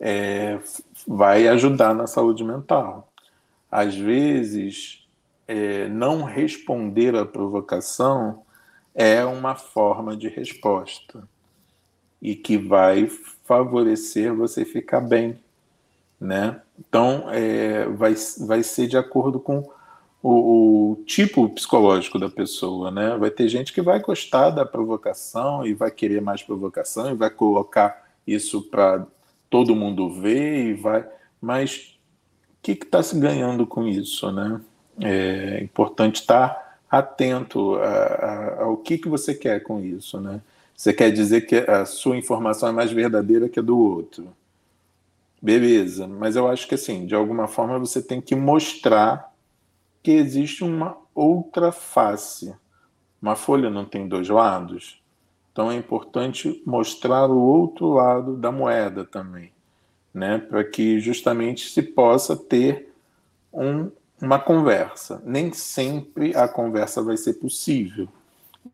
é, 0.00 0.58
vai 1.06 1.48
ajudar 1.48 1.94
na 1.94 2.06
saúde 2.06 2.44
mental. 2.44 3.12
Às 3.70 3.94
vezes, 3.94 5.06
é, 5.46 5.88
não 5.88 6.22
responder 6.22 7.16
à 7.16 7.24
provocação 7.24 8.42
é 8.94 9.24
uma 9.24 9.54
forma 9.54 10.16
de 10.16 10.28
resposta 10.28 11.22
e 12.20 12.34
que 12.34 12.56
vai 12.56 13.08
favorecer 13.44 14.34
você 14.34 14.64
ficar 14.64 15.00
bem, 15.00 15.38
né? 16.20 16.60
Então, 16.78 17.28
é, 17.30 17.86
vai, 17.88 18.14
vai 18.40 18.62
ser 18.62 18.86
de 18.86 18.96
acordo 18.96 19.38
com 19.38 19.70
o, 20.22 20.92
o, 20.92 21.04
tipo 21.04 21.48
psicológico 21.50 22.18
da 22.18 22.28
pessoa, 22.28 22.90
né? 22.90 23.16
Vai 23.16 23.30
ter 23.30 23.48
gente 23.48 23.72
que 23.72 23.80
vai 23.80 24.00
gostar 24.00 24.50
da 24.50 24.66
provocação 24.66 25.64
e 25.64 25.74
vai 25.74 25.90
querer 25.90 26.20
mais 26.20 26.42
provocação 26.42 27.10
e 27.12 27.14
vai 27.14 27.30
colocar 27.30 28.04
isso 28.26 28.62
para 28.62 29.06
todo 29.48 29.76
mundo 29.76 30.10
ver 30.10 30.70
e 30.70 30.74
vai. 30.74 31.06
Mas 31.40 31.98
o 32.58 32.62
que 32.62 32.72
está 32.72 33.02
se 33.02 33.18
ganhando 33.18 33.66
com 33.66 33.86
isso, 33.86 34.30
né? 34.32 34.60
É 35.00 35.60
importante 35.62 36.16
estar 36.20 36.80
atento 36.90 37.76
a, 37.76 37.86
a, 37.86 38.62
ao 38.62 38.76
que, 38.76 38.98
que 38.98 39.08
você 39.08 39.34
quer 39.34 39.62
com 39.62 39.80
isso, 39.80 40.20
né? 40.20 40.40
Você 40.74 40.92
quer 40.92 41.10
dizer 41.10 41.42
que 41.42 41.56
a 41.56 41.84
sua 41.84 42.16
informação 42.16 42.68
é 42.68 42.72
mais 42.72 42.92
verdadeira 42.92 43.48
que 43.48 43.58
a 43.58 43.62
do 43.62 43.76
outro. 43.76 44.32
Beleza, 45.40 46.06
mas 46.06 46.34
eu 46.36 46.48
acho 46.48 46.66
que 46.66 46.74
assim, 46.74 47.06
de 47.06 47.14
alguma 47.14 47.46
forma 47.46 47.78
você 47.78 48.02
tem 48.02 48.20
que 48.20 48.34
mostrar 48.34 49.32
que 50.02 50.12
existe 50.12 50.64
uma 50.64 50.96
outra 51.14 51.72
face. 51.72 52.54
Uma 53.20 53.36
folha 53.36 53.70
não 53.70 53.84
tem 53.84 54.08
dois 54.08 54.28
lados. 54.28 55.00
Então 55.58 55.72
é 55.72 55.74
importante 55.74 56.62
mostrar 56.64 57.28
o 57.28 57.36
outro 57.36 57.94
lado 57.94 58.36
da 58.36 58.52
moeda 58.52 59.04
também, 59.04 59.50
né? 60.14 60.38
Para 60.38 60.62
que 60.62 61.00
justamente 61.00 61.68
se 61.68 61.82
possa 61.82 62.36
ter 62.36 62.94
um, 63.52 63.90
uma 64.22 64.38
conversa. 64.38 65.20
Nem 65.24 65.52
sempre 65.52 66.32
a 66.36 66.46
conversa 66.46 67.02
vai 67.02 67.16
ser 67.16 67.34
possível. 67.40 68.06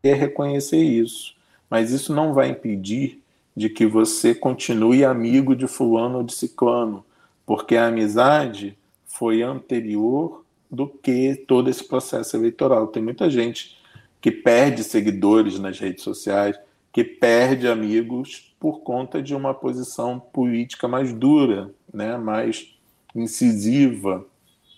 É 0.03 0.13
reconhecer 0.13 0.77
isso. 0.77 1.35
Mas 1.71 1.91
isso 1.91 2.13
não 2.15 2.35
vai 2.35 2.51
impedir 2.51 3.23
de 3.57 3.71
que 3.71 3.87
você 3.87 4.35
continue 4.35 5.07
amigo 5.07 5.57
de 5.57 5.67
fulano 5.67 6.19
ou 6.19 6.23
de 6.23 6.35
ciclano, 6.35 7.03
porque 7.47 7.77
a 7.77 7.87
amizade 7.87 8.77
foi 9.07 9.41
anterior 9.41 10.45
do 10.71 10.87
que 10.87 11.35
todo 11.49 11.71
esse 11.71 11.85
processo 11.85 12.37
eleitoral. 12.37 12.89
Tem 12.89 13.03
muita 13.03 13.31
gente 13.31 13.75
que 14.21 14.31
perde 14.31 14.85
seguidores 14.85 15.59
nas 15.59 15.79
redes 15.79 16.05
sociais, 16.05 16.59
que 16.95 17.03
perde 17.03 17.67
amigos 17.67 18.55
por 18.61 18.83
conta 18.83 19.21
de 19.21 19.35
uma 19.35 19.53
posição 19.53 20.21
política 20.21 20.87
mais 20.87 21.13
dura, 21.13 21.75
né, 21.93 22.17
mais 22.17 22.73
incisiva. 23.13 24.25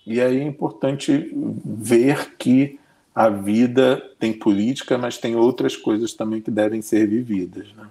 E 0.03 0.19
aí 0.19 0.39
é 0.39 0.43
importante 0.43 1.31
ver 1.63 2.35
que 2.37 2.79
a 3.13 3.29
vida 3.29 4.01
tem 4.17 4.33
política, 4.33 4.97
mas 4.97 5.19
tem 5.19 5.35
outras 5.35 5.77
coisas 5.77 6.13
também 6.13 6.41
que 6.41 6.49
devem 6.49 6.81
ser 6.81 7.07
vividas. 7.07 7.71
Né? 7.73 7.87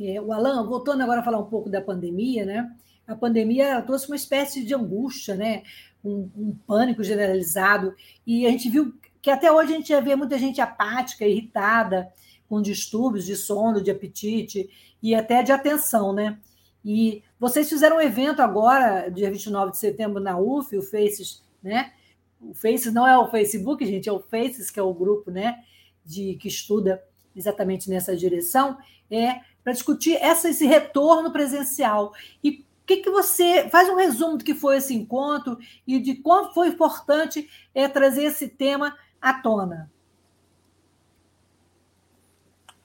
É, 0.00 0.20
o 0.20 0.32
Alan, 0.32 0.64
voltando 0.66 1.02
agora 1.02 1.20
a 1.20 1.24
falar 1.24 1.38
um 1.38 1.46
pouco 1.46 1.68
da 1.68 1.82
pandemia, 1.82 2.46
né? 2.46 2.72
A 3.06 3.14
pandemia 3.14 3.82
trouxe 3.82 4.06
uma 4.06 4.16
espécie 4.16 4.64
de 4.64 4.74
angústia, 4.74 5.34
né? 5.34 5.62
um, 6.02 6.28
um 6.36 6.56
pânico 6.66 7.04
generalizado, 7.04 7.94
e 8.26 8.46
a 8.46 8.50
gente 8.50 8.70
viu 8.70 8.94
que 9.20 9.30
até 9.30 9.52
hoje 9.52 9.72
a 9.72 9.76
gente 9.76 9.88
já 9.88 10.00
vê 10.00 10.16
muita 10.16 10.38
gente 10.38 10.60
apática, 10.60 11.26
irritada, 11.26 12.10
com 12.48 12.60
distúrbios 12.60 13.24
de 13.24 13.36
sono, 13.36 13.82
de 13.82 13.90
apetite 13.90 14.68
e 15.02 15.14
até 15.14 15.42
de 15.42 15.52
atenção, 15.52 16.12
né? 16.12 16.38
E 16.84 17.22
vocês 17.40 17.68
fizeram 17.68 17.96
um 17.96 18.00
evento 18.00 18.42
agora, 18.42 19.08
dia 19.08 19.30
29 19.30 19.72
de 19.72 19.78
setembro, 19.78 20.22
na 20.22 20.38
UF, 20.38 20.76
o 20.76 20.82
Faces, 20.82 21.42
né? 21.62 21.92
O 22.40 22.54
Faces 22.54 22.92
não 22.92 23.06
é 23.06 23.16
o 23.16 23.30
Facebook, 23.30 23.84
gente, 23.86 24.08
é 24.08 24.12
o 24.12 24.20
Faces, 24.20 24.70
que 24.70 24.78
é 24.78 24.82
o 24.82 24.92
grupo, 24.92 25.30
né? 25.30 25.62
De, 26.04 26.34
que 26.34 26.48
estuda 26.48 27.02
exatamente 27.34 27.88
nessa 27.88 28.14
direção, 28.14 28.76
é 29.10 29.40
para 29.62 29.72
discutir 29.72 30.16
essa, 30.16 30.50
esse 30.50 30.66
retorno 30.66 31.32
presencial. 31.32 32.12
E 32.42 32.50
o 32.50 32.86
que, 32.86 32.98
que 32.98 33.10
você 33.10 33.68
faz 33.70 33.88
um 33.88 33.96
resumo 33.96 34.36
do 34.36 34.44
que 34.44 34.54
foi 34.54 34.76
esse 34.76 34.94
encontro 34.94 35.58
e 35.86 35.98
de 35.98 36.16
quão 36.16 36.52
foi 36.52 36.68
importante 36.68 37.48
é, 37.74 37.88
trazer 37.88 38.24
esse 38.24 38.46
tema 38.46 38.94
à 39.20 39.32
tona? 39.40 39.90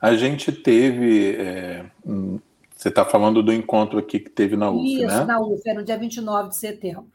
A 0.02 0.16
gente 0.16 0.52
teve. 0.52 1.36
É, 1.36 1.86
você 2.76 2.88
está 2.88 3.04
falando 3.04 3.44
do 3.44 3.52
encontro 3.52 4.00
aqui 4.00 4.20
que 4.20 4.30
teve 4.30 4.56
na 4.56 4.72
UF, 4.72 4.86
Isso, 4.86 5.06
né? 5.06 5.26
na 5.26 5.40
UF, 5.42 5.62
era 5.66 5.80
no 5.80 5.86
dia 5.86 5.98
29 5.98 6.50
de 6.50 6.56
setembro. 6.56 7.08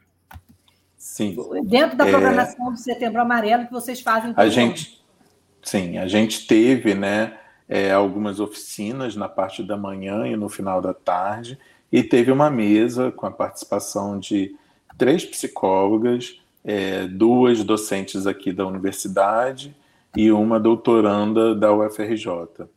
Sim. 0.95 1.35
Dentro 1.65 1.97
da 1.97 2.07
é. 2.07 2.11
programação 2.11 2.69
é... 2.69 2.71
do 2.71 2.77
Setembro 2.77 3.21
Amarelo 3.21 3.65
que 3.65 3.71
vocês 3.71 4.01
fazem. 4.01 4.33
A 4.35 4.47
gente, 4.47 5.03
sim, 5.61 5.97
a 5.97 6.07
gente 6.07 6.47
teve, 6.47 6.93
né, 6.93 7.37
é, 7.67 7.91
algumas 7.91 8.39
oficinas 8.39 9.15
na 9.15 9.29
parte 9.29 9.63
da 9.63 9.77
manhã 9.77 10.27
e 10.27 10.35
no 10.35 10.49
final 10.49 10.81
da 10.81 10.93
tarde 10.93 11.57
e 11.91 12.03
teve 12.03 12.31
uma 12.31 12.49
mesa 12.49 13.11
com 13.11 13.25
a 13.25 13.31
participação 13.31 14.19
de 14.19 14.55
três 14.97 15.23
psicólogas, 15.23 16.41
é, 16.63 17.07
duas 17.07 17.63
docentes 17.63 18.25
aqui 18.27 18.51
da 18.51 18.65
universidade 18.65 19.75
e 20.15 20.31
uma 20.31 20.59
doutoranda 20.59 21.53
da 21.53 21.73
UFRJ, 21.73 22.67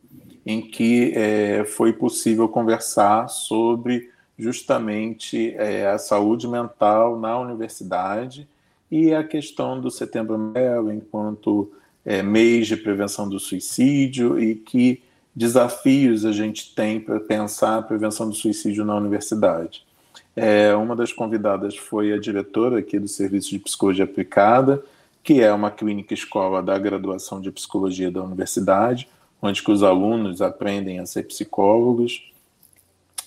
em 0.44 0.60
que 0.60 1.12
é, 1.14 1.64
foi 1.64 1.92
possível 1.92 2.48
conversar 2.48 3.28
sobre 3.28 4.10
justamente 4.38 5.54
é, 5.56 5.86
a 5.86 5.98
saúde 5.98 6.46
mental 6.46 7.18
na 7.18 7.38
universidade 7.38 8.48
e 8.90 9.12
a 9.12 9.24
questão 9.24 9.80
do 9.80 9.90
Setembro 9.90 10.34
Amarelo 10.34 10.92
enquanto 10.92 11.70
é, 12.04 12.22
mês 12.22 12.66
de 12.66 12.76
prevenção 12.76 13.28
do 13.28 13.38
suicídio 13.38 14.40
e 14.40 14.54
que 14.54 15.02
desafios 15.34 16.24
a 16.24 16.32
gente 16.32 16.74
tem 16.74 16.98
para 16.98 17.20
pensar 17.20 17.78
a 17.78 17.82
prevenção 17.82 18.28
do 18.28 18.34
suicídio 18.34 18.84
na 18.84 18.96
universidade. 18.96 19.86
É, 20.34 20.74
uma 20.74 20.94
das 20.94 21.12
convidadas 21.12 21.76
foi 21.76 22.12
a 22.12 22.18
diretora 22.18 22.78
aqui 22.78 22.98
do 22.98 23.08
Serviço 23.08 23.50
de 23.50 23.58
Psicologia 23.58 24.04
Aplicada, 24.04 24.82
que 25.22 25.40
é 25.40 25.52
uma 25.52 25.70
clínica 25.70 26.14
escola 26.14 26.62
da 26.62 26.78
graduação 26.78 27.40
de 27.40 27.50
psicologia 27.50 28.10
da 28.10 28.22
universidade, 28.22 29.08
onde 29.40 29.62
os 29.68 29.82
alunos 29.82 30.42
aprendem 30.42 30.98
a 30.98 31.06
ser 31.06 31.24
psicólogos, 31.24 32.32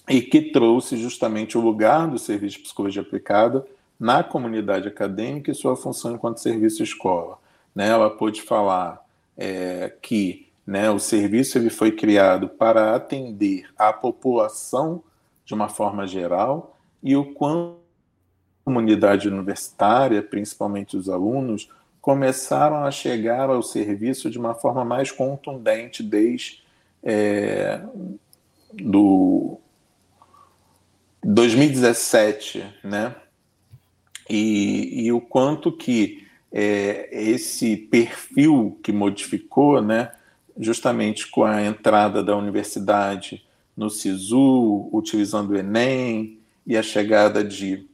e 0.09 0.21
que 0.21 0.41
trouxe 0.41 0.97
justamente 0.97 1.57
o 1.57 1.61
lugar 1.61 2.07
do 2.07 2.17
Serviço 2.17 2.57
de 2.57 2.63
Psicologia 2.63 3.01
Aplicada 3.01 3.65
na 3.99 4.23
comunidade 4.23 4.87
acadêmica 4.87 5.51
e 5.51 5.55
sua 5.55 5.75
função 5.75 6.15
enquanto 6.15 6.39
serviço 6.39 6.81
escola. 6.83 7.37
Né? 7.73 7.87
Ela 7.87 8.09
pôde 8.09 8.41
falar 8.41 9.05
é, 9.37 9.93
que 10.01 10.51
né? 10.65 10.89
O 10.89 10.99
serviço 10.99 11.57
ele 11.57 11.69
foi 11.69 11.91
criado 11.91 12.47
para 12.47 12.95
atender 12.95 13.69
a 13.77 13.91
população 13.91 15.03
de 15.43 15.53
uma 15.53 15.67
forma 15.67 16.07
geral 16.07 16.77
e 17.03 17.15
o 17.15 17.33
quanto 17.33 17.75
a 17.75 18.65
comunidade 18.65 19.27
universitária, 19.27 20.21
principalmente 20.21 20.95
os 20.95 21.09
alunos, 21.09 21.69
começaram 22.01 22.83
a 22.83 22.91
chegar 22.91 23.49
ao 23.49 23.61
serviço 23.61 24.29
de 24.29 24.37
uma 24.37 24.55
forma 24.55 24.83
mais 24.83 25.11
contundente 25.11 26.01
desde 26.01 26.63
é, 27.03 27.81
do 28.73 29.59
2017, 31.23 32.65
né? 32.83 33.15
E, 34.29 35.05
e 35.05 35.11
o 35.11 35.21
quanto 35.21 35.71
que 35.71 36.27
é, 36.51 37.09
esse 37.11 37.75
perfil 37.77 38.79
que 38.83 38.91
modificou, 38.91 39.81
né? 39.81 40.11
justamente 40.57 41.27
com 41.27 41.43
a 41.43 41.63
entrada 41.63 42.23
da 42.23 42.35
universidade 42.35 43.43
no 43.75 43.89
SISU, 43.89 44.89
utilizando 44.91 45.51
o 45.51 45.57
Enem 45.57 46.39
e 46.65 46.77
a 46.77 46.83
chegada 46.83 47.43
de 47.43 47.87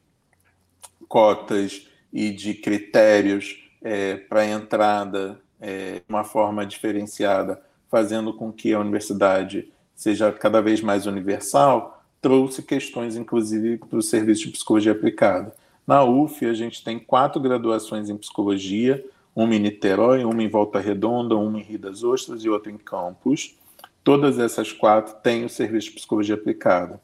cotas 1.08 1.88
e 2.12 2.32
de 2.32 2.54
critérios 2.54 3.67
é, 3.88 4.18
para 4.18 4.42
a 4.42 4.46
entrada 4.46 5.40
é, 5.62 5.94
de 5.96 6.06
uma 6.10 6.26
forma 6.26 6.66
diferenciada, 6.66 7.62
fazendo 7.90 8.34
com 8.34 8.52
que 8.52 8.74
a 8.74 8.80
universidade 8.82 9.72
seja 9.96 10.30
cada 10.30 10.62
vez 10.62 10.82
mais 10.82 11.06
universal, 11.06 12.04
trouxe 12.22 12.62
questões, 12.62 13.16
inclusive, 13.16 13.78
para 13.78 13.98
o 13.98 14.02
serviço 14.02 14.44
de 14.44 14.52
psicologia 14.52 14.92
aplicada. 14.92 15.56
Na 15.88 16.04
UF, 16.04 16.46
a 16.46 16.54
gente 16.54 16.84
tem 16.84 17.00
quatro 17.00 17.42
graduações 17.42 18.10
em 18.10 18.18
psicologia, 18.18 19.04
uma 19.34 19.56
em 19.56 19.60
Niterói, 19.60 20.26
uma 20.26 20.44
em 20.44 20.50
Volta 20.50 20.80
Redonda, 20.80 21.38
uma 21.38 21.58
em 21.58 21.64
Rio 21.64 21.80
das 21.80 22.04
Ostras 22.04 22.44
e 22.44 22.50
outra 22.50 22.70
em 22.70 22.78
Campos. 22.78 23.56
Todas 24.04 24.38
essas 24.38 24.74
quatro 24.74 25.16
têm 25.24 25.46
o 25.46 25.50
serviço 25.50 25.88
de 25.88 25.96
psicologia 25.96 26.36
aplicada. 26.36 27.00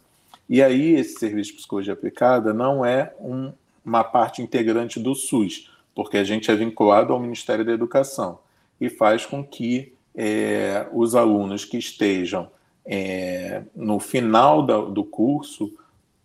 E 0.50 0.62
aí, 0.62 0.96
esse 0.96 1.18
serviço 1.18 1.52
de 1.52 1.58
psicologia 1.58 1.94
aplicada 1.94 2.54
não 2.54 2.86
é 2.86 3.14
um 3.22 3.54
uma 3.86 4.04
parte 4.04 4.42
integrante 4.42 5.00
do 5.00 5.14
SUS, 5.14 5.70
porque 5.96 6.18
a 6.18 6.24
gente 6.24 6.50
é 6.50 6.56
vinculado 6.56 7.14
ao 7.14 7.20
Ministério 7.20 7.66
da 7.66 7.72
Educação 7.72 8.40
e 8.80 8.90
faz 8.90 9.26
com 9.26 9.44
que 9.44 9.94
é, 10.16 10.88
os 10.92 11.16
alunos 11.16 11.66
que 11.66 11.78
estejam 11.78 12.50
é, 12.86 13.64
no 13.76 14.00
final 14.00 14.62
do, 14.64 14.92
do 14.92 15.04
curso 15.04 15.72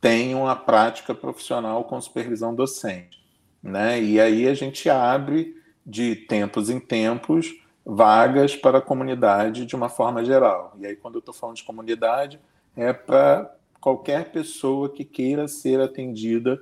tenham 0.01 0.47
a 0.47 0.57
prática 0.57 1.15
profissional 1.15 1.85
com 1.85 2.01
supervisão 2.01 2.55
docente. 2.55 3.23
Né? 3.63 4.03
E 4.03 4.21
aí 4.21 4.49
a 4.49 4.55
gente 4.55 4.89
abre 4.89 5.57
de 5.85 6.15
tempos 6.15 6.71
em 6.71 6.79
tempos 6.79 7.55
vagas 7.85 8.55
para 8.55 8.79
a 8.79 8.83
comunidade 8.83 9.65
de 9.65 9.75
uma 9.75 9.89
forma 9.89 10.25
geral. 10.25 10.75
E 10.79 10.87
aí, 10.87 10.95
quando 10.95 11.15
eu 11.15 11.21
estou 11.21 11.33
falando 11.33 11.57
de 11.57 11.65
comunidade, 11.65 12.39
é 12.77 12.93
para 12.93 13.51
qualquer 13.81 14.31
pessoa 14.31 14.91
que 14.91 15.05
queira 15.05 15.49
ser 15.49 15.81
atendida 15.81 16.61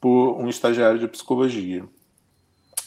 por 0.00 0.40
um 0.40 0.48
estagiário 0.48 1.00
de 1.00 1.08
psicologia. 1.08 1.84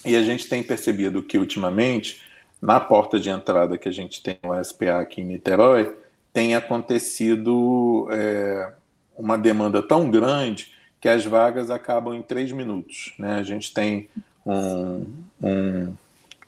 E 0.05 0.15
a 0.15 0.23
gente 0.23 0.47
tem 0.47 0.63
percebido 0.63 1.21
que, 1.21 1.37
ultimamente, 1.37 2.21
na 2.61 2.79
porta 2.79 3.19
de 3.19 3.29
entrada 3.29 3.77
que 3.77 3.89
a 3.89 3.91
gente 3.91 4.21
tem 4.21 4.37
no 4.43 4.63
SPA 4.63 4.99
aqui 4.99 5.21
em 5.21 5.25
Niterói, 5.25 5.95
tem 6.33 6.55
acontecido 6.55 8.07
é, 8.11 8.73
uma 9.17 9.37
demanda 9.37 9.81
tão 9.81 10.09
grande 10.09 10.71
que 10.99 11.09
as 11.09 11.25
vagas 11.25 11.69
acabam 11.69 12.13
em 12.13 12.21
três 12.21 12.51
minutos. 12.51 13.13
Né? 13.17 13.35
A 13.35 13.43
gente 13.43 13.73
tem 13.73 14.09
um, 14.45 15.05
um 15.41 15.93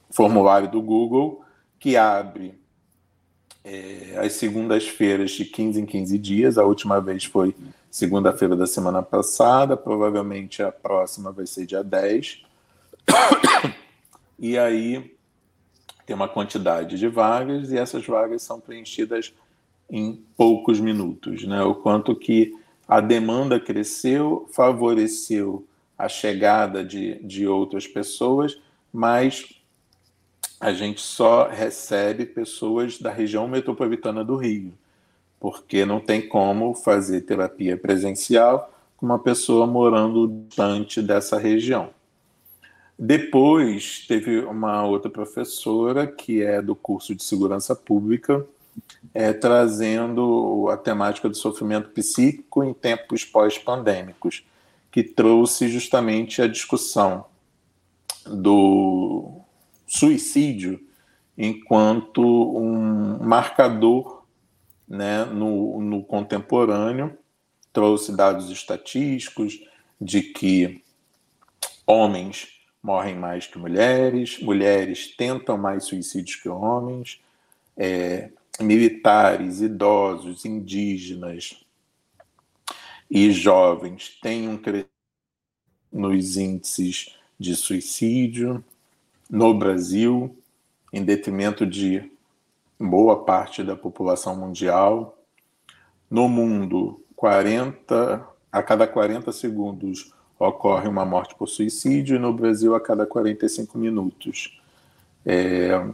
formulário 0.10 0.70
do 0.70 0.82
Google 0.82 1.44
que 1.80 1.98
abre 1.98 2.54
é, 3.64 4.16
às 4.18 4.34
segundas-feiras 4.34 5.32
de 5.32 5.46
15 5.46 5.82
em 5.82 5.86
15 5.86 6.18
dias. 6.18 6.58
A 6.58 6.64
última 6.64 7.02
vez 7.02 7.26
foi 7.26 7.56
segunda-feira 7.90 8.56
da 8.56 8.68
semana 8.68 9.02
passada, 9.02 9.76
provavelmente 9.76 10.62
a 10.62 10.72
próxima 10.72 11.32
vai 11.32 11.46
ser 11.46 11.66
dia 11.66 11.84
10. 11.84 12.44
E 14.40 14.58
aí 14.58 15.16
tem 16.06 16.16
uma 16.16 16.28
quantidade 16.28 16.98
de 16.98 17.08
vagas 17.08 17.72
e 17.72 17.78
essas 17.78 18.06
vagas 18.06 18.42
são 18.42 18.60
preenchidas 18.60 19.34
em 19.90 20.22
poucos 20.36 20.80
minutos, 20.80 21.46
né? 21.46 21.64
O 21.64 21.76
quanto 21.76 22.16
que 22.16 22.54
a 22.88 23.00
demanda 23.00 23.60
cresceu, 23.60 24.50
favoreceu 24.52 25.66
a 25.98 26.10
chegada 26.10 26.84
de, 26.84 27.16
de 27.24 27.48
outras 27.48 27.88
pessoas, 27.88 28.60
mas 28.92 29.48
a 30.60 30.74
gente 30.74 31.02
só 31.02 31.48
recebe 31.48 32.26
pessoas 32.26 33.00
da 33.00 33.12
região 33.12 33.48
metropolitana 33.48 34.24
do 34.24 34.36
Rio, 34.36 34.74
porque 35.40 35.86
não 35.86 36.00
tem 36.00 36.28
como 36.28 36.74
fazer 36.74 37.22
terapia 37.22 37.78
presencial 37.78 38.74
com 38.98 39.06
uma 39.06 39.20
pessoa 39.20 39.66
morando 39.66 40.28
distante 40.48 41.02
dessa 41.02 41.38
região. 41.38 41.90
Depois 42.98 44.06
teve 44.08 44.40
uma 44.40 44.86
outra 44.86 45.10
professora 45.10 46.06
que 46.06 46.44
é 46.44 46.62
do 46.62 46.76
curso 46.76 47.16
de 47.16 47.24
segurança 47.24 47.76
pública, 47.76 48.46
é, 49.14 49.34
trazendo 49.34 50.68
a 50.70 50.78
temática 50.78 51.28
do 51.28 51.36
sofrimento 51.36 51.90
psíquico 51.90 52.64
em 52.64 52.74
tempos 52.74 53.26
pós-pandêmicos, 53.26 54.44
que 54.92 55.04
trouxe 55.04 55.68
justamente 55.70 56.42
a 56.42 56.48
discussão 56.48 57.26
do 58.26 59.42
suicídio 59.88 60.80
enquanto 61.38 62.22
um 62.22 63.18
marcador 63.24 64.24
né, 64.88 65.26
no, 65.26 65.82
no 65.82 66.04
contemporâneo, 66.04 67.18
trouxe 67.72 68.16
dados 68.16 68.52
estatísticos 68.52 69.60
de 70.00 70.22
que 70.22 70.84
homens 71.88 72.53
morrem 72.84 73.16
mais 73.16 73.48
que 73.48 73.58
mulheres, 73.58 74.40
mulheres 74.42 75.16
tentam 75.16 75.58
mais 75.58 75.86
suicídios 75.86 76.36
que 76.36 76.50
homens, 76.50 77.22
é, 77.78 78.30
militares, 78.60 79.62
idosos, 79.62 80.44
indígenas 80.44 81.64
e 83.10 83.32
jovens 83.32 84.20
têm 84.22 84.50
um 84.50 84.58
crescimento 84.58 84.92
nos 85.92 86.38
índices 86.38 87.16
de 87.40 87.56
suicídio 87.56 88.64
no 89.30 89.54
Brasil, 89.54 90.36
em 90.92 91.04
detrimento 91.04 91.66
de 91.66 92.12
boa 92.80 93.24
parte 93.24 93.64
da 93.64 93.76
população 93.76 94.36
mundial. 94.36 95.18
No 96.10 96.28
mundo, 96.28 97.04
40 97.16 98.28
a 98.52 98.62
cada 98.62 98.86
40 98.86 99.32
segundos 99.32 100.13
ocorre 100.40 100.88
uma 100.88 101.06
morte 101.06 101.36
por 101.36 101.48
suicídio 101.48 102.16
e 102.16 102.20
no 102.20 102.34
Brasil 102.34 102.76
a 102.76 102.82
cada 102.82 103.06
45 103.06 103.78
minutos. 103.78 104.60
É, 105.26 105.86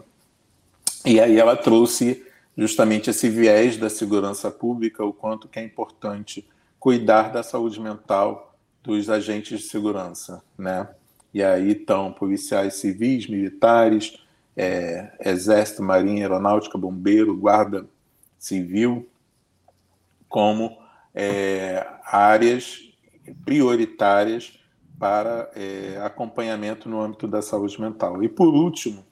e 1.06 1.20
aí 1.20 1.38
ela 1.38 1.56
trouxe 1.56 2.26
justamente 2.58 3.10
esse 3.10 3.30
viés 3.30 3.78
da 3.78 3.90
segurança 3.90 4.52
pública, 4.52 5.04
o 5.04 5.14
quanto 5.14 5.48
que 5.48 5.60
é 5.60 5.64
importante 5.64 6.48
cuidar 6.80 7.32
da 7.32 7.44
saúde 7.44 7.80
mental 7.80 8.54
dos 8.84 9.10
agentes 9.10 9.60
de 9.60 9.66
segurança, 9.68 10.42
né? 10.58 10.88
E 11.34 11.44
aí 11.44 11.72
estão 11.72 12.12
policiais 12.12 12.76
civis, 12.76 13.28
militares, 13.28 14.18
é, 14.58 15.12
exército, 15.20 15.84
marinha, 15.84 16.24
aeronáutica, 16.24 16.78
bombeiro, 16.78 17.38
guarda 17.38 17.86
civil, 18.38 19.08
como 20.28 20.78
é, 21.14 21.86
áreas 22.04 22.89
prioritárias 23.46 24.60
para 25.00 25.50
é, 25.56 26.00
acompanhamento 26.04 26.90
no 26.90 27.02
âmbito 27.02 27.28
da 27.28 27.42
saúde 27.42 27.80
mental. 27.80 28.22
E 28.22 28.28
por 28.28 28.54
último, 28.54 29.06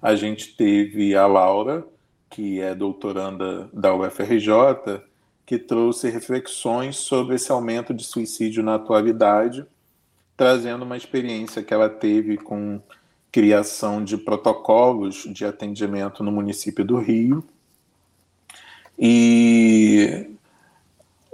a 0.00 0.14
gente 0.14 0.56
teve 0.56 1.16
a 1.16 1.26
Laura, 1.26 1.84
que 2.30 2.60
é 2.60 2.74
doutoranda 2.74 3.68
da 3.72 3.94
UFRJ, 3.94 5.02
que 5.44 5.58
trouxe 5.58 6.10
reflexões 6.10 6.96
sobre 6.96 7.36
esse 7.36 7.50
aumento 7.50 7.94
de 7.94 8.04
suicídio 8.04 8.62
na 8.62 8.74
atualidade, 8.74 9.64
trazendo 10.36 10.84
uma 10.84 10.96
experiência 10.96 11.62
que 11.62 11.72
ela 11.72 11.88
teve 11.88 12.36
com 12.36 12.80
criação 13.32 14.02
de 14.02 14.16
protocolos 14.16 15.26
de 15.30 15.44
atendimento 15.44 16.22
no 16.22 16.32
município 16.32 16.84
do 16.84 16.98
Rio 16.98 17.44
e 18.98 20.35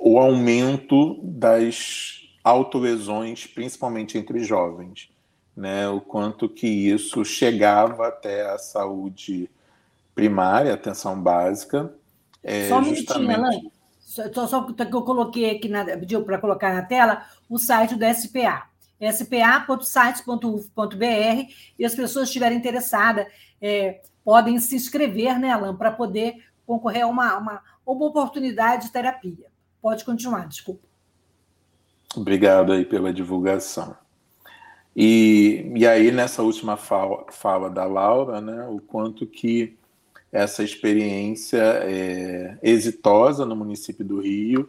o 0.04 0.18
aumento 0.18 1.20
das 1.22 2.28
autolesões, 2.42 3.46
principalmente 3.46 4.18
entre 4.18 4.42
jovens, 4.42 5.08
né? 5.56 5.88
O 5.88 6.00
quanto 6.00 6.48
que 6.48 6.66
isso 6.66 7.24
chegava 7.24 8.08
até 8.08 8.50
a 8.50 8.58
saúde 8.58 9.48
primária, 10.12 10.74
atenção 10.74 11.22
básica. 11.22 11.94
É, 12.42 12.68
só 12.68 12.80
um 12.80 12.84
justamente... 12.84 13.38
minutinho, 13.38 13.70
Só, 14.00 14.48
só 14.48 14.72
que 14.72 14.82
eu 14.82 15.02
coloquei 15.02 15.50
aqui, 15.50 15.68
na, 15.68 15.84
pediu 15.84 16.24
para 16.24 16.38
colocar 16.38 16.74
na 16.74 16.82
tela, 16.82 17.24
o 17.48 17.56
site 17.56 17.94
do 17.94 18.04
SPA, 18.12 18.66
spa.sites.uf.br, 19.00 21.52
e 21.78 21.84
as 21.84 21.94
pessoas 21.94 22.26
estiverem 22.26 22.58
interessadas 22.58 23.28
é, 23.60 24.00
podem 24.24 24.58
se 24.58 24.74
inscrever, 24.74 25.38
né, 25.38 25.52
Alan, 25.52 25.76
para 25.76 25.92
poder 25.92 26.44
concorrer 26.66 27.04
a 27.04 27.06
uma, 27.06 27.38
uma, 27.38 27.62
uma 27.86 28.06
oportunidade 28.06 28.86
de 28.86 28.92
terapia. 28.92 29.51
Pode 29.82 30.04
continuar, 30.04 30.46
desculpa. 30.46 30.86
Obrigado 32.14 32.72
aí 32.72 32.84
pela 32.84 33.12
divulgação. 33.12 33.96
E, 34.94 35.72
e 35.74 35.86
aí, 35.86 36.12
nessa 36.12 36.42
última 36.42 36.76
fala, 36.76 37.24
fala 37.32 37.68
da 37.68 37.84
Laura, 37.84 38.40
né, 38.40 38.66
o 38.68 38.78
quanto 38.78 39.26
que 39.26 39.76
essa 40.30 40.62
experiência 40.62 41.58
é, 41.58 42.58
exitosa 42.62 43.44
no 43.44 43.56
município 43.56 44.04
do 44.04 44.20
Rio 44.20 44.68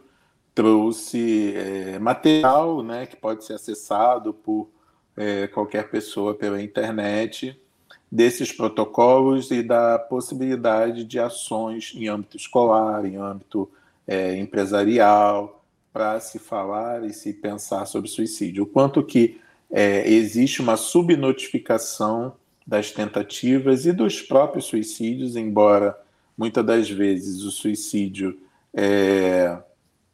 trouxe 0.54 1.54
é, 1.56 1.98
material 1.98 2.82
né, 2.82 3.06
que 3.06 3.16
pode 3.16 3.44
ser 3.44 3.54
acessado 3.54 4.32
por 4.34 4.68
é, 5.16 5.46
qualquer 5.46 5.90
pessoa 5.90 6.34
pela 6.34 6.62
internet 6.62 7.58
desses 8.10 8.52
protocolos 8.52 9.50
e 9.50 9.62
da 9.62 9.98
possibilidade 9.98 11.04
de 11.04 11.18
ações 11.18 11.92
em 11.94 12.08
âmbito 12.08 12.36
escolar, 12.36 13.04
em 13.04 13.16
âmbito 13.16 13.70
é, 14.06 14.36
empresarial, 14.36 15.64
para 15.92 16.18
se 16.18 16.40
falar 16.40 17.04
e 17.04 17.12
se 17.12 17.32
pensar 17.32 17.86
sobre 17.86 18.10
suicídio. 18.10 18.64
O 18.64 18.66
quanto 18.66 19.02
que 19.02 19.40
é, 19.70 20.08
existe 20.08 20.60
uma 20.60 20.76
subnotificação 20.76 22.34
das 22.66 22.90
tentativas 22.90 23.86
e 23.86 23.92
dos 23.92 24.20
próprios 24.20 24.64
suicídios, 24.64 25.36
embora 25.36 25.96
muitas 26.36 26.64
das 26.66 26.90
vezes 26.90 27.42
o 27.42 27.50
suicídio 27.50 28.36
é, 28.72 29.56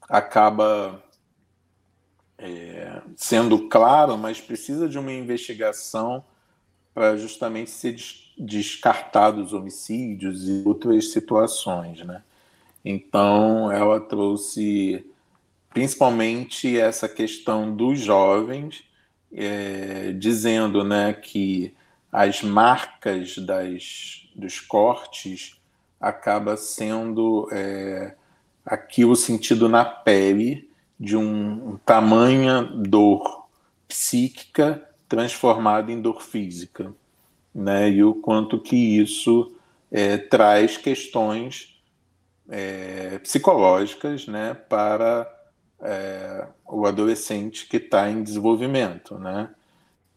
acaba 0.09 1.03
é, 2.37 3.01
sendo 3.17 3.69
claro, 3.69 4.19
mas 4.19 4.41
precisa 4.41 4.89
de 4.89 4.99
uma 4.99 5.13
investigação 5.13 6.25
para 6.93 7.17
justamente 7.17 7.71
ser 7.71 7.97
descartados 8.37 9.53
homicídios 9.53 10.49
e 10.49 10.63
outras 10.67 11.13
situações, 11.13 12.05
né? 12.05 12.23
Então, 12.85 13.71
ela 13.71 14.01
trouxe 14.01 15.05
principalmente 15.73 16.79
essa 16.79 17.09
questão 17.09 17.75
dos 17.75 18.01
jovens 18.01 18.85
é, 19.33 20.13
dizendo 20.13 20.83
né, 20.83 21.13
que 21.13 21.75
as 22.11 22.43
marcas 22.43 23.39
das, 23.39 24.29
dos 24.35 24.59
cortes 24.59 25.61
acaba 26.01 26.57
sendo 26.57 27.49
é, 27.53 28.15
aqui 28.65 29.05
o 29.05 29.15
sentido 29.15 29.69
na 29.69 29.85
pele 29.85 30.69
de 30.99 31.17
um, 31.17 31.71
um 31.71 31.77
tamanha 31.79 32.63
dor 32.63 33.47
psíquica 33.87 34.87
transformada 35.09 35.91
em 35.91 36.01
dor 36.01 36.23
física, 36.23 36.93
né? 37.55 37.91
E 37.91 38.05
o 38.05 38.15
quanto 38.15 38.61
que 38.61 38.77
isso 38.77 39.53
é, 39.91 40.17
traz 40.17 40.77
questões 40.77 41.80
é, 42.51 43.19
psicológicas, 43.21 44.27
né, 44.27 44.55
para 44.55 45.33
é, 45.81 46.47
o 46.67 46.85
adolescente 46.85 47.67
que 47.67 47.79
está 47.79 48.11
em 48.11 48.23
desenvolvimento, 48.23 49.19
né? 49.19 49.49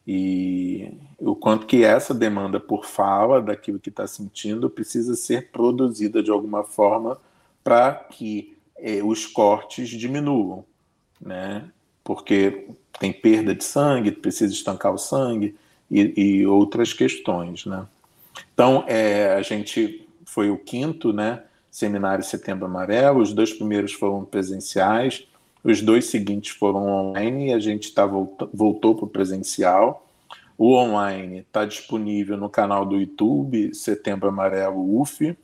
E 0.06 0.92
o 1.18 1.34
quanto 1.34 1.66
que 1.66 1.86
essa 1.86 2.14
demanda 2.14 2.60
por 2.60 2.86
fala 2.86 3.42
daquilo 3.42 3.80
que 3.80 3.88
está 3.88 4.06
sentindo 4.06 4.70
precisa 4.70 5.16
ser 5.16 5.50
produzida 5.50 6.22
de 6.22 6.30
alguma 6.30 6.66
forma 6.66 7.18
para 7.64 7.94
que 7.94 8.58
eh, 8.76 9.02
os 9.02 9.26
cortes 9.26 9.88
diminuam, 9.88 10.66
né? 11.22 11.70
Porque 12.04 12.68
tem 13.00 13.14
perda 13.14 13.56
de 13.56 13.64
sangue, 13.64 14.12
precisa 14.12 14.54
estancar 14.54 14.94
o 14.94 14.98
sangue 14.98 15.56
e, 15.90 16.42
e 16.42 16.46
outras 16.46 16.92
questões, 16.92 17.66
né? 17.66 17.88
Então, 18.54 18.84
é, 18.88 19.34
a 19.36 19.42
gente 19.42 20.06
foi 20.26 20.50
o 20.50 20.58
quinto, 20.58 21.14
né? 21.14 21.44
Seminário 21.74 22.24
Setembro 22.24 22.68
Amarelo. 22.68 23.20
Os 23.20 23.34
dois 23.34 23.52
primeiros 23.52 23.94
foram 23.94 24.24
presenciais, 24.24 25.28
os 25.64 25.82
dois 25.82 26.06
seguintes 26.06 26.56
foram 26.56 26.88
online 26.88 27.48
e 27.48 27.54
a 27.54 27.58
gente 27.58 27.92
tá, 27.92 28.06
voltou 28.06 28.94
para 28.94 29.06
o 29.06 29.10
presencial. 29.10 30.08
O 30.56 30.76
online 30.76 31.40
está 31.40 31.66
disponível 31.66 32.38
no 32.38 32.48
canal 32.48 32.86
do 32.86 33.00
YouTube, 33.00 33.74
Setembro 33.74 34.30
Amarelo 34.30 35.02
UF. 35.02 35.36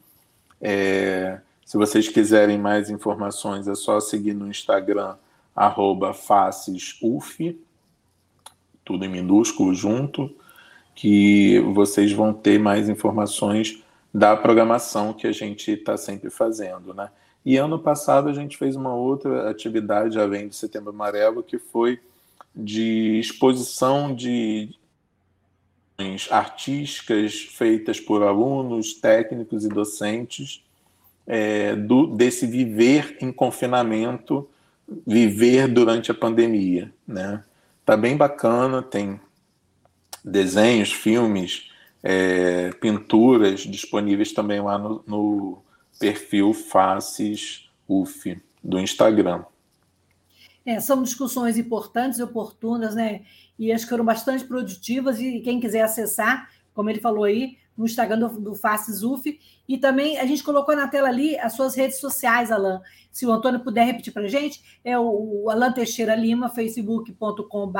É, 0.62 1.40
se 1.66 1.76
vocês 1.78 2.08
quiserem 2.08 2.60
mais 2.60 2.92
informações, 2.92 3.68
é 3.68 3.74
só 3.74 4.00
seguir 4.00 4.36
no 4.36 4.48
Instagram, 4.48 5.16
arroba 5.56 6.14
facesuf, 6.14 7.60
tudo 8.86 9.04
em 9.04 9.10
minúsculo 9.10 9.74
junto, 9.74 10.30
que 10.94 11.60
vocês 11.74 12.12
vão 12.12 12.32
ter 12.32 12.60
mais 12.60 12.88
informações 12.88 13.79
da 14.14 14.36
programação 14.36 15.14
que 15.14 15.28
a 15.28 15.32
gente 15.32 15.72
está 15.72 15.98
sempre 15.98 16.30
fazendo, 16.30 16.94
né? 16.94 17.10
E 17.46 17.58
ano 17.58 17.80
passado 17.80 18.30
a 18.30 18.34
gente 18.34 18.58
fez 18.58 18.76
uma 18.76 18.94
outra 18.94 19.50
atividade, 19.50 20.20
além 20.20 20.48
do 20.48 20.56
Setembro 20.56 20.90
Amarelo, 20.90 21.42
que 21.42 21.58
foi 21.58 22.00
de 22.56 23.20
exposição 23.20 24.14
de 24.14 24.76
artísticas 26.30 27.42
feitas 27.42 28.00
por 28.00 28.24
alunos, 28.24 28.94
técnicos 28.94 29.66
e 29.66 29.70
docentes 29.70 30.64
é, 31.28 31.76
do, 31.76 32.08
desse 32.08 32.48
viver 32.48 33.18
em 33.22 33.32
confinamento, 33.32 34.50
viver 35.06 35.68
durante 35.68 36.10
a 36.10 36.16
pandemia, 36.16 36.92
né? 37.08 37.44
Tá 37.86 37.96
bem 37.96 38.18
bacana, 38.18 38.82
tem 38.82 39.20
desenhos, 40.24 40.92
filmes, 40.92 41.69
é, 42.04 42.72
pinturas 42.72 43.62
disponíveis 43.62 44.32
também 44.32 44.62
lá 44.62 44.78
no, 44.78 45.04
no 45.06 45.64
perfil 46.00 46.54
Faces 46.54 47.70
UF 47.88 48.42
do 48.64 48.80
Instagram. 48.80 49.44
É, 50.66 50.80
são 50.80 51.02
discussões 51.02 51.58
importantes 51.58 52.20
e 52.20 52.24
oportunas, 52.24 52.96
né? 52.96 53.22
E 53.58 53.72
acho 53.72 53.86
que 53.86 53.90
foram 53.90 54.06
bastante 54.06 54.46
produtivas. 54.46 55.20
E 55.20 55.40
quem 55.40 55.60
quiser 55.60 55.82
acessar, 55.82 56.50
como 56.74 56.90
ele 56.90 57.00
falou 57.00 57.24
aí, 57.24 57.58
no 57.76 57.86
Instagram 57.86 58.20
do, 58.20 58.40
do 58.40 58.56
Faces 58.56 59.04
UF. 59.04 59.40
E 59.68 59.78
também 59.78 60.20
a 60.20 60.26
gente 60.26 60.44
colocou 60.44 60.76
na 60.76 60.88
tela 60.88 61.08
ali 61.08 61.38
as 61.40 61.54
suas 61.54 61.76
redes 61.76 62.00
sociais, 62.00 62.52
Alan. 62.52 62.82
Se 63.12 63.26
o 63.26 63.32
Antônio 63.32 63.62
puder 63.62 63.86
repetir 63.86 64.14
para 64.14 64.24
a 64.24 64.28
gente, 64.28 64.62
é 64.84 64.98
o, 64.98 65.44
o 65.44 65.50
Alan 65.50 65.72
Teixeira 65.72 66.16
Lima, 66.16 66.50
facebook.com.br 66.50 67.80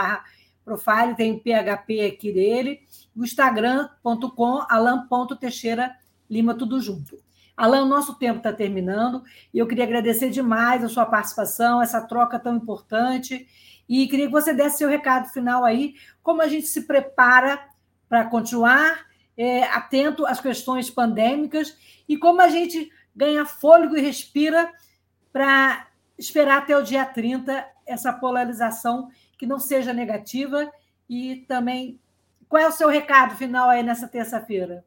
profile, 0.64 1.16
tem 1.16 1.32
o 1.32 1.40
PHP 1.40 2.02
aqui 2.02 2.32
dele, 2.32 2.82
o 3.16 3.24
instagram.com, 3.24 4.66
alan.teixeira 4.70 5.96
Lima, 6.30 6.54
tudo 6.54 6.80
junto. 6.80 7.18
Alan, 7.58 7.86
nosso 7.86 8.16
tempo 8.16 8.38
está 8.38 8.54
terminando 8.54 9.24
e 9.54 9.60
eu 9.60 9.68
queria 9.68 9.84
agradecer 9.84 10.30
demais 10.30 10.84
a 10.84 10.88
sua 10.88 11.06
participação, 11.06 11.82
essa 11.82 12.00
troca 12.00 12.40
tão 12.40 12.56
importante. 12.56 13.48
E 13.88 14.08
queria 14.08 14.28
que 14.28 14.32
você 14.32 14.54
desse 14.54 14.78
seu 14.78 14.88
recado 14.88 15.28
final 15.30 15.66
aí, 15.66 15.96
como 16.22 16.42
a 16.42 16.48
gente 16.48 16.68
se 16.68 16.84
prepara 16.84 17.60
para 18.08 18.26
continuar 18.26 19.08
é, 19.36 19.64
atento 19.64 20.26
às 20.26 20.40
questões 20.40 20.90
pandêmicas 20.90 21.76
e 22.08 22.18
como 22.18 22.42
a 22.42 22.48
gente 22.48 22.92
ganha 23.16 23.46
fôlego 23.46 23.98
e 23.98 24.02
respira 24.02 24.72
para 25.34 25.88
esperar 26.18 26.60
até 26.60 26.78
o 26.78 26.84
dia 26.84 27.06
30 27.06 27.66
essa 27.86 28.14
polarização 28.14 29.10
que 29.38 29.46
não 29.46 29.60
seja 29.60 29.92
negativa 29.92 30.72
e 31.10 31.38
também 31.48 32.00
qual 32.50 32.64
é 32.64 32.68
o 32.68 32.72
seu 32.72 32.90
recado 32.90 33.36
final 33.36 33.70
aí 33.70 33.84
nessa 33.84 34.08
terça-feira? 34.08 34.84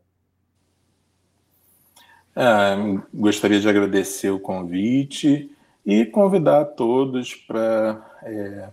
É, 2.34 2.76
gostaria 3.14 3.60
de 3.60 3.68
agradecer 3.68 4.30
o 4.30 4.40
convite 4.40 5.50
e 5.86 6.04
convidar 6.04 6.64
todos 6.64 7.34
para 7.34 8.04
é, 8.24 8.68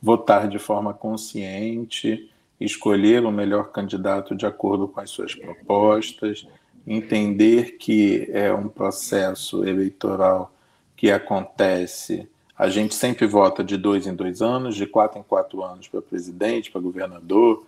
votar 0.00 0.46
de 0.46 0.58
forma 0.58 0.92
consciente, 0.92 2.30
escolher 2.60 3.24
o 3.24 3.32
melhor 3.32 3.70
candidato 3.70 4.34
de 4.34 4.44
acordo 4.44 4.86
com 4.86 5.00
as 5.00 5.10
suas 5.10 5.34
propostas, 5.34 6.46
entender 6.86 7.78
que 7.78 8.28
é 8.30 8.52
um 8.52 8.68
processo 8.68 9.64
eleitoral 9.64 10.52
que 10.96 11.10
acontece. 11.10 12.28
A 12.58 12.68
gente 12.68 12.94
sempre 12.94 13.26
vota 13.26 13.64
de 13.64 13.76
dois 13.76 14.06
em 14.06 14.14
dois 14.14 14.42
anos, 14.42 14.76
de 14.76 14.86
quatro 14.86 15.18
em 15.18 15.22
quatro 15.22 15.62
anos 15.62 15.88
para 15.88 16.02
presidente, 16.02 16.70
para 16.70 16.80
governador 16.80 17.64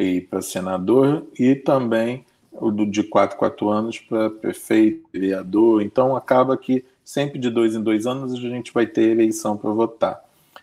e 0.00 0.20
para 0.20 0.42
senador, 0.42 1.26
e 1.38 1.54
também 1.54 2.24
o 2.52 2.70
de 2.70 3.02
4 3.02 3.38
4 3.38 3.68
anos 3.68 3.98
para 3.98 4.30
prefeito, 4.30 5.08
vereador. 5.12 5.82
Então, 5.82 6.16
acaba 6.16 6.56
que 6.56 6.84
sempre 7.04 7.38
de 7.38 7.50
dois 7.50 7.74
em 7.74 7.82
dois 7.82 8.06
anos 8.06 8.32
a 8.32 8.36
gente 8.36 8.72
vai 8.72 8.86
ter 8.86 9.10
eleição 9.10 9.56
para 9.56 9.70
votar. 9.70 10.22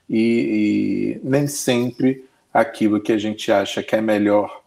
E, 0.09 1.17
e, 1.21 1.27
nem 1.27 1.47
sempre 1.47 2.25
aquilo 2.53 3.01
que 3.01 3.11
a 3.11 3.17
gente 3.17 3.51
acha 3.51 3.83
que 3.83 3.95
é 3.95 4.01
melhor 4.01 4.61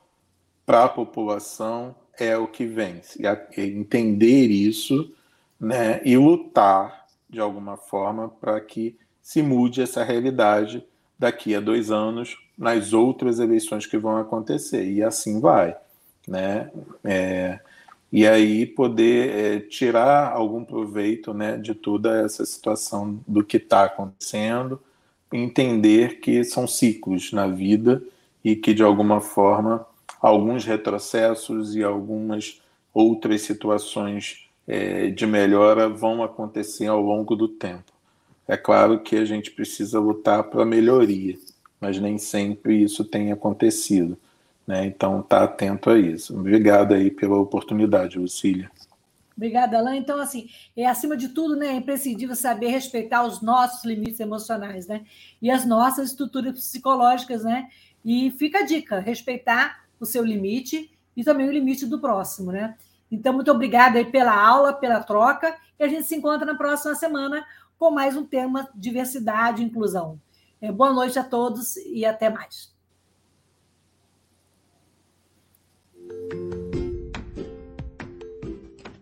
para 0.67 0.85
a 0.85 0.89
população 0.89 1.95
é 2.19 2.37
o 2.37 2.47
que 2.47 2.67
vence. 2.67 3.21
E 3.23 3.61
entender 3.61 4.47
isso 4.49 5.13
né, 5.59 6.01
e 6.05 6.17
lutar 6.17 7.07
de 7.29 7.41
alguma 7.41 7.77
forma 7.77 8.29
para 8.29 8.61
que 8.61 8.97
se 9.23 9.43
mude 9.43 9.81
essa 9.81 10.03
realidade 10.03 10.85
daqui 11.19 11.55
a 11.55 11.61
dois 11.61 11.91
anos 11.91 12.37
nas 12.61 12.93
outras 12.93 13.41
eleições 13.41 13.87
que 13.87 13.99
vão 13.99 14.19
acontecer. 14.19 14.89
E 14.89 15.03
assim 15.03 15.41
vai 15.41 15.75
né? 16.31 16.71
É, 17.05 17.59
e 18.13 18.27
aí 18.27 18.67
poder 18.67 19.31
é, 19.31 19.61
tirar 19.61 20.33
algum 20.33 20.65
proveito 20.65 21.35
né, 21.35 21.57
de 21.57 21.75
toda 21.75 22.25
essa 22.25 22.45
situação 22.45 23.21
do 23.27 23.45
que 23.45 23.57
está 23.57 23.85
acontecendo, 23.85 24.81
entender 25.33 26.21
que 26.21 26.43
são 26.45 26.67
ciclos 26.67 27.33
na 27.33 27.47
vida 27.47 28.03
e 28.45 28.57
que 28.57 28.75
de 28.75 28.83
alguma 28.83 29.21
forma 29.21 29.87
alguns 30.21 30.65
retrocessos 30.65 31.75
e 31.75 31.83
algumas 31.83 32.61
outras 32.93 33.43
situações 33.43 34.49
é, 34.67 35.09
de 35.09 35.27
melhora 35.27 35.89
vão 35.89 36.23
acontecer 36.23 36.87
ao 36.87 37.01
longo 37.01 37.37
do 37.37 37.49
tempo. 37.49 37.93
É 38.47 38.57
claro 38.57 39.01
que 39.01 39.17
a 39.17 39.25
gente 39.25 39.53
precisa 39.53 40.01
lutar 40.01 40.45
para 40.45 40.65
melhoria, 40.65 41.37
mas 41.81 41.99
nem 41.99 42.19
sempre 42.19 42.83
isso 42.83 43.05
tem 43.05 43.33
acontecido. 43.33 44.19
Né? 44.67 44.87
Então, 44.87 45.23
tá 45.23 45.45
atento 45.45 45.91
a 45.91 45.99
isso. 45.99 46.39
Obrigado 46.39 46.95
aí 46.95 47.11
pela 47.11 47.39
oportunidade, 47.39 48.19
Lucília. 48.19 48.71
Obrigada, 49.37 49.79
Alain. 49.79 49.99
Então, 49.99 50.21
assim, 50.21 50.51
é 50.77 50.85
acima 50.87 51.17
de 51.17 51.31
tudo, 51.31 51.57
né, 51.57 51.69
é 51.69 51.75
imprescindível 51.75 52.37
saber 52.37 52.69
respeitar 52.69 53.25
os 53.25 53.41
nossos 53.41 53.85
limites 53.85 54.21
emocionais, 54.21 54.87
né? 54.87 55.03
E 55.41 55.51
as 55.51 55.65
nossas 55.65 56.11
estruturas 56.11 56.53
psicológicas, 56.53 57.43
né? 57.43 57.69
E 58.05 58.31
fica 58.33 58.59
a 58.59 58.67
dica, 58.67 59.01
respeitar 59.01 59.85
o 59.99 60.05
seu 60.05 60.23
limite 60.23 60.91
e 61.17 61.25
também 61.25 61.49
o 61.49 61.53
limite 61.53 61.87
do 61.87 61.99
próximo, 61.99 62.53
né? 62.53 62.77
Então, 63.11 63.33
muito 63.33 63.51
obrigada 63.51 63.99
aí 63.99 64.05
pela 64.05 64.39
aula, 64.39 64.75
pela 64.75 65.01
troca, 65.01 65.57
e 65.79 65.83
a 65.83 65.89
gente 65.89 66.05
se 66.05 66.15
encontra 66.15 66.45
na 66.45 66.55
próxima 66.55 66.95
semana 66.95 67.45
com 67.79 67.91
mais 67.91 68.15
um 68.17 68.25
tema 68.27 68.69
diversidade 68.75 69.63
e 69.63 69.65
inclusão. 69.65 70.21
É, 70.63 70.71
boa 70.71 70.93
noite 70.93 71.19
a 71.19 71.25
todos 71.25 71.77
e 71.79 72.05
até 72.05 72.29
mais. 72.29 72.69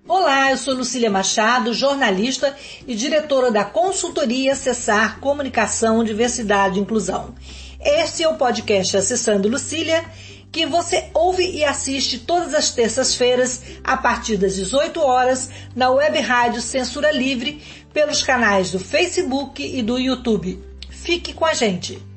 Olá, 0.06 0.52
eu 0.52 0.56
sou 0.56 0.74
Lucília 0.74 1.10
Machado, 1.10 1.74
jornalista 1.74 2.56
e 2.86 2.94
diretora 2.94 3.50
da 3.50 3.64
consultoria 3.64 4.54
Cessar 4.54 5.18
Comunicação, 5.18 6.04
Diversidade 6.04 6.78
e 6.78 6.82
Inclusão. 6.82 7.34
Esse 7.80 8.22
é 8.22 8.28
o 8.28 8.36
podcast 8.36 8.96
Acessando 8.96 9.48
Lucília, 9.48 10.04
que 10.52 10.64
você 10.64 11.10
ouve 11.12 11.44
e 11.44 11.64
assiste 11.64 12.20
todas 12.20 12.54
as 12.54 12.70
terças-feiras, 12.70 13.62
a 13.82 13.96
partir 13.96 14.36
das 14.36 14.54
18 14.54 15.00
horas, 15.00 15.50
na 15.74 15.90
web 15.90 16.20
rádio 16.20 16.62
Censura 16.62 17.10
Livre, 17.10 17.60
pelos 17.92 18.22
canais 18.22 18.70
do 18.70 18.78
Facebook 18.78 19.60
e 19.60 19.82
do 19.82 19.98
YouTube. 19.98 20.77
Fique 21.02 21.32
com 21.32 21.44
a 21.46 21.54
gente! 21.54 22.07